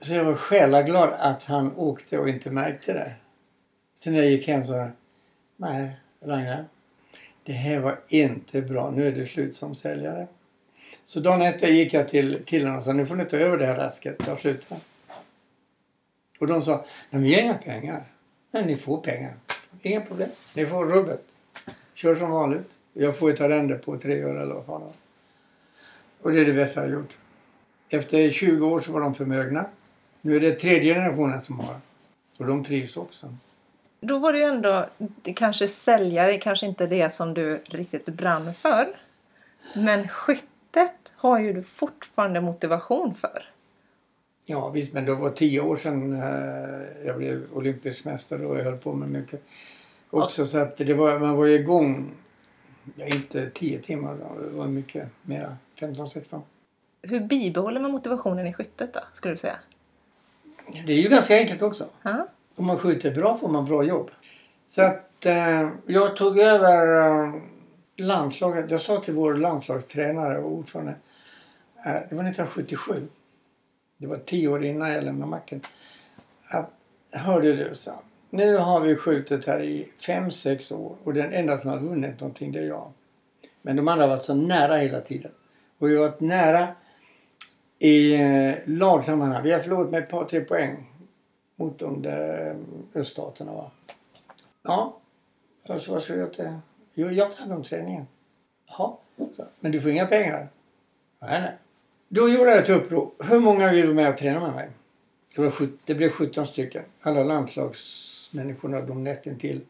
Så 0.01 0.15
jag 0.15 0.25
var 0.25 0.35
själaglad 0.35 1.13
att 1.19 1.45
han 1.45 1.77
åkte 1.77 2.19
och 2.19 2.29
inte 2.29 2.51
märkte 2.51 2.93
det. 2.93 3.13
Sen 3.95 4.13
när 4.13 4.21
jag 4.21 4.31
gick 4.31 4.49
hem 4.49 4.65
så, 4.65 4.91
nej 5.57 5.91
Ragnar. 6.21 6.65
Det 7.45 7.53
här 7.53 7.79
var 7.79 8.01
inte 8.09 8.63
bra. 8.63 8.91
Nu 8.91 9.09
är 9.09 9.13
det 9.13 9.27
slut 9.27 9.57
som 9.57 9.75
säljare. 9.75 10.27
Så 11.05 11.21
dagen 11.21 11.43
efter 11.43 11.69
gick 11.69 11.95
jag 11.95 12.09
till 12.09 12.43
killarna 12.47 12.77
och 12.77 12.83
sa, 12.83 12.93
nu 12.93 13.07
får 13.07 13.15
ni 13.15 13.25
ta 13.25 13.37
över 13.37 13.59
det 13.59 13.67
här 13.67 13.77
rasket. 13.77 14.27
Jag 14.27 14.41
slutar. 14.41 14.79
Och 16.39 16.47
de 16.47 16.63
sa, 16.63 16.85
nej 17.11 17.23
vi 17.23 17.35
har 17.35 17.43
inga 17.43 17.55
pengar. 17.55 18.05
Men 18.51 18.67
ni 18.67 18.77
får 18.77 19.01
pengar. 19.01 19.33
Inga 19.83 20.01
problem. 20.01 20.29
Ni 20.55 20.67
får 20.67 20.87
rubbet. 20.87 21.23
Kör 21.95 22.15
som 22.15 22.31
vanligt. 22.31 22.71
Jag 22.93 23.19
får 23.19 23.31
ett 23.31 23.41
arrende 23.41 23.75
på 23.75 23.99
tre 23.99 24.23
öre 24.23 24.43
eller 24.43 24.55
vad 24.55 24.67
fan 24.67 24.81
det. 24.81 24.93
Och 26.23 26.33
det 26.33 26.41
är 26.41 26.45
det 26.45 26.53
bästa 26.53 26.81
jag 26.81 26.89
har 26.89 26.95
gjort. 26.95 27.17
Efter 27.89 28.31
20 28.31 28.67
år 28.67 28.81
så 28.81 28.93
var 28.93 29.01
de 29.01 29.15
förmögna. 29.15 29.65
Nu 30.21 30.37
är 30.37 30.41
det 30.41 30.53
tredje 30.53 30.95
generationen 30.95 31.43
som 31.43 31.61
har. 31.61 31.77
Och 32.39 32.47
de 32.47 32.65
trivs 32.65 32.97
också. 32.97 33.35
Då 34.01 34.19
var 34.19 34.33
det 34.33 34.39
ju 34.39 34.45
ändå, 34.45 34.87
kanske 35.35 35.69
säljare 35.69 36.39
kanske 36.39 36.67
inte 36.67 36.87
det 36.87 37.15
som 37.15 37.35
du 37.35 37.61
riktigt 37.71 38.07
brann 38.07 38.55
för. 38.55 38.87
Men 39.75 40.09
skyttet 40.09 41.15
har 41.17 41.39
ju 41.39 41.53
du 41.53 41.63
fortfarande 41.63 42.41
motivation 42.41 43.15
för. 43.15 43.45
Ja 44.51 44.69
visst, 44.69 44.93
men 44.93 45.05
det 45.05 45.15
var 45.15 45.31
tio 45.31 45.61
år 45.61 45.77
sedan 45.77 46.13
eh, 46.13 47.07
jag 47.07 47.17
blev 47.17 47.47
olympisk 47.53 48.05
mästare 48.05 48.47
och 48.47 48.59
jag 48.59 48.65
höll 48.65 48.77
på 48.77 48.93
med 48.93 49.09
mycket 49.09 49.43
också. 50.11 50.47
Så 50.47 50.59
att 50.59 50.77
det 50.77 50.95
var, 50.95 51.19
man 51.19 51.37
var 51.37 51.47
ju 51.47 51.55
igång, 51.55 52.11
ja, 52.97 53.07
inte 53.07 53.51
tio 53.51 53.79
timmar, 53.79 54.17
det 54.41 54.57
var 54.57 54.67
mycket 54.67 55.09
mera. 55.23 55.57
15-16. 55.79 56.41
Hur 57.03 57.21
bibehåller 57.21 57.81
man 57.81 57.93
motivationen 57.93 58.47
i 58.47 58.53
skyttet 58.53 58.95
då, 58.95 59.01
skulle 59.15 59.35
du 59.35 59.39
säga? 59.39 59.57
Det 60.87 60.93
är 60.93 61.03
ju 61.03 61.09
ganska 61.09 61.37
enkelt 61.37 61.63
också. 61.63 61.87
Ja. 62.03 62.29
Om 62.57 62.67
man 62.67 62.79
skjuter 62.79 63.11
bra 63.11 63.39
får 63.39 63.49
man 63.49 63.65
bra 63.65 63.83
jobb. 63.83 64.11
Så 64.69 64.83
att 64.83 65.27
eh, 65.27 65.69
jag 65.87 66.17
tog 66.17 66.39
över 66.39 67.07
eh, 67.07 67.35
landslaget. 67.97 68.71
Jag 68.71 68.81
sa 68.81 69.01
till 69.01 69.15
vår 69.15 69.35
landslagstränare 69.35 70.39
och 70.39 70.53
ordförande. 70.53 70.95
Eh, 71.87 71.93
det 71.93 72.15
var 72.15 72.25
1977. 72.25 73.09
Det 73.99 74.07
var 74.07 74.17
tio 74.17 74.49
år 74.49 74.65
innan 74.65 74.91
jag 74.91 75.05
lämnade 75.05 75.31
macken. 75.31 75.61
Att, 76.51 76.71
hörde 77.13 77.53
du, 77.53 77.75
sa 77.75 77.91
han, 77.91 78.03
Nu 78.31 78.57
har 78.57 78.81
vi 78.81 78.97
skjutit 78.97 79.47
här 79.47 79.63
i 79.63 79.89
fem, 80.07 80.31
sex 80.31 80.73
år 80.73 80.97
och 81.05 81.15
den 81.15 81.33
enda 81.33 81.59
som 81.59 81.71
har 81.71 81.79
vunnit 81.79 82.21
någonting 82.21 82.53
det 82.53 82.59
är 82.59 82.67
jag. 82.67 82.93
Men 83.63 83.77
de 83.77 83.89
andra 83.89 84.05
har 84.05 84.09
varit 84.11 84.23
så 84.23 84.35
nära 84.35 84.77
hela 84.77 85.01
tiden. 85.01 85.31
Och 85.79 85.89
vi 85.89 85.97
har 85.97 86.09
varit 86.09 86.21
nära 86.21 86.69
i 87.79 88.15
eh, 88.15 88.55
lagsammanhang. 88.65 89.43
Vi 89.43 89.53
har 89.53 89.61
förlorat 89.61 89.91
med 89.91 90.03
ett 90.03 90.11
par, 90.11 90.25
tre 90.25 90.41
poäng 90.41 90.93
mot 91.57 91.79
de 91.79 92.03
där 92.03 92.51
eh, 92.51 93.01
öststaterna. 93.01 93.53
Va? 93.53 93.71
Ja, 94.63 94.97
och 95.63 95.83
så 95.83 95.93
vad 95.93 96.03
ska 96.03 96.13
jag 96.13 96.19
göra 96.19 96.31
åt 96.31 96.37
det? 96.37 96.61
Jo, 96.95 97.11
jag 97.11 97.33
tar 97.33 97.41
hand 97.41 97.53
om 97.53 97.65
träningen. 97.65 98.07
Jaha, 98.67 98.93
men 99.61 99.73
du 99.73 99.81
får 99.81 99.91
inga 99.91 100.07
pengar? 100.07 100.49
Nej, 101.19 101.41
nej. 101.41 101.53
Då 102.09 102.29
gjorde 102.29 102.51
jag 102.51 102.59
ett 102.59 102.69
upprop. 102.69 103.15
Hur 103.19 103.41
många 103.41 103.73
vill 103.73 103.85
vara 103.85 103.95
med 103.95 104.11
och 104.11 104.19
träna 104.19 104.41
med 104.41 104.55
mig? 104.55 104.71
Det, 105.37 105.43
var 105.43 105.51
sjut- 105.51 105.81
det 105.85 105.95
blev 105.95 106.11
17 106.11 106.47
stycken. 106.47 106.83
Alla 107.01 107.25
landslagsmänniskorna, 107.25 108.81
de 108.81 109.05
nästintill. 109.05 109.61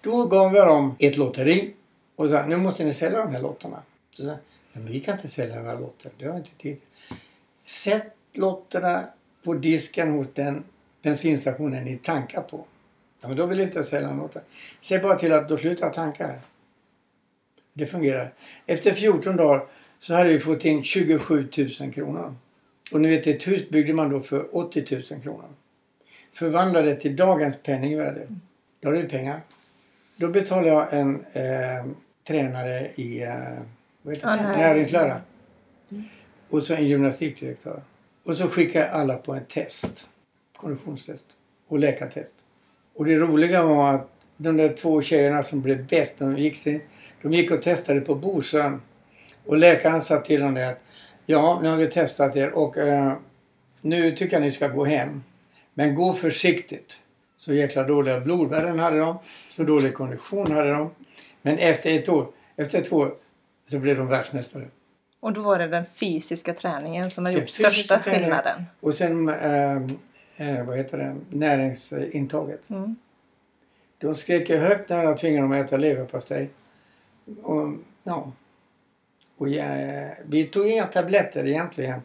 Då 0.00 0.26
gav 0.26 0.54
jag 0.54 0.66
dem 0.66 0.96
ett 0.98 1.16
lotteri 1.16 1.74
och 2.16 2.28
sa 2.28 2.46
nu 2.46 2.56
måste 2.56 2.84
ni 2.84 2.94
sälja 2.94 3.18
de 3.18 3.32
här 3.32 3.42
lotterna. 3.42 3.82
Så 4.10 4.22
sa 4.22 4.36
men 4.72 4.86
vi 4.86 5.00
kan 5.00 5.14
inte 5.14 5.28
sälja 5.28 5.56
några 5.56 5.78
lotter. 5.78 6.12
Det 6.18 6.26
har 6.26 6.36
inte 6.36 6.50
tid. 6.50 6.80
Sätt 7.64 8.14
lotterna 8.32 9.04
på 9.44 9.54
disken 9.54 10.10
hos 10.10 10.26
den 10.34 10.64
bensinstationen 11.02 11.84
ni 11.84 11.96
tankar 11.96 12.42
på. 12.42 12.64
Ja, 13.20 13.28
men 13.28 13.36
då 13.36 13.46
vill 13.46 13.60
inte 13.60 13.78
jag 13.78 13.86
sälja 13.86 14.08
några 14.08 14.22
lotter. 14.22 14.42
Säg 14.80 14.98
bara 14.98 15.14
till 15.14 15.32
att 15.32 15.48
då 15.48 15.58
slutar 15.58 15.86
jag 15.86 15.94
tanka 15.94 16.26
här. 16.26 16.40
Det 17.72 17.86
fungerar. 17.86 18.32
Efter 18.66 18.92
14 18.92 19.36
dagar 19.36 19.66
så 20.04 20.14
hade 20.14 20.28
vi 20.28 20.40
fått 20.40 20.64
in 20.64 20.84
27 20.84 21.48
000 21.80 21.92
kronor. 21.92 22.34
Och 22.92 23.00
ni 23.00 23.08
vet, 23.08 23.26
ett 23.26 23.46
hus 23.46 23.68
byggde 23.68 23.92
man 23.92 24.10
då 24.10 24.20
för 24.20 24.56
80 24.56 25.02
000 25.10 25.22
kronor. 25.22 25.48
Förvandla 26.32 26.82
det 26.82 26.96
till 26.96 27.16
dagens 27.16 27.56
penningvärde. 27.62 28.28
Då 28.80 28.88
har 28.88 28.94
du 28.94 29.08
pengar. 29.08 29.40
Då 30.16 30.28
betalar 30.28 30.68
jag 30.68 30.92
en 30.92 31.24
eh, 31.32 31.86
tränare 32.26 32.90
i 32.94 33.22
eh, 33.22 33.34
vad 34.02 34.14
heter 34.14 34.28
det? 34.28 34.42
Näringslära. 34.42 35.20
Och 36.48 36.62
så 36.62 36.74
en 36.74 36.88
gymnastikdirektör. 36.88 37.82
Och 38.24 38.36
så 38.36 38.48
skickar 38.48 38.80
jag 38.80 38.90
alla 38.90 39.16
på 39.16 39.34
en 39.34 39.44
test. 39.44 40.06
Konditionstest. 40.56 41.26
Och 41.68 41.78
läkartest. 41.78 42.34
Och 42.94 43.04
det 43.04 43.16
roliga 43.16 43.62
var 43.62 43.94
att 43.94 44.10
de 44.36 44.56
där 44.56 44.72
två 44.72 45.02
tjejerna 45.02 45.42
som 45.42 45.62
blev 45.62 45.86
bäst, 45.86 46.18
de 46.18 46.38
gick, 46.38 46.56
sin, 46.56 46.80
de 47.22 47.32
gick 47.32 47.50
och 47.50 47.62
testade 47.62 48.00
på 48.00 48.14
Bosön. 48.14 48.80
Och 49.46 49.56
läkaren 49.56 50.02
sa 50.02 50.20
till 50.20 50.40
det 50.40 50.68
att 50.68 50.80
ja, 51.26 51.60
nu 51.62 51.68
har 51.68 51.76
vi 51.76 51.90
testat 51.90 52.36
er 52.36 52.50
och 52.50 52.76
eh, 52.76 53.16
nu 53.80 54.16
tycker 54.16 54.36
jag 54.36 54.42
ni 54.42 54.52
ska 54.52 54.68
gå 54.68 54.84
hem. 54.84 55.22
Men 55.74 55.94
gå 55.94 56.12
försiktigt. 56.12 56.98
Så 57.36 57.54
jäkla 57.54 57.82
dåliga 57.82 58.20
blodvärden 58.20 58.78
hade 58.78 58.98
de. 58.98 59.18
Så 59.50 59.62
dålig 59.62 59.94
kondition 59.94 60.52
hade 60.52 60.70
de. 60.70 60.90
Men 61.42 61.58
efter 61.58 61.90
ett 61.90 62.08
år, 62.08 62.26
efter 62.56 62.78
ett 62.78 62.92
år 62.92 63.14
så 63.66 63.78
blev 63.78 63.96
de 63.96 64.08
världsmästare. 64.08 64.64
Och 65.20 65.32
då 65.32 65.42
var 65.42 65.58
det 65.58 65.66
den 65.66 65.86
fysiska 65.86 66.54
träningen 66.54 67.10
som 67.10 67.24
har 67.24 67.32
gjort 67.32 67.48
största 67.48 67.98
skillnaden. 68.02 68.64
Och 68.80 68.94
sen, 68.94 69.28
eh, 69.28 69.76
eh, 70.36 70.64
vad 70.66 70.76
heter 70.76 70.98
det, 70.98 71.16
näringsintaget. 71.30 72.70
Mm. 72.70 72.96
De 73.98 74.14
skrek 74.14 74.50
ju 74.50 74.56
högt 74.56 74.90
när 74.90 75.02
jag 75.02 75.18
tvingade 75.18 75.42
dem 75.42 75.52
att 75.52 75.66
äta 75.66 75.76
leverpastej. 75.76 76.50
Och, 77.42 77.72
ja. 78.02 78.32
Och 79.44 79.50
ja, 79.50 79.64
vi 80.26 80.44
tog 80.44 80.66
inga 80.66 80.86
tabletter 80.86 81.46
egentligen. 81.46 82.00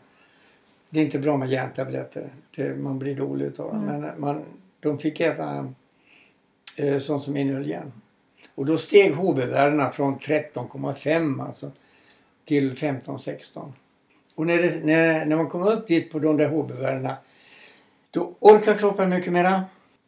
Det 0.89 0.99
är 0.99 1.04
inte 1.04 1.19
bra 1.19 1.38
med 1.38 1.49
järntabletter. 1.49 2.30
Det, 2.56 2.75
man 2.75 2.99
blir 2.99 3.15
dålig 3.15 3.45
utav 3.45 3.73
dem. 3.73 3.89
Mm. 3.89 4.02
Men 4.02 4.21
man, 4.21 4.45
de 4.80 4.99
fick 4.99 5.19
äta 5.19 5.73
eh, 6.75 6.99
sånt 6.99 7.23
som 7.23 7.38
innehöll 7.38 7.69
järn. 7.69 7.91
Och 8.56 8.65
då 8.65 8.78
steg 8.78 9.13
HB-värdena 9.13 9.91
från 9.91 10.19
13,5 10.19 11.45
alltså 11.47 11.71
till 12.45 12.73
15-16. 12.73 13.71
Och 14.36 14.47
när, 14.47 14.58
det, 14.58 14.86
när, 14.86 15.25
när 15.25 15.36
man 15.36 15.49
kommer 15.49 15.71
upp 15.71 15.88
dit 15.88 16.12
på 16.12 16.19
de 16.19 16.38
där 16.38 16.49
HB-värdena 16.49 17.17
då 18.12 18.34
orkar 18.39 18.73
kroppen 18.73 19.10
mycket 19.10 19.34
mera. 19.34 19.63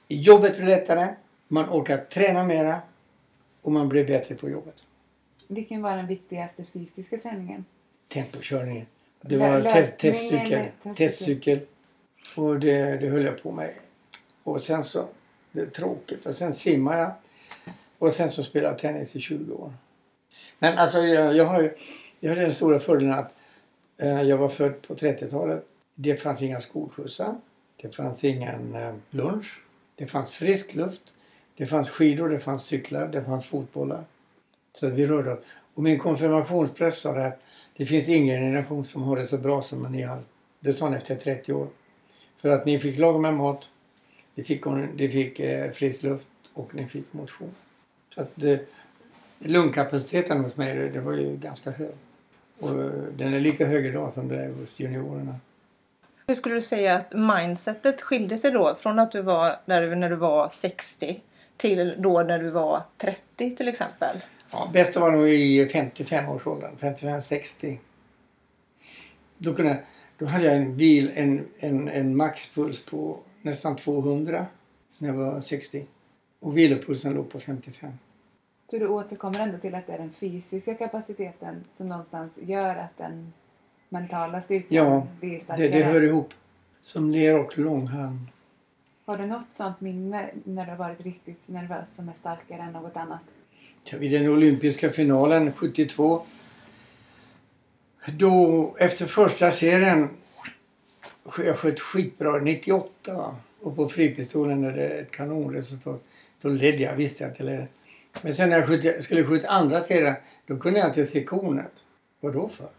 Jobbet 0.07 0.57
blir 0.57 0.67
lättare. 0.67 1.07
Man 1.47 1.69
orkar 1.69 1.97
träna 1.97 2.43
mera. 2.43 2.81
Och 3.61 3.71
man 3.71 3.89
blir 3.89 4.07
bättre 4.07 4.35
på 4.35 4.49
jobbet. 4.49 4.75
Vilken 5.47 5.81
var 5.81 5.97
den 5.97 6.07
viktigaste 6.07 6.63
fysiska 6.63 7.17
träningen? 7.17 7.65
Tempokörningen. 8.07 8.85
Det 9.21 9.37
var 9.37 9.61
te- 9.61 9.87
testcykel. 9.87 10.65
testcykel? 10.97 11.59
Och 12.35 12.59
det, 12.59 12.97
det 12.97 13.07
höll 13.07 13.25
jag 13.25 13.43
på 13.43 13.51
med. 13.51 13.73
Och 14.43 14.61
sen 14.61 14.83
så, 14.83 15.07
det 15.51 15.61
är 15.61 15.65
tråkigt. 15.65 16.25
Och 16.25 16.35
sen 16.35 16.55
simmar 16.55 16.97
jag. 16.97 17.11
Och 17.97 18.13
sen 18.13 18.31
så 18.31 18.43
spelar 18.43 18.69
jag 18.69 18.79
tennis 18.79 19.15
i 19.15 19.21
20 19.21 19.53
år. 19.53 19.73
Men 20.59 20.77
alltså 20.77 20.99
jag, 20.99 21.35
jag 21.35 21.45
har 21.45 21.61
ju, 21.61 21.71
jag 22.19 22.31
har 22.31 22.35
den 22.35 22.53
stora 22.53 22.79
fördelen 22.79 23.13
att 23.13 23.33
eh, 23.97 24.21
jag 24.21 24.37
var 24.37 24.49
född 24.49 24.81
på 24.81 24.95
30-talet. 24.95 25.65
Det 25.95 26.15
fanns 26.17 26.41
inga 26.41 26.61
skolskjutsar. 26.61 27.35
Det 27.77 27.95
fanns 27.95 28.23
ingen 28.23 28.75
eh, 28.75 28.93
lunch. 29.09 29.61
Det 29.95 30.07
fanns 30.07 30.35
frisk 30.35 30.73
luft. 30.75 31.13
Det 31.57 31.67
fanns 31.67 31.89
skidor, 31.89 32.29
det 32.29 32.39
fanns 32.39 32.65
cyklar, 32.65 33.07
det 33.07 33.23
fanns 33.23 33.45
fotbollar. 33.45 34.03
Så 34.73 34.89
vi 34.89 35.07
rörde 35.07 35.33
oss. 35.33 35.39
Och 35.73 35.83
min 35.83 35.99
konfirmationspräst 35.99 37.01
sa 37.01 37.13
det 37.13 37.27
att 37.27 37.41
det 37.77 37.85
finns 37.85 38.09
ingen 38.09 38.41
generation 38.41 38.85
som 38.85 39.03
har 39.03 39.15
det 39.15 39.25
så 39.25 39.37
bra 39.37 39.61
som 39.61 39.83
ni 39.83 40.01
har. 40.01 40.23
Det 40.59 40.73
sa 40.73 40.85
han 40.85 40.93
efter 40.93 41.15
30 41.15 41.53
år. 41.53 41.67
För 42.41 42.49
att 42.49 42.65
ni 42.65 42.79
fick 42.79 42.97
lagom 42.99 43.21
med 43.21 43.33
mat, 43.33 43.69
ni 44.35 44.43
fick, 44.43 44.65
ni 44.95 45.09
fick 45.09 45.39
eh, 45.39 45.71
frisk 45.71 46.03
luft 46.03 46.27
och 46.53 46.75
ni 46.75 46.85
fick 46.87 47.13
motion. 47.13 47.51
Så 48.15 48.21
att 48.21 48.31
det, 48.35 48.67
lungkapaciteten 49.39 50.43
hos 50.43 50.57
mig 50.57 50.75
det, 50.75 50.89
det 50.89 50.99
var 50.99 51.13
ju 51.13 51.37
ganska 51.37 51.71
hög. 51.71 51.95
Och 52.59 52.69
eh, 52.69 52.91
den 53.17 53.33
är 53.33 53.39
lika 53.39 53.65
hög 53.65 53.85
idag 53.85 54.13
som 54.13 54.27
det 54.27 54.35
är 54.35 54.49
hos 54.49 54.79
juniorerna. 54.79 55.35
Hur 56.27 56.35
skulle 56.35 56.55
du 56.55 56.61
säga 56.61 56.95
att 56.95 57.13
mindsetet 57.13 58.01
skilde 58.01 58.37
sig 58.37 58.51
då 58.51 58.75
från 58.79 58.99
att 58.99 59.11
du 59.11 59.21
var 59.21 59.55
där 59.65 59.95
när 59.95 60.09
du 60.09 60.15
var 60.15 60.49
60 60.49 61.21
till 61.57 61.95
då 61.97 62.23
när 62.23 62.39
du 62.39 62.49
var 62.49 62.83
30 62.97 63.55
till 63.55 63.67
exempel? 63.67 64.17
Ja, 64.51 64.69
bästa 64.73 64.99
var 64.99 65.11
nog 65.11 65.29
i 65.29 65.65
55-årsåldern, 65.65 66.71
55-60. 66.79 67.77
Då, 69.37 69.53
kunde, 69.53 69.83
då 70.17 70.25
hade 70.25 70.45
jag 70.45 70.55
en 70.55 70.77
bil, 70.77 71.11
en, 71.15 71.47
en, 71.59 71.87
en 71.87 72.15
maxpuls 72.17 72.85
på 72.85 73.19
nästan 73.41 73.75
200 73.75 74.45
när 74.97 75.09
jag 75.09 75.15
var 75.15 75.41
60. 75.41 75.85
Och 76.39 76.57
vilopulsen 76.57 77.13
låg 77.13 77.29
på 77.29 77.39
55. 77.39 77.91
Så 78.71 78.77
du 78.77 78.87
återkommer 78.87 79.39
ändå 79.39 79.57
till 79.57 79.75
att 79.75 79.87
det 79.87 79.93
är 79.93 79.97
den 79.97 80.11
fysiska 80.11 80.73
kapaciteten 80.73 81.63
som 81.71 81.89
någonstans 81.89 82.37
gör 82.41 82.75
att 82.75 82.97
den 82.97 83.33
mentala 83.89 84.41
styrkan 84.41 84.67
Ja, 84.77 85.07
blir 85.19 85.33
Det, 85.33 85.39
starkare? 85.39 85.67
det 85.67 85.83
hör 85.83 86.01
ihop. 86.01 86.33
Som 86.83 87.11
ler 87.11 87.39
och 87.39 87.57
långhalm. 87.57 88.27
Har 89.05 89.17
du 89.17 89.25
något 89.25 89.47
sånt 89.51 89.81
minne 89.81 90.29
när 90.43 90.65
du 90.65 90.71
har 90.71 90.77
varit 90.77 91.01
riktigt 91.01 91.47
nervös 91.47 91.95
som 91.95 92.09
är 92.09 92.13
starkare 92.13 92.61
än 92.61 92.73
något 92.73 92.97
annat? 92.97 93.21
Vid 93.91 94.11
den 94.11 94.27
olympiska 94.27 94.89
finalen 94.89 95.53
72. 95.53 96.25
Då 98.05 98.75
efter 98.79 99.05
första 99.05 99.51
serien. 99.51 100.09
Jag 101.37 101.57
sköt 101.57 101.79
skitbra 101.79 102.39
98 102.39 103.13
va? 103.13 103.35
Och 103.59 103.75
på 103.75 103.87
fripistolen 103.87 104.63
är 104.63 104.71
det 104.71 104.87
ett 104.87 105.11
kanonresultat. 105.11 106.03
Då 106.41 106.49
ledde 106.49 106.83
jag, 106.83 106.95
visste 106.95 107.23
jag 107.23 107.31
att 107.31 107.39
jag 107.39 107.45
ledde. 107.45 107.67
Men 108.21 108.35
sen 108.35 108.49
när 108.49 108.81
jag 108.83 109.03
skulle 109.03 109.23
skjuta 109.23 109.47
andra 109.47 109.81
serien. 109.81 110.15
Då 110.45 110.57
kunde 110.57 110.79
jag 110.79 110.89
inte 110.89 111.05
se 111.05 111.23
kornet. 111.23 111.83
Vad 112.19 112.33
då 112.33 112.49
för? 112.49 112.69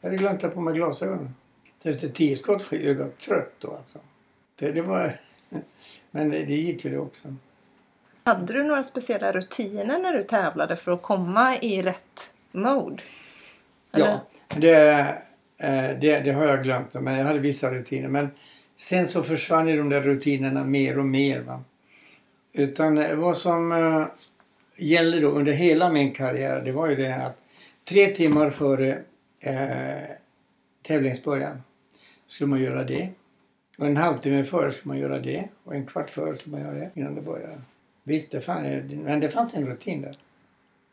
Jag 0.00 0.08
hade 0.08 0.16
glömt 0.16 0.34
att 0.34 0.50
ta 0.50 0.54
på 0.54 0.60
mig 0.60 0.74
glasögonen. 0.74 1.34
Efter 1.82 2.08
tio 2.08 2.36
skott 2.36 2.72
var 2.72 2.78
jag 2.78 3.16
trött 3.16 3.54
då 3.58 3.76
alltså. 3.76 3.98
Det, 4.56 4.72
det 4.72 4.82
var... 4.82 5.20
Men 6.10 6.30
det, 6.30 6.44
det 6.44 6.54
gick 6.54 6.84
ju 6.84 6.90
det 6.90 6.98
också. 6.98 7.34
Hade 8.30 8.52
du 8.52 8.62
några 8.62 8.82
speciella 8.82 9.32
rutiner 9.32 9.98
när 9.98 10.12
du 10.12 10.24
tävlade 10.24 10.76
för 10.76 10.92
att 10.92 11.02
komma 11.02 11.56
i 11.56 11.82
rätt 11.82 12.32
mode? 12.52 13.02
Eller? 13.92 14.06
Ja, 14.06 14.20
det, 14.48 14.78
eh, 15.58 15.98
det, 16.00 16.20
det 16.20 16.32
har 16.32 16.46
jag 16.46 16.62
glömt. 16.62 16.94
Men 16.94 17.18
jag 17.18 17.24
hade 17.24 17.38
vissa 17.38 17.70
rutiner. 17.70 18.08
Men 18.08 18.30
sen 18.76 19.08
så 19.08 19.22
försvann 19.22 19.68
ju 19.68 19.76
de 19.76 19.88
där 19.88 20.00
rutinerna 20.00 20.64
mer 20.64 20.98
och 20.98 21.04
mer. 21.04 21.40
Va? 21.40 21.64
Utan 22.52 23.20
vad 23.20 23.36
som 23.36 23.72
eh, 23.72 24.06
gällde 24.76 25.20
då 25.20 25.28
under 25.28 25.52
hela 25.52 25.88
min 25.88 26.12
karriär 26.14 26.62
det 26.64 26.70
var 26.70 26.86
ju 26.86 26.96
det 26.96 27.14
att 27.14 27.38
tre 27.84 28.06
timmar 28.06 28.50
före 28.50 29.02
eh, 29.40 30.10
tävlingsbörjan 30.82 31.62
skulle 32.26 32.50
man 32.50 32.60
göra 32.60 32.84
det. 32.84 33.08
Och 33.78 33.86
en 33.86 33.96
halvtimme 33.96 34.44
före 34.44 34.72
skulle 34.72 34.88
man 34.88 34.98
göra 34.98 35.18
det. 35.18 35.48
Och 35.64 35.74
en 35.74 35.86
kvart 35.86 36.10
före 36.10 36.36
skulle 36.36 36.56
man 36.56 36.66
göra 36.66 36.74
det 36.74 36.90
innan 36.94 37.14
det 37.14 37.22
började. 37.22 37.58
Visst, 38.02 38.30
det 38.30 38.40
fann, 38.40 38.62
men 39.04 39.20
det 39.20 39.30
fanns 39.30 39.54
en 39.54 39.66
rutin 39.66 40.02
där. 40.02 40.14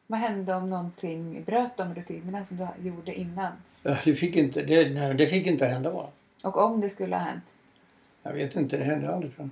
Vad 0.08 0.20
hände 0.20 0.56
om 0.56 0.70
någonting 0.70 1.44
bröt 1.44 1.78
de 1.78 1.96
rutinerna 1.96 2.46
som 2.46 2.58
du 2.58 2.90
gjorde 2.90 3.20
innan? 3.20 3.52
Det 3.82 4.16
fick 4.16 4.36
inte, 4.36 4.64
det, 4.64 4.90
nej, 4.90 5.14
det 5.14 5.28
fick 5.28 5.48
inte 5.48 5.66
hända 5.66 5.92
bara. 5.92 6.08
Och 6.44 6.58
om 6.58 6.82
det 6.82 6.90
skulle 6.90 7.16
ha 7.16 7.24
hänt? 7.24 7.44
Jag 8.24 8.34
vet 8.34 8.56
inte, 8.56 8.78
det 8.78 8.84
hände 8.84 9.14
aldrig 9.14 9.36
tror 9.36 9.50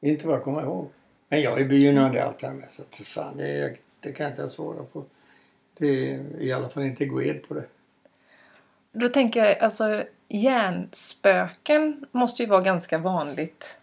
jag. 0.00 0.10
Inte 0.10 0.26
vad 0.26 0.36
jag 0.36 0.44
kommer 0.44 0.62
ihåg. 0.62 0.88
Men 1.28 1.42
jag 1.42 1.60
är 1.60 1.64
begynnande 1.64 2.18
i 2.18 2.20
allt 2.20 2.38
det 2.38 2.46
här 2.46 2.54
med 2.54 2.70
så 2.70 2.82
att 2.82 2.94
fan, 2.94 3.36
det, 3.36 3.76
det 4.00 4.12
kan 4.12 4.24
jag 4.24 4.32
inte 4.32 4.48
svara 4.48 4.84
på. 4.92 5.04
Det 5.78 6.14
är 6.14 6.40
i 6.40 6.52
alla 6.52 6.68
fall 6.68 6.82
inte 6.82 7.06
gå 7.06 7.22
ed 7.22 7.48
på 7.48 7.54
det. 7.54 7.64
Då 8.92 9.08
tänker 9.08 9.44
jag, 9.44 9.58
alltså 9.58 10.04
hjärnspöken 10.28 12.06
måste 12.12 12.42
ju 12.42 12.48
vara 12.48 12.60
ganska 12.60 12.98
vanligt 12.98 13.78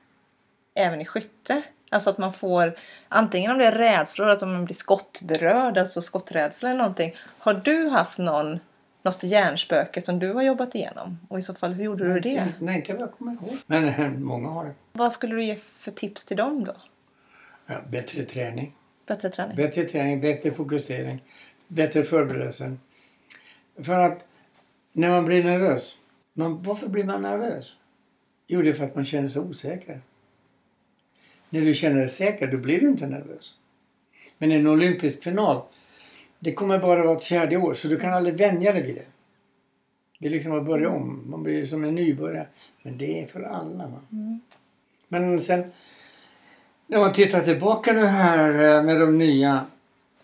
även 0.73 1.01
i 1.01 1.05
skytte. 1.05 1.63
Alltså 1.89 2.09
att 2.09 2.17
man 2.17 2.33
får, 2.33 2.77
antingen 3.09 3.51
om 3.51 3.57
det 3.57 3.65
är 3.65 3.71
rädslor, 3.71 4.27
att 4.27 4.41
man 4.41 4.65
blir 4.65 4.75
skottberörd, 4.75 5.77
alltså 5.77 6.01
skotträdsla 6.01 6.69
eller 6.69 6.77
någonting. 6.77 7.15
Har 7.37 7.53
du 7.53 7.87
haft 7.87 8.17
någon, 8.17 8.59
något 9.01 9.23
hjärnspöke 9.23 10.01
som 10.01 10.19
du 10.19 10.33
har 10.33 10.41
jobbat 10.41 10.75
igenom? 10.75 11.19
Och 11.27 11.39
i 11.39 11.41
så 11.41 11.53
fall, 11.53 11.73
hur 11.73 11.83
gjorde 11.83 12.13
du 12.13 12.19
det? 12.19 12.53
Nej, 12.59 12.75
inte 12.75 12.93
vad 12.93 13.01
jag 13.01 13.11
kommer 13.11 13.31
ihåg. 13.31 13.57
Men 13.65 14.23
många 14.23 14.49
har 14.49 14.65
det. 14.65 14.73
Vad 14.91 15.13
skulle 15.13 15.35
du 15.35 15.43
ge 15.43 15.55
för 15.79 15.91
tips 15.91 16.25
till 16.25 16.37
dem 16.37 16.63
då? 16.63 16.75
Ja, 17.65 17.81
bättre 17.89 18.23
träning. 18.23 18.75
Bättre 19.05 19.29
träning? 19.29 19.55
Bättre 19.55 19.83
träning, 19.83 20.21
bättre 20.21 20.51
fokusering, 20.51 21.23
bättre 21.67 22.03
förberedelse. 22.03 22.77
För 23.83 23.93
att 23.93 24.25
när 24.91 25.09
man 25.09 25.25
blir 25.25 25.43
nervös. 25.43 25.97
Man, 26.33 26.63
varför 26.63 26.87
blir 26.87 27.03
man 27.03 27.21
nervös? 27.21 27.73
Jo, 28.47 28.61
det 28.61 28.69
är 28.69 28.73
för 28.73 28.85
att 28.85 28.95
man 28.95 29.05
känner 29.05 29.29
sig 29.29 29.41
osäker. 29.41 30.01
När 31.49 31.61
du 31.61 31.73
känner 31.73 31.99
dig 31.99 32.09
säker, 32.09 32.47
då 32.47 32.57
blir 32.57 32.81
du 32.81 32.87
inte 32.87 33.07
nervös. 33.07 33.53
Men 34.37 34.51
en 34.51 34.67
olympisk 34.67 35.23
final, 35.23 35.61
det 36.39 36.53
kommer 36.53 36.79
bara 36.79 37.03
vara 37.03 37.17
ett 37.17 37.23
fjärde 37.23 37.57
år 37.57 37.73
så 37.73 37.87
du 37.87 37.99
kan 37.99 38.13
aldrig 38.13 38.37
vänja 38.37 38.73
dig 38.73 38.83
vid 38.83 38.95
det. 38.95 39.05
Det 40.19 40.27
är 40.27 40.31
liksom 40.31 40.57
att 40.57 40.65
börja 40.65 40.89
om. 40.89 41.23
Man 41.29 41.43
blir 41.43 41.65
som 41.65 41.83
en 41.83 41.95
nybörjare. 41.95 42.47
Men 42.81 42.97
det 42.97 43.21
är 43.21 43.27
för 43.27 43.43
alla. 43.43 43.83
Mm. 44.11 44.41
Men 45.07 45.41
sen 45.41 45.71
när 46.87 46.99
man 46.99 47.13
tittar 47.13 47.41
tillbaka 47.41 47.93
nu 47.93 48.05
här 48.05 48.49
eh, 48.49 48.83
med 48.83 48.99
de 48.99 49.17
nya 49.17 49.65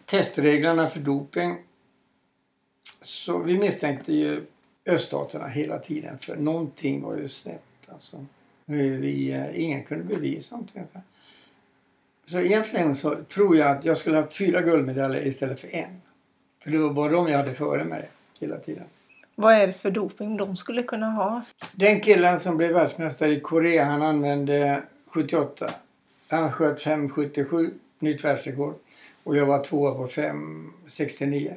testreglerna 0.05 0.89
för 0.89 0.99
doping. 0.99 1.57
Så 3.01 3.37
vi 3.37 3.57
misstänkte 3.57 4.13
ju 4.13 4.45
öststaterna 4.85 5.47
hela 5.47 5.79
tiden 5.79 6.17
för 6.19 6.35
någonting 6.35 7.01
var 7.01 7.17
ju 7.17 7.27
snett. 7.27 7.63
Alltså. 7.87 8.25
Vi, 8.65 9.31
eh, 9.31 9.61
ingen 9.63 9.83
kunde 9.83 10.03
bevisa 10.03 10.55
någonting. 10.55 10.83
Så 12.25 12.39
egentligen 12.39 12.95
så 12.95 13.15
tror 13.15 13.57
jag 13.57 13.71
att 13.71 13.85
jag 13.85 13.97
skulle 13.97 14.17
haft 14.17 14.33
fyra 14.37 14.61
guldmedaljer 14.61 15.27
istället 15.27 15.59
för 15.59 15.75
en. 15.75 16.01
För 16.63 16.71
det 16.71 16.77
var 16.77 16.93
bara 16.93 17.11
de 17.11 17.27
jag 17.27 17.37
hade 17.37 17.51
före 17.53 17.83
mig 17.83 18.09
hela 18.41 18.57
tiden. 18.57 18.83
Vad 19.35 19.53
är 19.53 19.67
det 19.67 19.73
för 19.73 19.91
doping 19.91 20.37
de 20.37 20.55
skulle 20.57 20.83
kunna 20.83 21.09
ha? 21.11 21.41
Den 21.75 22.01
killen 22.01 22.39
som 22.39 22.57
blev 22.57 22.71
världsmästare 22.73 23.31
i 23.31 23.39
Korea 23.39 23.85
han 23.85 24.01
använde 24.01 24.83
78. 25.07 25.69
Han 26.27 26.51
sköt 26.51 26.79
5,77, 26.81 27.69
nytt 27.99 28.23
världsrekord. 28.23 28.75
Och 29.23 29.37
jag 29.37 29.45
var 29.45 29.63
tvåa 29.63 29.93
på 29.93 30.07
5,69. 30.07 31.53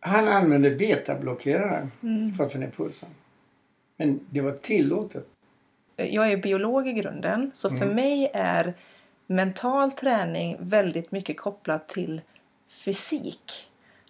Han 0.00 0.28
använde 0.28 0.70
betablockerare 0.70 1.88
Mm. 2.02 2.34
för 2.34 2.44
att 2.44 2.52
få 2.52 2.58
ner 2.58 2.70
pulsen. 2.76 3.08
Men 3.96 4.20
det 4.30 4.40
var 4.40 4.52
tillåtet. 4.52 5.26
Jag 5.96 6.32
är 6.32 6.36
biolog 6.36 6.88
i 6.88 6.92
grunden, 6.92 7.50
så 7.54 7.68
för 7.68 7.76
Mm. 7.76 7.94
mig 7.96 8.30
är 8.34 8.74
mental 9.34 9.92
träning 9.92 10.56
väldigt 10.60 11.12
mycket 11.12 11.36
kopplat 11.36 11.88
till 11.88 12.20
fysik. 12.68 13.68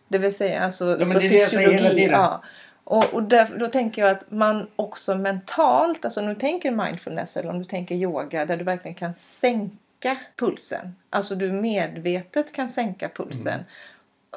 Det 0.09 0.19
vill 0.19 0.35
säga 0.35 0.61
alltså, 0.61 0.85
men 0.85 1.03
alltså 1.03 1.21
tiden. 1.21 2.11
Ja. 2.11 2.43
Och, 2.85 3.15
och 3.15 3.23
där, 3.23 3.49
då 3.59 3.67
tänker 3.67 4.03
jag 4.03 4.11
att 4.11 4.31
man 4.31 4.67
också 4.77 5.15
mentalt, 5.15 6.05
alltså 6.05 6.21
om 6.21 6.27
du 6.27 6.35
tänker 6.35 6.71
mindfulness 6.71 7.37
eller 7.37 7.51
om 7.51 7.59
du 7.59 7.65
tänker 7.65 7.95
yoga 7.95 8.47
där 8.47 8.57
du 8.57 8.65
verkligen 8.65 8.95
kan 8.95 9.15
sänka 9.15 10.17
pulsen. 10.37 10.97
Alltså 11.11 11.35
du 11.35 11.53
medvetet 11.53 12.53
kan 12.53 12.69
sänka 12.69 13.09
pulsen. 13.09 13.55
Mm. 13.55 13.65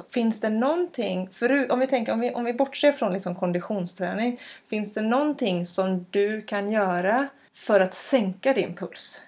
Finns 0.09 0.41
det 0.41 0.49
någonting, 0.49 1.29
förut, 1.31 1.71
om 1.71 1.79
vi, 1.79 1.87
tänker, 1.87 2.13
om 2.13 2.19
vi, 2.19 2.33
om 2.33 2.45
vi 2.45 2.53
bortser 2.53 2.91
från 2.91 3.13
liksom 3.13 3.35
konditionsträning, 3.35 4.41
finns 4.69 4.93
det 4.93 5.01
någonting 5.01 5.65
som 5.65 6.05
du 6.09 6.41
kan 6.41 6.69
göra 6.69 7.27
för 7.53 7.79
att 7.79 7.93
sänka 7.93 8.53
din 8.53 8.75
puls? 8.75 9.21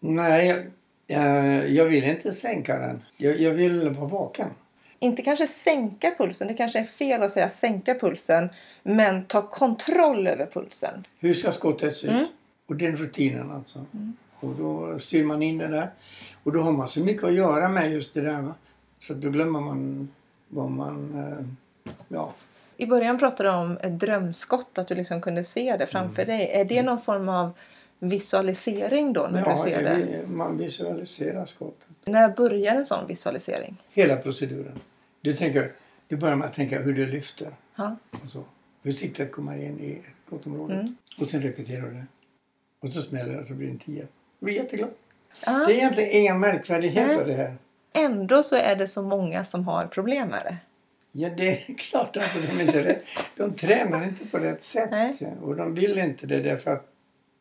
Nej, 0.00 0.46
jag, 0.46 0.66
jag, 1.06 1.70
jag 1.70 1.84
vill 1.84 2.04
inte 2.04 2.32
sänka 2.32 2.78
den. 2.78 3.02
Jag, 3.16 3.40
jag 3.40 3.50
vill 3.50 3.88
vara 3.88 4.08
vaken. 4.08 4.48
Inte 4.98 5.22
kanske 5.22 5.46
sänka 5.46 6.14
pulsen, 6.18 6.48
det 6.48 6.54
kanske 6.54 6.78
är 6.78 6.84
fel 6.84 7.22
att 7.22 7.32
säga 7.32 7.50
sänka 7.50 7.94
pulsen, 7.94 8.48
men 8.82 9.24
ta 9.24 9.42
kontroll 9.42 10.26
över 10.26 10.46
pulsen. 10.46 11.04
Hur 11.18 11.34
ska 11.34 11.52
skottet 11.52 11.96
se 11.96 12.06
ut? 12.06 12.12
Mm. 12.12 12.26
Och 12.66 12.76
den 12.76 12.96
rutinen 12.96 13.50
alltså. 13.50 13.86
Och 14.40 14.54
då 14.54 14.98
styr 14.98 15.24
man 15.24 15.42
in 15.42 15.58
det 15.58 15.68
där. 15.68 15.90
Och 16.42 16.52
då 16.52 16.62
har 16.62 16.72
man 16.72 16.88
så 16.88 17.00
mycket 17.00 17.24
att 17.24 17.34
göra 17.34 17.68
med 17.68 17.92
just 17.92 18.14
det 18.14 18.20
där. 18.20 18.40
Va? 18.40 18.54
Så 18.98 19.14
då 19.14 19.30
glömmer 19.30 19.60
man 19.60 20.08
vad 20.48 20.70
man... 20.70 21.14
Eh, 21.18 21.92
ja. 22.08 22.32
I 22.76 22.86
början 22.86 23.18
pratade 23.18 23.48
du 23.48 23.54
om 23.54 23.78
ett 23.82 24.00
drömskott, 24.00 24.78
att 24.78 24.88
du 24.88 24.94
liksom 24.94 25.20
kunde 25.20 25.44
se 25.44 25.76
det 25.76 25.86
framför 25.86 26.24
dig. 26.24 26.50
Är 26.52 26.64
det 26.64 26.82
någon 26.82 27.00
form 27.00 27.28
av 27.28 27.50
visualisering 27.98 29.12
då 29.12 29.28
när 29.30 29.40
ja, 29.40 29.50
du 29.50 29.70
ser 29.70 29.82
det? 29.82 30.26
man 30.26 30.58
visualiserar 30.58 31.46
skottet. 31.46 31.88
När 32.04 32.28
börjar 32.28 32.74
en 32.74 32.86
sån 32.86 33.06
visualisering? 33.06 33.82
Hela 33.92 34.16
proceduren. 34.16 34.78
Du, 35.20 35.32
tänker, 35.32 35.72
du 36.08 36.16
börjar 36.16 36.36
med 36.36 36.46
att 36.46 36.52
tänka 36.52 36.80
hur 36.82 36.92
du 36.92 37.06
lyfter. 37.06 37.48
Ja. 37.76 37.96
Och 38.10 38.30
så. 38.30 38.44
Hur 38.82 38.92
siktet 38.92 39.32
kommer 39.32 39.56
in 39.64 39.80
i 39.80 39.98
skottområdet. 40.26 40.80
Mm. 40.80 40.96
Och 41.20 41.28
sen 41.28 41.42
repeterar 41.42 41.82
du 41.82 41.90
det. 41.94 42.06
Och 42.80 42.92
så 42.92 43.02
smäller 43.02 43.32
det 43.34 43.40
och 43.40 43.46
så 43.48 43.54
blir 43.54 43.66
det 43.66 43.72
en 43.72 43.78
tia. 43.78 44.04
Du 44.38 44.44
blir 44.44 44.54
jätteglad. 44.54 44.90
Ah, 45.44 45.66
Det 45.66 45.72
är 45.72 45.76
egentligen 45.76 46.10
inga 46.10 46.34
märkvärdigheter 46.34 47.16
Nej. 47.16 47.26
det 47.26 47.34
här. 47.34 47.56
ändå 47.92 48.42
så 48.42 48.56
är 48.56 48.76
det 48.76 48.86
så 48.86 49.02
många 49.02 49.44
som 49.44 49.68
har 49.68 49.86
problem 49.86 50.28
med 50.28 50.40
det. 50.44 50.56
Ja, 51.12 51.28
det 51.36 51.48
är 51.70 51.74
klart 51.78 52.16
att 52.16 52.30
de 52.56 52.60
inte. 52.60 53.00
De 53.36 53.54
tränar 53.54 54.04
inte 54.04 54.26
på 54.26 54.38
rätt 54.38 54.62
sätt. 54.62 54.90
Nej. 54.90 55.16
Och 55.42 55.56
de 55.56 55.74
vill 55.74 55.98
inte 55.98 56.26
det 56.26 56.40
därför 56.40 56.70
att 56.70 56.86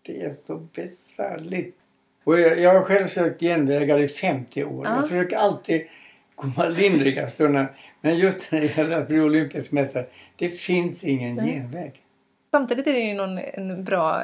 det 0.07 0.21
är 0.21 0.31
så 0.31 0.55
besvärligt. 0.55 1.75
Och 2.23 2.39
jag, 2.39 2.59
jag 2.59 2.73
har 2.73 2.81
själv 2.81 3.07
sökt 3.07 3.39
genvägar 3.39 4.03
i 4.03 4.07
50 4.07 4.63
år. 4.63 4.85
Ja. 4.85 4.95
Jag 4.95 5.09
försöker 5.09 5.37
alltid 5.37 5.87
komma 6.35 6.67
lindrigast 6.67 7.41
undan. 7.41 7.65
Men 8.01 8.17
just 8.17 8.51
när 8.51 8.61
det 8.61 8.77
gäller 8.77 8.97
att 8.97 9.07
bli 9.07 9.19
olympisk 9.19 9.71
mästare, 9.71 10.05
det 10.35 10.49
finns 10.49 11.03
ingen 11.03 11.35
Nej. 11.35 11.53
genväg. 11.53 12.03
Samtidigt 12.51 12.87
är 12.87 12.93
det 12.93 12.99
ju 12.99 13.13
någon, 13.13 13.37
en 13.37 13.83
bra 13.83 14.23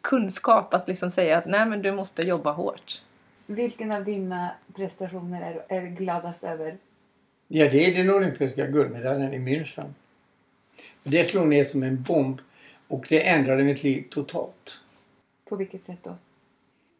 kunskap 0.00 0.74
att 0.74 0.88
liksom 0.88 1.10
säga 1.10 1.38
att 1.38 1.46
nej 1.46 1.66
men 1.66 1.82
du 1.82 1.92
måste 1.92 2.22
jobba 2.22 2.52
hårt. 2.52 3.02
Vilken 3.46 3.92
av 3.92 4.04
dina 4.04 4.50
prestationer 4.74 5.42
är 5.42 5.52
du 5.52 5.74
är 5.76 5.86
gladast 5.86 6.44
över? 6.44 6.76
Ja, 7.48 7.68
det 7.70 7.86
är 7.86 7.94
den 7.94 8.14
olympiska 8.14 8.66
guldmedaljen 8.66 9.34
i 9.34 9.38
München. 9.38 9.94
Det 11.02 11.24
slog 11.24 11.48
ner 11.48 11.64
som 11.64 11.82
en 11.82 12.02
bomb 12.02 12.40
och 12.88 13.06
det 13.08 13.28
ändrade 13.28 13.62
mitt 13.62 13.82
liv 13.82 14.04
totalt. 14.10 14.80
På 15.54 15.58
vilket 15.58 15.84
sätt 15.84 15.98
då? 16.02 16.16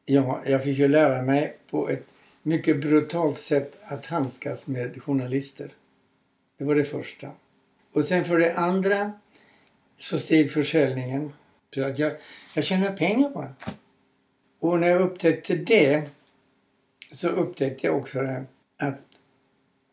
Ja, 0.05 0.43
jag 0.47 0.65
fick 0.65 0.79
ju 0.79 0.89
lära 0.89 1.23
mig 1.23 1.57
på 1.71 1.89
ett 1.89 2.07
mycket 2.43 2.81
brutalt 2.81 3.39
sätt 3.39 3.77
att 3.83 4.07
handskas 4.07 4.67
med 4.67 5.03
journalister. 5.03 5.71
Det 6.59 6.65
var 6.65 6.75
det 6.75 6.85
första. 6.85 7.31
Och 7.93 8.05
sen 8.05 8.25
för 8.25 8.39
det 8.39 8.55
andra 8.55 9.13
så 9.99 10.19
steg 10.19 10.53
försäljningen. 10.53 11.33
Så 11.75 11.85
att 11.85 11.99
jag, 11.99 12.13
jag 12.57 12.65
tjänade 12.65 12.97
pengar 12.97 13.31
på 13.31 13.43
det. 13.43 13.55
Och 14.61 14.81
när 14.81 14.89
jag 14.89 15.01
upptäckte 15.01 15.55
det 15.55 16.11
så 17.13 17.29
upptäckte 17.29 17.87
jag 17.87 17.97
också 17.97 18.21
det 18.21 18.45
att 18.77 19.01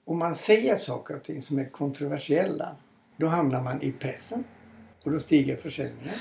om 0.05 0.19
man 0.19 0.35
säger 0.35 0.75
saker 0.75 1.15
och 1.15 1.23
ting 1.23 1.41
som 1.41 1.59
är 1.59 1.65
kontroversiella 1.65 2.75
då 3.17 3.27
hamnar 3.27 3.61
man 3.61 3.81
i 3.81 3.91
pressen 3.91 4.43
och 5.03 5.11
då 5.11 5.19
stiger 5.19 5.55
försäljningen. 5.55 6.15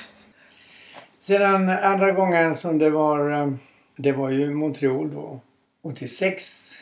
Sedan 1.21 1.69
andra 1.69 2.13
gången 2.13 2.57
som 2.57 2.79
det 2.79 2.91
var, 2.91 3.31
eh, 3.31 3.53
det 3.97 4.13
var 4.13 4.31
ju 4.31 4.51
Montreal 4.51 5.11
då, 5.11 5.41
86 5.83 6.73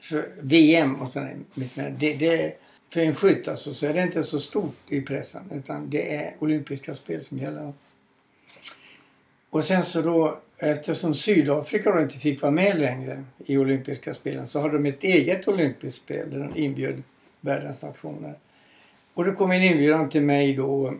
för 0.00 0.28
VM 0.40 0.94
och 0.94 1.08
sådär. 1.08 1.36
mitt 1.54 1.76
med. 1.76 1.92
Det, 1.92 2.14
det, 2.14 2.54
för 2.92 3.00
en 3.00 3.14
skytt 3.14 3.48
alltså, 3.48 3.74
så 3.74 3.86
är 3.86 3.94
det 3.94 4.02
inte 4.02 4.22
så 4.22 4.40
stort 4.40 4.76
i 4.88 5.00
pressen 5.00 5.42
utan 5.52 5.90
det 5.90 6.16
är 6.16 6.34
olympiska 6.38 6.94
spel 6.94 7.24
som 7.24 7.38
gäller. 7.38 7.72
Och 9.50 9.64
sen 9.64 9.84
så 9.84 10.02
då 10.02 10.38
eftersom 10.58 11.14
Sydafrika 11.14 11.92
då 11.92 12.00
inte 12.00 12.18
fick 12.18 12.42
vara 12.42 12.52
med 12.52 12.78
längre 12.78 13.24
i 13.46 13.58
olympiska 13.58 14.14
spelen 14.14 14.48
så 14.48 14.60
har 14.60 14.70
de 14.70 14.86
ett 14.86 15.04
eget 15.04 15.48
olympiskt 15.48 16.02
spel 16.02 16.30
där 16.30 16.38
de 16.38 16.60
inbjöd 16.60 17.02
världens 17.40 17.82
nationer. 17.82 18.34
Och 19.14 19.24
då 19.24 19.32
kom 19.32 19.50
en 19.50 19.62
inbjudan 19.62 20.08
till 20.08 20.22
mig 20.22 20.54
då. 20.54 20.94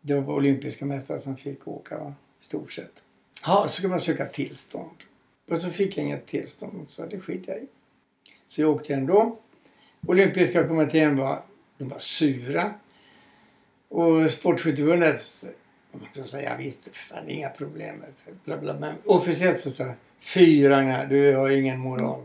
Det 0.00 0.14
var 0.14 0.34
olympiska 0.34 0.84
mästare 0.84 1.20
som 1.20 1.36
fick 1.36 1.68
åka 1.68 1.98
va? 1.98 2.14
Stort 2.42 2.72
sett. 2.72 3.02
Ja, 3.46 3.68
så 3.68 3.74
ska 3.74 3.88
man 3.88 4.00
söka 4.00 4.26
tillstånd. 4.26 4.96
Och 5.50 5.58
så 5.58 5.70
fick 5.70 5.98
jag 5.98 6.04
inget 6.06 6.26
tillstånd 6.26 6.84
så 6.86 7.06
det 7.06 7.20
skiter 7.20 7.52
jag 7.52 7.62
i. 7.62 7.66
Så 8.48 8.60
jag 8.60 8.70
åkte 8.70 8.94
ändå. 8.94 9.38
Olympiska 10.06 10.68
kommittén 10.68 11.16
var, 11.16 11.42
de 11.78 11.88
var 11.88 11.98
sura. 11.98 12.74
Och 13.88 14.30
Sportskytteförbundet 14.30 15.20
de 16.14 16.24
sa 16.24 16.40
ja 16.40 16.56
visst, 16.58 16.96
fan 16.96 17.28
inga 17.28 17.48
problem. 17.48 18.04
Bla, 18.44 18.56
bla, 18.56 18.74
men 18.74 18.94
officiellt 19.04 19.60
så 19.60 19.70
sa 19.70 19.92
fyrarna, 20.20 21.04
du 21.04 21.36
har 21.36 21.50
ingen 21.50 21.78
moral. 21.78 22.24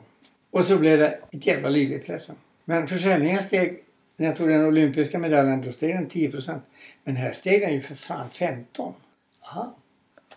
Och 0.52 0.66
så 0.66 0.78
blev 0.78 1.00
det 1.00 1.20
ett 1.32 1.46
jävla 1.46 1.70
liv 1.70 1.92
i 1.92 2.00
pressen. 2.00 2.36
Men 2.66 2.88
försäljningen 2.88 3.44
steg, 3.44 3.84
när 4.18 4.26
jag 4.26 4.36
tog 4.36 4.50
den 4.50 4.66
olympiska 4.66 5.20
medaljen, 5.20 5.62
då 5.62 5.72
steg 5.72 5.96
den 5.96 6.08
10 6.08 6.32
procent. 6.32 6.64
Men 7.04 7.16
här 7.16 7.32
steg 7.32 7.62
den 7.62 7.74
ju 7.74 7.82
för 7.82 7.96
fan 7.96 8.30
15. 8.30 8.94
Aha. 9.42 9.76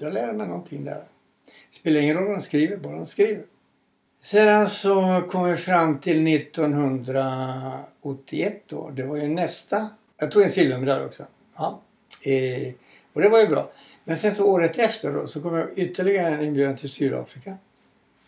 Jag 0.01 0.13
lärde 0.13 0.33
mig 0.33 0.47
någonting 0.47 0.85
där. 0.85 1.05
Spelar 1.73 2.01
ingen 2.01 2.17
roll 2.17 2.27
vad 2.27 2.37
de 2.37 2.43
skriver, 2.43 2.77
bara 2.77 2.97
de 2.97 3.07
skriver. 3.07 3.45
Sedan 4.23 4.69
så 4.69 5.23
kom 5.31 5.45
vi 5.45 5.57
fram 5.57 5.99
till 5.99 6.29
1981 6.29 8.63
då. 8.67 8.91
Det 8.91 9.03
var 9.03 9.17
ju 9.17 9.29
nästa. 9.29 9.89
Jag 10.17 10.31
tog 10.31 10.43
en 10.43 10.51
silvermedalj 10.51 11.05
också. 11.05 11.27
Ja. 11.57 11.81
Eh, 12.25 12.73
och 13.13 13.21
det 13.21 13.29
var 13.29 13.39
ju 13.39 13.49
bra. 13.49 13.71
Men 14.05 14.19
sen 14.19 14.35
så 14.35 14.45
året 14.45 14.79
efter 14.79 15.13
då 15.13 15.27
så 15.27 15.43
kom 15.43 15.55
jag 15.55 15.79
ytterligare 15.79 16.35
en 16.35 16.45
inbjudan 16.45 16.77
till 16.77 16.91
Sydafrika. 16.91 17.57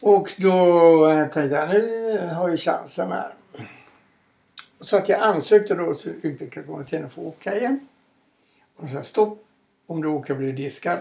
Och 0.00 0.32
då 0.38 1.10
eh, 1.10 1.28
tänkte 1.28 1.56
jag 1.56 1.68
nu 1.68 2.18
har 2.34 2.48
jag 2.48 2.60
chansen 2.60 3.12
här. 3.12 3.34
Så 4.80 4.96
att 4.96 5.08
jag 5.08 5.20
ansökte 5.20 5.74
då 5.74 5.94
till 5.94 6.14
Olympiska 6.22 6.62
kommittén 6.62 7.04
att 7.04 7.12
få 7.12 7.22
åka 7.22 7.56
igen. 7.56 7.86
Och 8.76 8.86
de 8.86 8.92
sa 8.92 9.02
stopp, 9.02 9.44
om 9.86 10.02
du 10.02 10.08
åker 10.08 10.34
blir 10.34 10.46
du 10.46 10.52
diskad. 10.52 10.98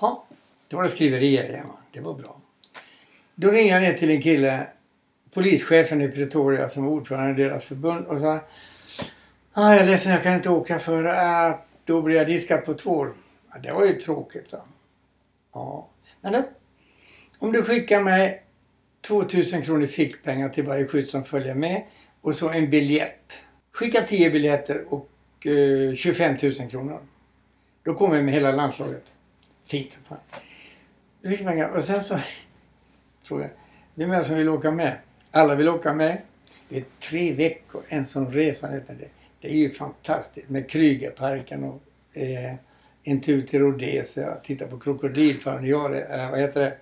Ja, 0.00 0.24
då 0.68 0.76
var 0.76 0.84
det 0.84 0.90
skriverier 0.90 1.48
igen. 1.48 1.66
Det 1.92 2.00
var 2.00 2.14
bra. 2.14 2.40
Då 3.34 3.50
ringde 3.50 3.72
jag 3.72 3.82
ner 3.82 3.92
till 3.92 4.10
en 4.10 4.22
kille, 4.22 4.66
polischefen 5.34 6.00
i 6.00 6.08
Pretoria 6.08 6.68
som 6.68 6.84
var 6.84 6.92
ordförande 6.92 7.42
i 7.42 7.44
deras 7.44 7.64
förbund 7.64 8.06
och 8.06 8.20
sa 8.20 8.40
ah, 9.52 9.72
jag 9.72 9.82
är 9.82 9.86
ledsen, 9.86 10.12
jag 10.12 10.22
kan 10.22 10.34
inte 10.34 10.50
åka 10.50 10.78
för 10.78 11.04
att 11.04 11.66
då 11.84 12.02
blir 12.02 12.16
jag 12.16 12.26
diskad 12.26 12.64
på 12.64 12.74
två 12.74 12.90
år. 12.90 13.12
Ja, 13.52 13.58
det 13.58 13.72
var 13.72 13.84
ju 13.84 13.92
tråkigt, 13.92 14.48
så. 14.48 14.62
Ja, 15.52 15.88
men 16.20 16.32
du, 16.32 16.44
om 17.38 17.52
du 17.52 17.62
skickar 17.62 18.00
mig 18.00 18.42
2000 19.00 19.62
kronor 19.62 19.86
fickpengar 19.86 20.48
till 20.48 20.64
varje 20.64 20.86
skytt 20.86 21.08
som 21.08 21.24
följer 21.24 21.54
med 21.54 21.82
och 22.20 22.34
så 22.34 22.48
en 22.48 22.70
biljett. 22.70 23.32
Skicka 23.72 24.00
10 24.00 24.30
biljetter 24.30 24.84
och 24.88 25.46
eh, 25.46 25.94
25 25.94 26.36
000 26.42 26.70
kronor. 26.70 27.00
Då 27.82 27.94
kommer 27.94 28.16
jag 28.16 28.24
med 28.24 28.34
hela 28.34 28.52
landslaget. 28.52 29.14
Fint. 29.64 29.98
Fan. 30.08 30.18
Då 31.22 31.30
fick 31.30 31.44
pengar. 31.44 31.68
Och 31.68 31.84
sen 31.84 32.00
så 32.00 32.18
frågade 33.22 33.50
jag, 33.50 33.56
vem 33.94 34.12
är 34.12 34.18
det 34.18 34.24
som 34.24 34.36
vill 34.36 34.48
åka 34.48 34.70
med? 34.70 34.98
Alla 35.30 35.54
vill 35.54 35.68
åka 35.68 35.94
med. 35.94 36.22
Det 36.68 36.76
är 36.76 36.84
tre 37.00 37.32
veckor, 37.32 37.82
en 37.88 38.06
sån 38.06 38.32
resa. 38.32 38.70
ni 38.70 38.80
Det, 38.86 39.08
det 39.40 39.48
är 39.48 39.56
ju 39.56 39.70
fantastiskt 39.70 40.48
med 40.48 40.70
Krügerparken 40.70 41.64
och 41.64 41.82
eh, 42.16 42.54
en 43.02 43.20
tur 43.20 43.42
till 43.42 43.60
Rhodesia, 43.60 44.34
titta 44.34 44.66
på 44.66 44.78
krokodilfallen, 44.78 45.66
ja, 45.66 45.94
eh, 45.94 46.30
vad 46.30 46.40
heter 46.40 46.60
det? 46.60 46.76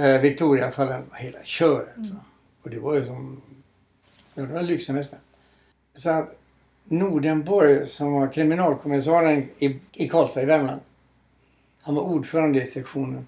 Eh, 0.00 0.20
Victoriafallen, 0.20 1.02
hela 1.14 1.38
köret. 1.44 2.06
Så. 2.08 2.14
Och 2.62 2.70
det 2.70 2.78
var 2.78 2.94
ju 2.94 3.06
som, 3.06 3.42
ja, 4.34 4.42
det 4.42 4.52
var 4.52 4.62
lyxen 4.62 4.96
nästan. 4.96 5.18
Så 5.96 6.10
att 6.10 6.38
Nordenborg 6.84 7.86
som 7.86 8.12
var 8.12 8.32
kriminalkommissarien 8.32 9.48
i, 9.58 9.78
i 9.92 10.08
Karlstad 10.08 10.42
i 10.42 10.44
Värmland. 10.44 10.80
Han 11.82 11.94
var 11.94 12.02
ordförande 12.02 12.62
i 12.62 12.66
sektionen. 12.66 13.26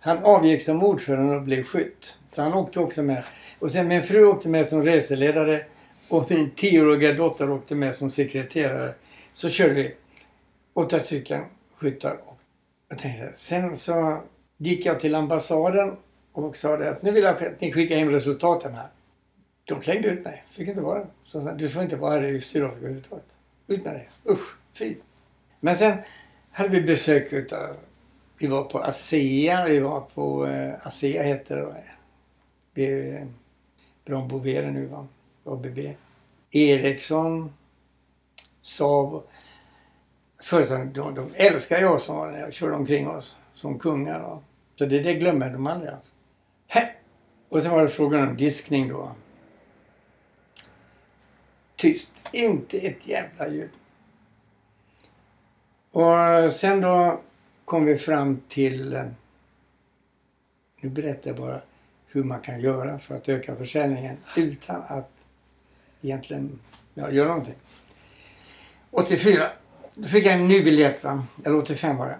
Han 0.00 0.18
avgick 0.18 0.62
som 0.62 0.82
ordförande 0.82 1.36
och 1.36 1.42
blev 1.42 1.64
skytt. 1.64 2.16
Så 2.28 2.42
han 2.42 2.54
åkte 2.54 2.80
också 2.80 3.02
med. 3.02 3.24
Och 3.58 3.70
sen 3.70 3.88
min 3.88 4.02
fru 4.02 4.26
åkte 4.26 4.48
med 4.48 4.68
som 4.68 4.82
reseledare 4.82 5.64
och 6.08 6.30
min 6.30 6.50
tioåriga 6.50 7.12
dotter 7.12 7.50
åkte 7.50 7.74
med 7.74 7.94
som 7.94 8.10
sekreterare. 8.10 8.94
Så 9.32 9.48
körde 9.48 9.74
vi 9.74 9.94
åtta 10.72 11.00
stycken 11.00 11.44
skyttar. 11.76 12.18
Jag 12.88 12.98
tänkte, 12.98 13.32
sen 13.32 13.76
så 13.76 14.20
gick 14.56 14.86
jag 14.86 15.00
till 15.00 15.14
ambassaden 15.14 15.96
och 16.32 16.56
sa 16.56 16.76
det 16.76 16.90
att 16.90 17.02
nu 17.02 17.10
vill 17.10 17.22
jag 17.22 17.42
att 17.42 17.60
ni 17.60 17.72
skickar 17.72 17.96
hem 17.96 18.10
resultaten 18.10 18.74
här. 18.74 18.88
De 19.64 19.82
slängde 19.82 20.08
ut 20.08 20.24
mig. 20.24 20.44
Fick 20.50 20.68
inte 20.68 20.80
vara 20.80 21.06
Så 21.24 21.40
sa, 21.40 21.52
du 21.52 21.68
får 21.68 21.82
inte 21.82 21.96
vara 21.96 22.14
här 22.14 22.24
i 22.24 22.40
Sydafrika 22.40 22.78
överhuvudtaget. 22.78 23.26
Ut 23.66 23.84
med 23.84 23.94
dig. 23.94 24.08
Usch, 24.28 24.56
fy. 24.72 24.94
Men 25.60 25.76
sen 25.76 25.98
hade 26.50 26.68
vi 26.68 26.82
besök 26.82 27.32
utav 27.32 27.76
vi 28.42 28.48
var 28.48 28.64
på 28.64 28.78
ASEA, 28.78 29.64
vi 29.64 29.78
var 29.78 30.00
på 30.00 30.46
eh, 30.46 30.86
ASEA 30.86 31.22
heter 31.22 31.56
det. 31.56 31.84
Vi, 32.74 33.14
eh, 33.14 33.26
Brown 34.04 34.42
nu 34.74 34.86
va, 34.86 35.06
ABB. 35.44 35.78
Ericsson, 36.50 37.52
Saab. 38.62 39.22
Företagen, 40.42 40.92
de, 40.92 41.14
de 41.14 41.30
älskar 41.34 41.78
jag 41.78 42.00
som 42.00 42.16
var 42.16 42.32
där 42.32 42.50
körde 42.50 42.74
omkring 42.74 43.08
oss 43.08 43.36
som 43.52 43.78
kungar. 43.78 44.20
va. 44.20 44.42
Så 44.76 44.86
det, 44.86 45.00
det 45.00 45.14
glömmer 45.14 45.50
de 45.50 45.66
aldrig 45.66 45.90
alltså. 45.92 46.12
Hä! 46.66 46.88
Och 47.48 47.62
sen 47.62 47.72
var 47.72 47.82
det 47.82 47.88
frågan 47.88 48.28
om 48.28 48.36
diskning 48.36 48.88
då. 48.88 49.12
Tyst. 51.76 52.28
Inte 52.32 52.78
ett 52.78 53.06
jävla 53.06 53.48
ljud. 53.48 53.70
Och 55.90 56.52
sen 56.52 56.80
då 56.80 57.20
kom 57.72 57.84
vi 57.84 57.96
fram 57.96 58.40
till... 58.48 58.92
Eh, 58.92 59.04
nu 60.80 60.88
berättar 60.88 61.30
jag 61.30 61.36
bara 61.36 61.60
hur 62.06 62.24
man 62.24 62.40
kan 62.40 62.60
göra 62.60 62.98
för 62.98 63.14
att 63.14 63.28
öka 63.28 63.56
försäljningen 63.56 64.16
utan 64.36 64.82
att 64.88 65.10
egentligen 66.02 66.58
ja, 66.94 67.10
göra 67.10 67.28
någonting. 67.28 67.54
84. 68.90 69.48
Då 69.94 70.08
fick 70.08 70.26
jag 70.26 70.34
en 70.34 70.48
ny 70.48 70.62
biljett, 70.62 71.04
va? 71.04 71.26
eller 71.44 71.56
85 71.56 71.96
var 71.96 72.06
det. 72.06 72.18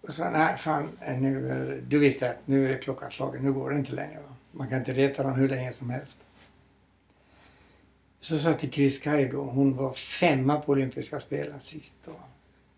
Och 0.00 0.14
så 0.14 0.30
nej 0.30 0.56
fan, 0.56 0.88
eh, 1.00 1.18
nu, 1.18 1.50
eh, 1.50 1.82
du 1.88 1.98
visste 1.98 2.30
att 2.30 2.46
nu 2.46 2.74
är 2.74 2.78
klockan 2.78 3.10
slagen, 3.10 3.42
nu 3.42 3.52
går 3.52 3.70
det 3.70 3.76
inte 3.76 3.92
längre. 3.92 4.20
Va? 4.20 4.34
Man 4.52 4.68
kan 4.68 4.78
inte 4.78 4.92
reta 4.92 5.22
dem 5.22 5.34
hur 5.34 5.48
länge 5.48 5.72
som 5.72 5.90
helst. 5.90 6.18
Så 8.20 8.38
sa 8.38 8.48
jag 8.48 8.58
till 8.58 8.72
Chris 8.72 8.98
Kaj 8.98 9.28
då, 9.28 9.42
hon 9.42 9.76
var 9.76 9.92
femma 9.92 10.60
på 10.60 10.72
olympiska 10.72 11.20
spelen 11.20 11.60
sist. 11.60 11.98
Då. 12.04 12.12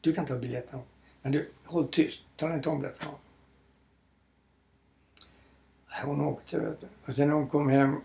Du 0.00 0.12
kan 0.12 0.26
ta 0.26 0.36
biljetten. 0.36 0.80
Men 1.22 1.32
du, 1.32 1.50
håll 1.64 1.88
tyst. 1.88 2.20
Tala 2.36 2.54
inte 2.54 2.68
om 2.68 2.82
det 2.82 2.92
för 2.98 3.06
någon. 3.06 3.14
Hon 6.04 6.20
åkte 6.20 6.58
vet 6.58 6.80
du. 6.80 6.86
Och 7.06 7.14
sen 7.14 7.28
när 7.28 7.34
hon 7.34 7.46
kom 7.48 7.68
hem. 7.68 8.00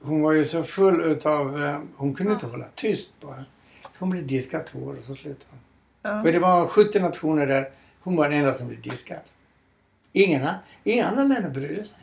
Hon 0.00 0.22
var 0.22 0.32
ju 0.32 0.44
så 0.44 0.62
full 0.62 1.00
utav... 1.04 1.62
eh, 1.64 1.80
Hon 1.96 2.14
kunde 2.14 2.32
inte 2.32 2.46
hålla 2.46 2.66
tyst 2.74 3.12
bara. 3.20 3.44
Hon 3.98 4.10
blev 4.10 4.26
diskad 4.26 4.66
två 4.66 4.78
år 4.78 4.96
och 4.98 5.04
så 5.04 5.14
slutade 5.16 5.44
hon. 5.50 5.58
Ja. 6.02 6.22
För 6.22 6.32
det 6.32 6.38
var 6.38 6.66
70 6.66 7.00
nationer 7.00 7.46
där. 7.46 7.70
Hon 8.00 8.16
var 8.16 8.28
den 8.28 8.38
enda 8.38 8.54
som 8.54 8.68
blev 8.68 8.82
diskad. 8.82 9.20
Ingen, 10.12 10.46
a- 10.46 10.58
inga 10.84 11.06
andra 11.06 11.22
länder 11.24 11.50
brydde 11.50 11.84
sig. 11.84 11.98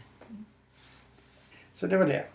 Så 1.74 1.88
det 1.88 1.98
var 1.98 2.06
det. 2.06 2.26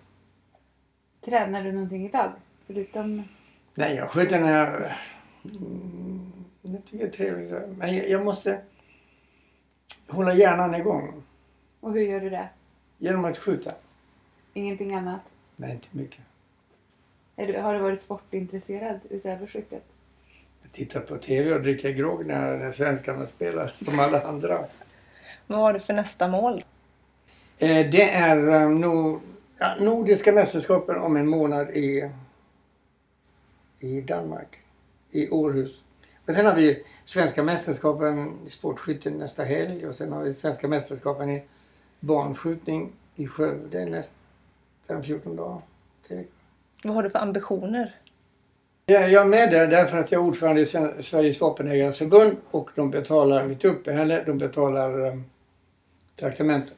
Tränar 1.24 1.64
du 1.64 1.72
någonting 1.72 2.06
idag? 2.06 2.32
Förutom... 2.66 3.22
Nej, 3.74 3.94
jag 3.96 4.10
skjuter 4.10 4.40
när 4.40 4.52
jag... 4.58 4.92
Mm, 5.44 6.17
tycker 6.90 7.04
det 7.04 7.10
är 7.10 7.16
trevligt. 7.16 7.52
Men 7.78 7.96
jag, 7.96 8.08
jag 8.08 8.24
måste 8.24 8.60
hålla 10.08 10.34
hjärnan 10.34 10.74
igång 10.74 11.22
Och 11.80 11.92
hur 11.92 12.00
gör 12.00 12.20
du 12.20 12.30
det? 12.30 12.48
genom 12.98 13.24
att 13.24 13.38
skjuta. 13.38 13.72
Ingenting 14.54 14.94
annat? 14.94 15.20
Nej, 15.56 15.72
inte 15.72 15.88
mycket. 15.90 16.20
Är 17.36 17.46
du, 17.46 17.58
har 17.58 17.74
du 17.74 17.80
varit 17.80 18.00
sportintresserad 18.00 19.00
utöver 19.10 19.46
skyttet? 19.46 19.84
Jag 20.62 20.72
tittar 20.72 21.00
på 21.00 21.18
TV 21.18 21.54
och 21.54 21.62
dricker 21.62 21.90
grogg 21.90 22.26
när, 22.26 22.58
när 22.58 22.70
svenskarna 22.70 23.26
spelar, 23.26 23.66
som 23.68 24.00
alla 24.00 24.22
andra. 24.22 24.64
Vad 25.46 25.58
har 25.58 25.72
du 25.72 25.80
för 25.80 25.94
nästa 25.94 26.28
mål? 26.28 26.64
Eh, 27.58 27.90
det 27.90 28.10
är 28.10 28.62
eh, 28.62 28.68
no, 28.68 29.20
ja, 29.58 29.76
Nordiska 29.80 30.32
mästerskapen 30.32 30.96
om 30.96 31.16
en 31.16 31.28
månad 31.28 31.70
i, 31.70 32.10
i 33.78 34.00
Danmark, 34.00 34.58
i 35.10 35.30
Århus. 35.30 35.82
Och 36.28 36.34
sen 36.34 36.46
har 36.46 36.54
vi 36.54 36.84
Svenska 37.04 37.42
mästerskapen 37.42 38.38
i 38.46 38.50
sportskytte 38.50 39.10
nästa 39.10 39.44
helg 39.44 39.86
och 39.86 39.94
sen 39.94 40.12
har 40.12 40.22
vi 40.22 40.32
Svenska 40.32 40.68
mästerskapen 40.68 41.30
i 41.30 41.42
barnskjutning 42.00 42.92
i 43.16 43.26
Skövde 43.26 43.86
nästa 43.86 45.02
14 45.02 45.36
dagar. 45.36 45.62
Vad 46.84 46.94
har 46.94 47.02
du 47.02 47.10
för 47.10 47.18
ambitioner? 47.18 47.94
Jag 48.86 49.10
jag 49.10 49.22
är 49.22 49.28
med 49.28 49.50
där 49.50 49.66
därför 49.66 49.98
att 49.98 50.12
jag 50.12 50.22
är 50.22 50.26
ordförande 50.26 50.60
i 50.60 50.66
Sveriges 51.02 51.40
vapenägares 51.40 51.98
förbund 51.98 52.36
och 52.50 52.70
de 52.74 52.90
betalar 52.90 53.44
mitt 53.44 53.64
uppehälle, 53.64 54.24
de 54.24 54.38
betalar 54.38 55.06
um, 55.06 55.24
traktamenten. 56.16 56.76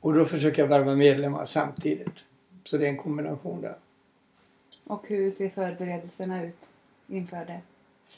Och 0.00 0.14
då 0.14 0.24
försöker 0.24 0.62
jag 0.62 0.68
värva 0.68 0.94
medlemmar 0.94 1.46
samtidigt. 1.46 2.24
Så 2.64 2.78
det 2.78 2.84
är 2.84 2.88
en 2.88 2.96
kombination 2.96 3.60
där. 3.60 3.76
Och 4.86 5.08
hur 5.08 5.30
ser 5.30 5.48
förberedelserna 5.48 6.44
ut 6.44 6.70
inför 7.06 7.44
det? 7.44 7.60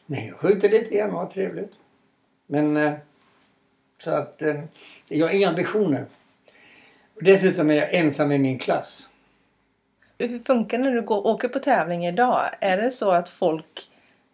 Nej, 0.06 0.26
jag 0.28 0.36
skjuter 0.36 0.68
lite 0.68 0.94
grann 0.94 1.10
och 1.10 1.18
har 1.20 1.26
trevligt. 1.26 1.72
Men 2.46 2.76
eh, 2.76 2.92
så 4.04 4.10
att 4.10 4.42
eh, 4.42 4.60
jag 5.08 5.26
har 5.26 5.32
inga 5.34 5.48
ambitioner. 5.48 6.06
Dessutom 7.20 7.70
är 7.70 7.74
jag 7.74 7.94
ensam 7.94 8.32
i 8.32 8.38
min 8.38 8.58
klass. 8.58 9.08
Hur 10.18 10.38
funkar 10.38 10.78
det 10.78 10.84
när 10.84 10.92
du 10.92 11.02
går, 11.02 11.26
åker 11.26 11.48
på 11.48 11.58
tävling 11.58 12.06
idag? 12.06 12.40
Är 12.60 12.76
det 12.82 12.90
så 12.90 13.10
att 13.10 13.28
folk 13.28 13.90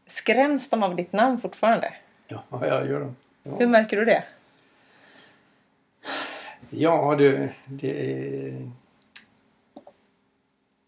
skräms 0.06 0.70
de 0.70 0.82
av 0.82 0.96
ditt 0.96 1.12
namn 1.12 1.40
fortfarande? 1.40 1.94
Ja, 2.28 2.42
jag 2.50 2.88
gör. 2.88 3.14
Hur 3.44 3.56
Ja, 3.60 3.66
märker 3.68 3.96
du 3.96 4.04
det? 4.04 4.24
ja 6.70 7.14
du, 7.18 7.48
det, 7.64 8.68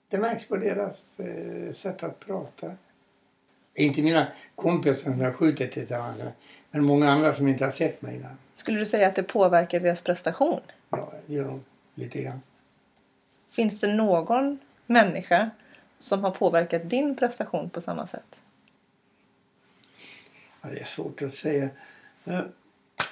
det 0.08 0.18
märks 0.18 0.48
på 0.48 0.56
deras 0.56 1.06
eh, 1.18 1.72
sätt 1.72 2.02
att 2.02 2.20
prata. 2.20 2.72
Inte 3.74 4.02
mina 4.02 4.26
kompisar 4.54 5.12
som 5.12 5.20
jag 5.20 5.34
skjutit 5.34 5.72
tillsammans 5.72 6.20
men 6.70 6.84
många 6.84 7.10
andra 7.10 7.34
som 7.34 7.48
inte 7.48 7.64
har 7.64 7.70
sett 7.70 8.02
mig 8.02 8.16
innan. 8.16 8.38
Skulle 8.56 8.78
du 8.78 8.86
säga 8.86 9.08
att 9.08 9.16
det 9.16 9.22
påverkar 9.22 9.80
deras 9.80 10.02
prestation? 10.02 10.60
Ja, 10.90 11.12
det 11.26 11.34
gör 11.34 11.44
de 11.44 11.64
lite 11.94 12.22
grann. 12.22 12.40
Finns 13.50 13.80
det 13.80 13.94
någon 13.94 14.58
människa 14.86 15.50
som 15.98 16.24
har 16.24 16.30
påverkat 16.30 16.90
din 16.90 17.16
prestation 17.16 17.70
på 17.70 17.80
samma 17.80 18.06
sätt? 18.06 18.42
Ja, 20.62 20.68
det 20.68 20.80
är 20.80 20.84
svårt 20.84 21.22
att 21.22 21.32
säga. 21.34 21.68
Eh, 22.24 22.40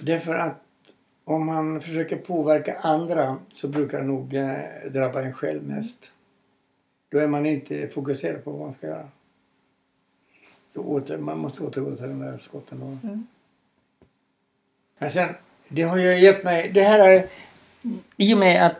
Därför 0.00 0.34
att 0.34 0.62
om 1.24 1.46
man 1.46 1.80
försöker 1.80 2.16
påverka 2.16 2.78
andra 2.78 3.38
så 3.52 3.68
brukar 3.68 3.98
det 3.98 4.06
nog 4.06 4.34
eh, 4.34 4.58
drabba 4.90 5.22
en 5.22 5.32
själv 5.32 5.62
mest. 5.62 6.12
Då 7.08 7.18
är 7.18 7.26
man 7.26 7.46
inte 7.46 7.88
fokuserad 7.88 8.44
på 8.44 8.50
vad 8.50 8.60
man 8.60 8.74
ska 8.74 8.86
göra. 8.86 9.08
Åter, 10.74 11.18
man 11.18 11.38
måste 11.38 11.62
återgå 11.62 11.96
till 11.96 12.08
den 12.08 12.20
där 12.20 12.38
skotten. 12.38 12.80
Då. 12.80 13.08
Mm. 13.08 13.26
Men 14.98 15.10
sen, 15.10 15.34
det 15.68 15.82
har 15.82 15.96
ju 15.96 16.18
gett 16.18 16.44
mig... 16.44 16.70
Det 16.74 16.82
här 16.82 17.08
är... 17.08 17.26
I 18.16 18.34
och 18.34 18.38
med 18.38 18.66
att... 18.66 18.76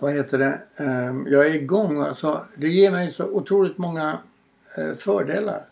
Vad 0.00 0.12
heter 0.12 0.38
det? 0.38 0.60
ehm, 0.76 1.26
jag 1.30 1.46
är 1.46 1.54
igång. 1.54 2.00
Alltså, 2.00 2.44
det 2.56 2.68
ger 2.68 2.90
mig 2.90 3.12
så 3.12 3.24
otroligt 3.24 3.78
många 3.78 4.18
eh, 4.76 4.92
fördelar. 4.92 5.64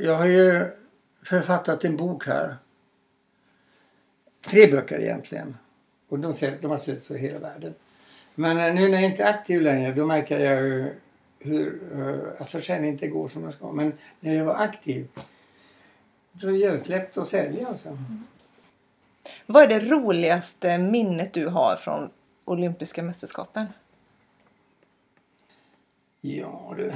Jag 0.00 0.16
har 0.16 0.26
ju 0.26 0.64
författat 1.22 1.84
en 1.84 1.96
bok 1.96 2.26
här. 2.26 2.56
Tre 4.40 4.70
böcker 4.70 5.00
egentligen. 5.00 5.56
Och 6.08 6.18
de, 6.18 6.34
de 6.60 6.70
har 6.70 6.78
sett 6.78 7.10
i 7.10 7.18
hela 7.18 7.38
världen. 7.38 7.74
Men 8.34 8.58
eh, 8.58 8.74
nu 8.74 8.88
när 8.88 9.00
jag 9.00 9.10
inte 9.10 9.22
är 9.22 9.30
aktiv 9.30 9.62
längre 9.62 9.92
då 9.92 10.06
märker 10.06 10.40
jag 10.40 10.62
ju 10.62 10.94
hur, 11.40 11.80
eh, 11.92 12.42
att 12.42 12.50
försäljningen 12.50 12.94
inte 12.94 13.08
går 13.08 13.28
som 13.28 13.44
jag 13.44 13.54
ska. 13.54 13.72
Men 13.72 13.92
när 14.20 14.34
jag 14.34 14.44
var 14.44 14.54
aktiv 14.54 15.08
så 16.40 16.48
är 16.48 16.52
det 16.52 16.58
jävligt 16.58 16.88
lätt 16.88 17.18
att 17.18 17.28
sälja. 17.28 17.68
Alltså. 17.68 17.98
Vad 19.46 19.62
är 19.62 19.68
det 19.68 19.80
roligaste 19.80 20.78
minnet 20.78 21.32
du 21.32 21.46
har 21.46 21.76
från 21.76 22.10
olympiska 22.44 23.02
mästerskapen? 23.02 23.66
Ja 26.20 26.74
du. 26.76 26.92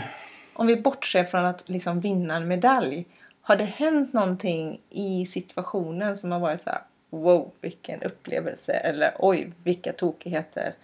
Om 0.52 0.66
vi 0.66 0.76
bortser 0.76 1.24
från 1.24 1.44
att 1.44 1.68
liksom 1.68 2.00
vinna 2.00 2.36
en 2.36 2.48
medalj. 2.48 3.06
Har 3.40 3.56
det 3.56 3.64
hänt 3.64 4.12
någonting 4.12 4.80
i 4.90 5.26
situationen 5.26 6.18
som 6.18 6.32
har 6.32 6.40
varit 6.40 6.60
så 6.60 6.70
här 6.70 6.82
wow 7.10 7.50
vilken 7.60 8.02
upplevelse 8.02 8.72
eller 8.72 9.14
oj 9.18 9.52
vilka 9.64 9.92
tokigheter. 9.92 10.74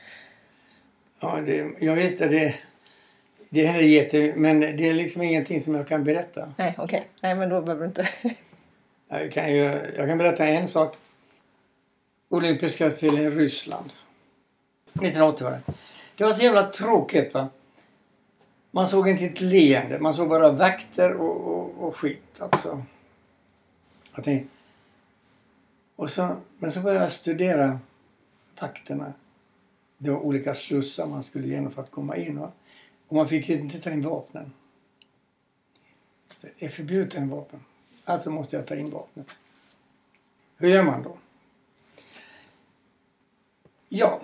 Ja, 1.21 1.41
det, 1.47 1.71
jag 1.79 1.95
vet 1.95 2.23
att 2.23 2.31
det, 2.31 2.55
det 3.51 3.67
här 3.67 3.79
är 3.79 3.83
jätte... 3.83 4.33
Men 4.37 4.61
det 4.61 4.89
är 4.89 4.95
liksom 4.95 5.23
ingenting 5.23 5.63
som 5.63 5.75
jag 5.75 5.89
kan 5.89 6.05
berätta. 6.05 6.53
Nej 6.57 6.75
okej, 6.79 7.09
nej 7.21 7.35
men 7.35 7.49
då 7.49 7.61
behöver 7.61 7.81
du 7.81 7.87
inte. 7.87 8.09
Jag 9.09 9.33
kan, 9.33 9.53
ju, 9.53 9.63
jag 9.97 10.09
kan 10.09 10.19
berätta 10.19 10.47
en 10.47 10.69
sak. 10.69 10.97
Olympiska 12.29 12.91
spelen 12.91 13.19
i 13.19 13.31
Ryssland. 13.31 13.93
1980 14.93 15.45
var 15.45 15.51
det. 15.51 15.61
Det 16.17 16.25
var 16.25 16.33
så 16.33 16.43
jävla 16.43 16.67
tråkigt 16.67 17.35
va. 17.35 17.49
Man 18.71 18.89
såg 18.89 19.09
inte 19.09 19.25
ett 19.25 19.41
leende. 19.41 19.99
Man 19.99 20.15
såg 20.15 20.29
bara 20.29 20.53
vakter 20.53 21.13
och, 21.13 21.41
och, 21.41 21.89
och 21.89 21.97
skit 21.97 22.41
alltså. 22.41 22.83
Jag 24.15 24.25
tänkte, 24.25 24.49
och 25.97 26.11
så, 26.11 26.37
men 26.59 26.73
så 26.73 26.81
började 26.81 27.05
jag 27.05 27.13
studera 27.13 27.79
vakterna. 28.61 29.13
Det 29.99 30.11
var 30.11 30.19
olika 30.19 30.55
slussar 30.55 31.07
man 31.07 31.23
skulle 31.23 31.47
igenom 31.47 31.73
för 31.73 31.83
att 31.83 31.91
komma 31.91 32.17
in. 32.17 32.39
Va? 32.39 32.53
Och 33.11 33.17
man 33.17 33.29
fick 33.29 33.49
inte 33.49 33.79
ta 33.79 33.91
in 33.91 34.03
vapnen. 34.03 34.53
Så 36.37 36.47
det 36.59 36.67
är 36.67 36.69
förbjudet 36.69 37.09
att 37.09 37.15
ta 37.15 37.21
in 37.21 37.29
vapen. 37.29 37.61
Alltså 38.05 38.31
måste 38.31 38.57
jag 38.57 38.67
ta 38.67 38.75
in 38.75 38.91
vapnet. 38.91 39.27
Hur 40.57 40.69
gör 40.69 40.83
man 40.83 41.03
då? 41.03 41.17
Ja, 43.89 44.21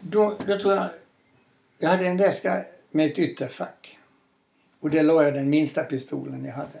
då, 0.00 0.38
då 0.46 0.58
tror 0.58 0.74
jag... 0.74 0.88
Jag 1.78 1.88
hade 1.88 2.06
en 2.06 2.16
väska 2.16 2.64
med 2.90 3.10
ett 3.10 3.18
ytterfack. 3.18 3.98
Och 4.80 4.90
där 4.90 5.02
la 5.02 5.22
jag 5.22 5.34
den 5.34 5.50
minsta 5.50 5.84
pistolen 5.84 6.44
jag 6.44 6.54
hade. 6.54 6.80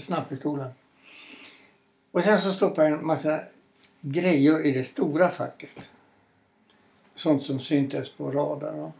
Snabbpistolen. 0.00 0.70
Och 2.10 2.24
sen 2.24 2.40
så 2.40 2.52
stoppade 2.52 2.88
jag 2.88 2.98
en 2.98 3.06
massa 3.06 3.40
grejer 4.00 4.66
i 4.66 4.72
det 4.72 4.84
stora 4.84 5.30
facket. 5.30 5.88
Sånt 7.14 7.42
som 7.42 7.60
syntes 7.60 8.10
på 8.10 8.30
radar. 8.30 8.92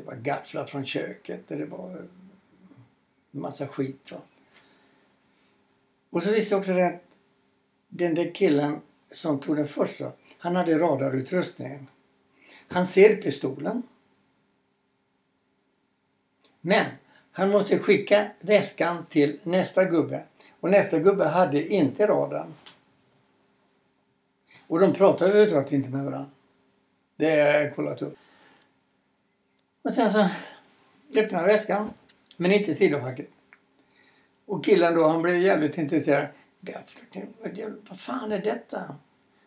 Det 0.00 0.06
var 0.06 0.14
gafflar 0.14 0.66
från 0.66 0.86
köket 0.86 1.50
och 1.50 1.56
det 1.56 1.66
var 1.66 1.88
en 1.90 2.08
massa 3.30 3.68
skit. 3.68 4.12
Va? 4.12 4.18
Och 6.10 6.22
så 6.22 6.32
visste 6.32 6.54
jag 6.54 6.58
också 6.58 6.72
det 6.72 6.86
att 6.86 7.02
den 7.88 8.14
där 8.14 8.34
killen 8.34 8.80
som 9.10 9.40
tog 9.40 9.56
den 9.56 9.68
första, 9.68 10.12
han 10.38 10.56
hade 10.56 10.78
radarutrustningen. 10.78 11.86
Han 12.68 12.86
ser 12.86 13.16
pistolen. 13.16 13.82
Men 16.60 16.86
han 17.32 17.50
måste 17.50 17.78
skicka 17.78 18.30
väskan 18.40 19.06
till 19.06 19.40
nästa 19.42 19.84
gubbe. 19.84 20.24
Och 20.60 20.70
nästa 20.70 20.98
gubbe 20.98 21.24
hade 21.24 21.72
inte 21.72 22.06
radarn. 22.06 22.54
Och 24.66 24.80
de 24.80 24.94
pratade 24.94 25.30
överhuvudtaget 25.30 25.72
inte 25.72 25.88
med 25.88 26.04
varandra. 26.04 26.30
Det 27.16 27.30
har 27.30 27.36
jag 27.36 27.76
kollat 27.76 28.02
upp. 28.02 28.18
Och 29.82 29.92
sen 29.92 30.10
så 30.10 30.28
öppnade 31.16 31.46
väskan, 31.46 31.90
men 32.36 32.52
inte 32.52 32.74
sidofacket. 32.74 33.28
Och 34.46 34.64
killen 34.64 34.94
då, 34.94 35.08
han 35.08 35.22
blev 35.22 35.36
jävligt 35.42 35.78
intresserad. 35.78 36.26
Vad 37.88 38.00
fan 38.00 38.32
är 38.32 38.38
detta? 38.42 38.96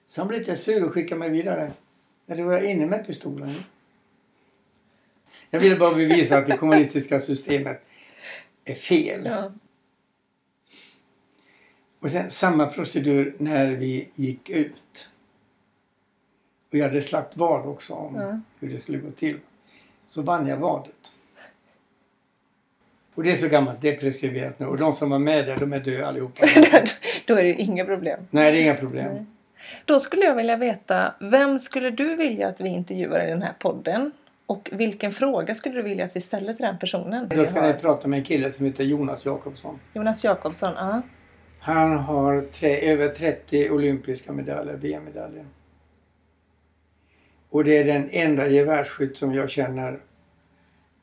Så 0.06 0.22
han 0.22 0.28
blev 0.28 0.40
lite 0.40 0.56
sur 0.56 0.84
och 0.84 0.94
skickade 0.94 1.20
mig 1.20 1.30
vidare. 1.30 1.72
Det 2.26 2.44
var 2.44 2.54
jag 2.54 2.66
inne 2.72 2.86
med 2.86 3.08
pistolen. 3.08 3.56
Jag 5.50 5.60
ville 5.60 5.76
bara 5.76 5.94
bevisa 5.94 6.38
att 6.38 6.46
det 6.46 6.58
kommunistiska 6.58 7.20
systemet 7.20 7.82
är 8.66 8.76
fel. 8.76 9.22
Ja. 9.26 9.52
Och 12.00 12.12
sen 12.12 12.30
samma 12.32 12.66
procedur 12.68 13.36
när 13.38 13.68
vi 13.68 14.08
gick 14.16 14.50
ut. 14.50 15.10
Och 16.72 16.78
jag 16.78 16.88
hade 16.88 17.02
slagt 17.02 17.38
vad 17.38 17.66
också 17.66 17.94
om 17.94 18.16
Ja. 18.16 18.40
hur 18.60 18.70
det 18.74 18.80
skulle 18.80 18.98
gå 18.98 19.12
till. 19.12 19.40
Så 20.08 20.22
vann 20.22 20.48
jag 20.48 20.58
vadet. 20.58 21.12
Och 23.16 23.24
det 23.24 23.32
är 23.32 23.36
så 23.36 23.48
gammalt, 23.48 23.78
det 23.82 23.90
är 23.90 23.98
preskriberat 23.98 24.60
nu. 24.60 24.66
Och 24.66 24.78
de 24.78 24.94
som 24.94 25.10
var 25.10 25.20
med 25.20 25.48
där, 25.48 25.58
de 25.58 25.74
är 25.74 25.80
döda 25.80 26.08
allihopa. 26.08 26.46
då 27.28 27.36
är 27.36 27.44
det 27.44 27.50
ju 27.50 27.56
inga 27.56 27.86
problem. 27.86 28.20
Nej, 28.30 28.52
det 28.52 28.58
är 28.58 28.62
inga 28.62 28.76
problem. 28.76 29.14
Nej. 29.14 29.26
Då 29.86 30.00
skulle 30.00 30.26
jag 30.26 30.36
vilja 30.36 30.58
veta, 30.58 31.14
vem 31.20 31.60
skulle 31.60 31.90
du 31.90 32.16
vilja 32.16 32.48
att 32.48 32.62
vi 32.62 32.70
intervjuar 32.70 33.28
i 33.28 33.30
den 33.30 33.42
här 33.42 33.54
podden? 33.60 34.12
Och 34.46 34.70
vilken 34.74 35.14
fråga 35.14 35.56
skulle 35.56 35.76
du 35.76 35.84
vilja 35.84 36.06
att 36.06 36.16
vi 36.16 36.22
ställer 36.22 36.54
till 36.54 36.66
den 36.66 36.78
personen? 36.78 37.28
Då 37.28 37.46
ska 37.46 37.62
ni 37.68 37.74
prata 37.74 38.08
med 38.08 38.20
en 38.20 38.26
kille 38.26 38.52
som 38.52 38.66
heter 38.66 38.84
Jonas 38.84 39.26
Jakobsson. 39.26 39.80
Jonas 39.94 40.24
Jakobsson, 40.24 40.74
ja. 40.76 41.02
Han 41.60 41.98
har 41.98 42.42
tre, 42.42 42.92
över 42.92 43.08
30 43.08 43.70
olympiska 43.70 44.32
medaljer, 44.32 44.76
VM-medaljer. 44.76 45.46
Och 47.54 47.64
det 47.64 47.78
är 47.78 47.86
den 47.86 48.10
enda 48.12 48.48
gevärsskytt 48.48 49.18
som 49.18 49.34
jag 49.34 49.50
känner 49.50 50.00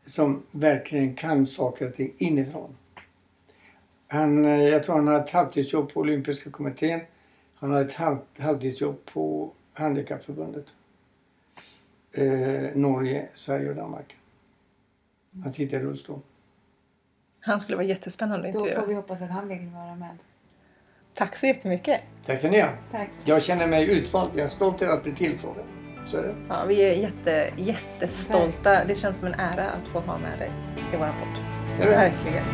som 0.06 0.42
verkligen 0.50 1.14
kan 1.14 1.46
saker 1.46 1.88
och 1.88 1.94
ting 1.94 2.12
inifrån. 2.18 2.76
Han, 4.08 4.44
eh, 4.44 4.62
jag 4.62 4.82
tror 4.82 4.94
han 4.96 5.06
har 5.06 5.20
ett 5.20 5.30
halvtidsjobb 5.30 5.92
på 5.92 6.00
olympiska 6.00 6.50
kommittén. 6.50 7.00
Han 7.54 7.70
har 7.70 7.80
ett 7.80 7.92
halv, 7.92 8.18
halvtidsjobb 8.38 9.04
på 9.04 9.52
Handikappförbundet. 9.72 10.74
Eh, 12.12 12.74
Norge, 12.74 13.28
Sverige 13.34 13.70
och 13.70 13.76
Danmark. 13.76 14.16
Han 15.42 15.52
sitter 15.52 15.76
i 15.76 15.80
rullstol. 15.80 16.20
Han 17.40 17.60
skulle 17.60 17.76
vara 17.76 17.86
jättespännande 17.86 18.48
att 18.48 18.54
Då 18.54 18.60
får 18.60 18.68
intervjua. 18.68 18.88
vi 18.88 18.94
hoppas 18.94 19.22
att 19.22 19.30
han 19.30 19.48
vill 19.48 19.68
vara 19.68 19.94
med. 19.94 20.18
Tack 21.14 21.36
så 21.36 21.46
jättemycket. 21.46 22.00
Tack 22.26 22.38
ska 22.38 22.50
ni 22.50 22.60
ha. 22.60 22.72
Tack. 22.90 23.10
Jag 23.24 23.42
känner 23.42 23.66
mig 23.66 23.90
utvald. 23.90 24.30
Jag 24.34 24.44
är 24.44 24.48
stolt 24.48 24.82
över 24.82 24.94
att 24.94 25.02
bli 25.02 25.14
tillfrågad. 25.14 25.64
Så 26.10 26.16
är 26.16 26.22
det. 26.22 26.34
Ja, 26.48 26.64
vi 26.68 26.90
är 26.90 26.94
jätte, 26.94 27.50
jättestolta. 27.56 28.84
Det 28.84 28.94
känns 28.94 29.18
som 29.18 29.28
en 29.28 29.34
ära 29.34 29.64
att 29.70 29.88
få 29.88 30.00
ha 30.00 30.18
med 30.18 30.38
dig 30.38 30.50
i 30.92 30.96
vår 30.96 31.06
podd. 31.06 31.44
Det 31.76 31.82
är 31.82 31.86
det. 31.86 31.96
Verkligen. 31.96 32.44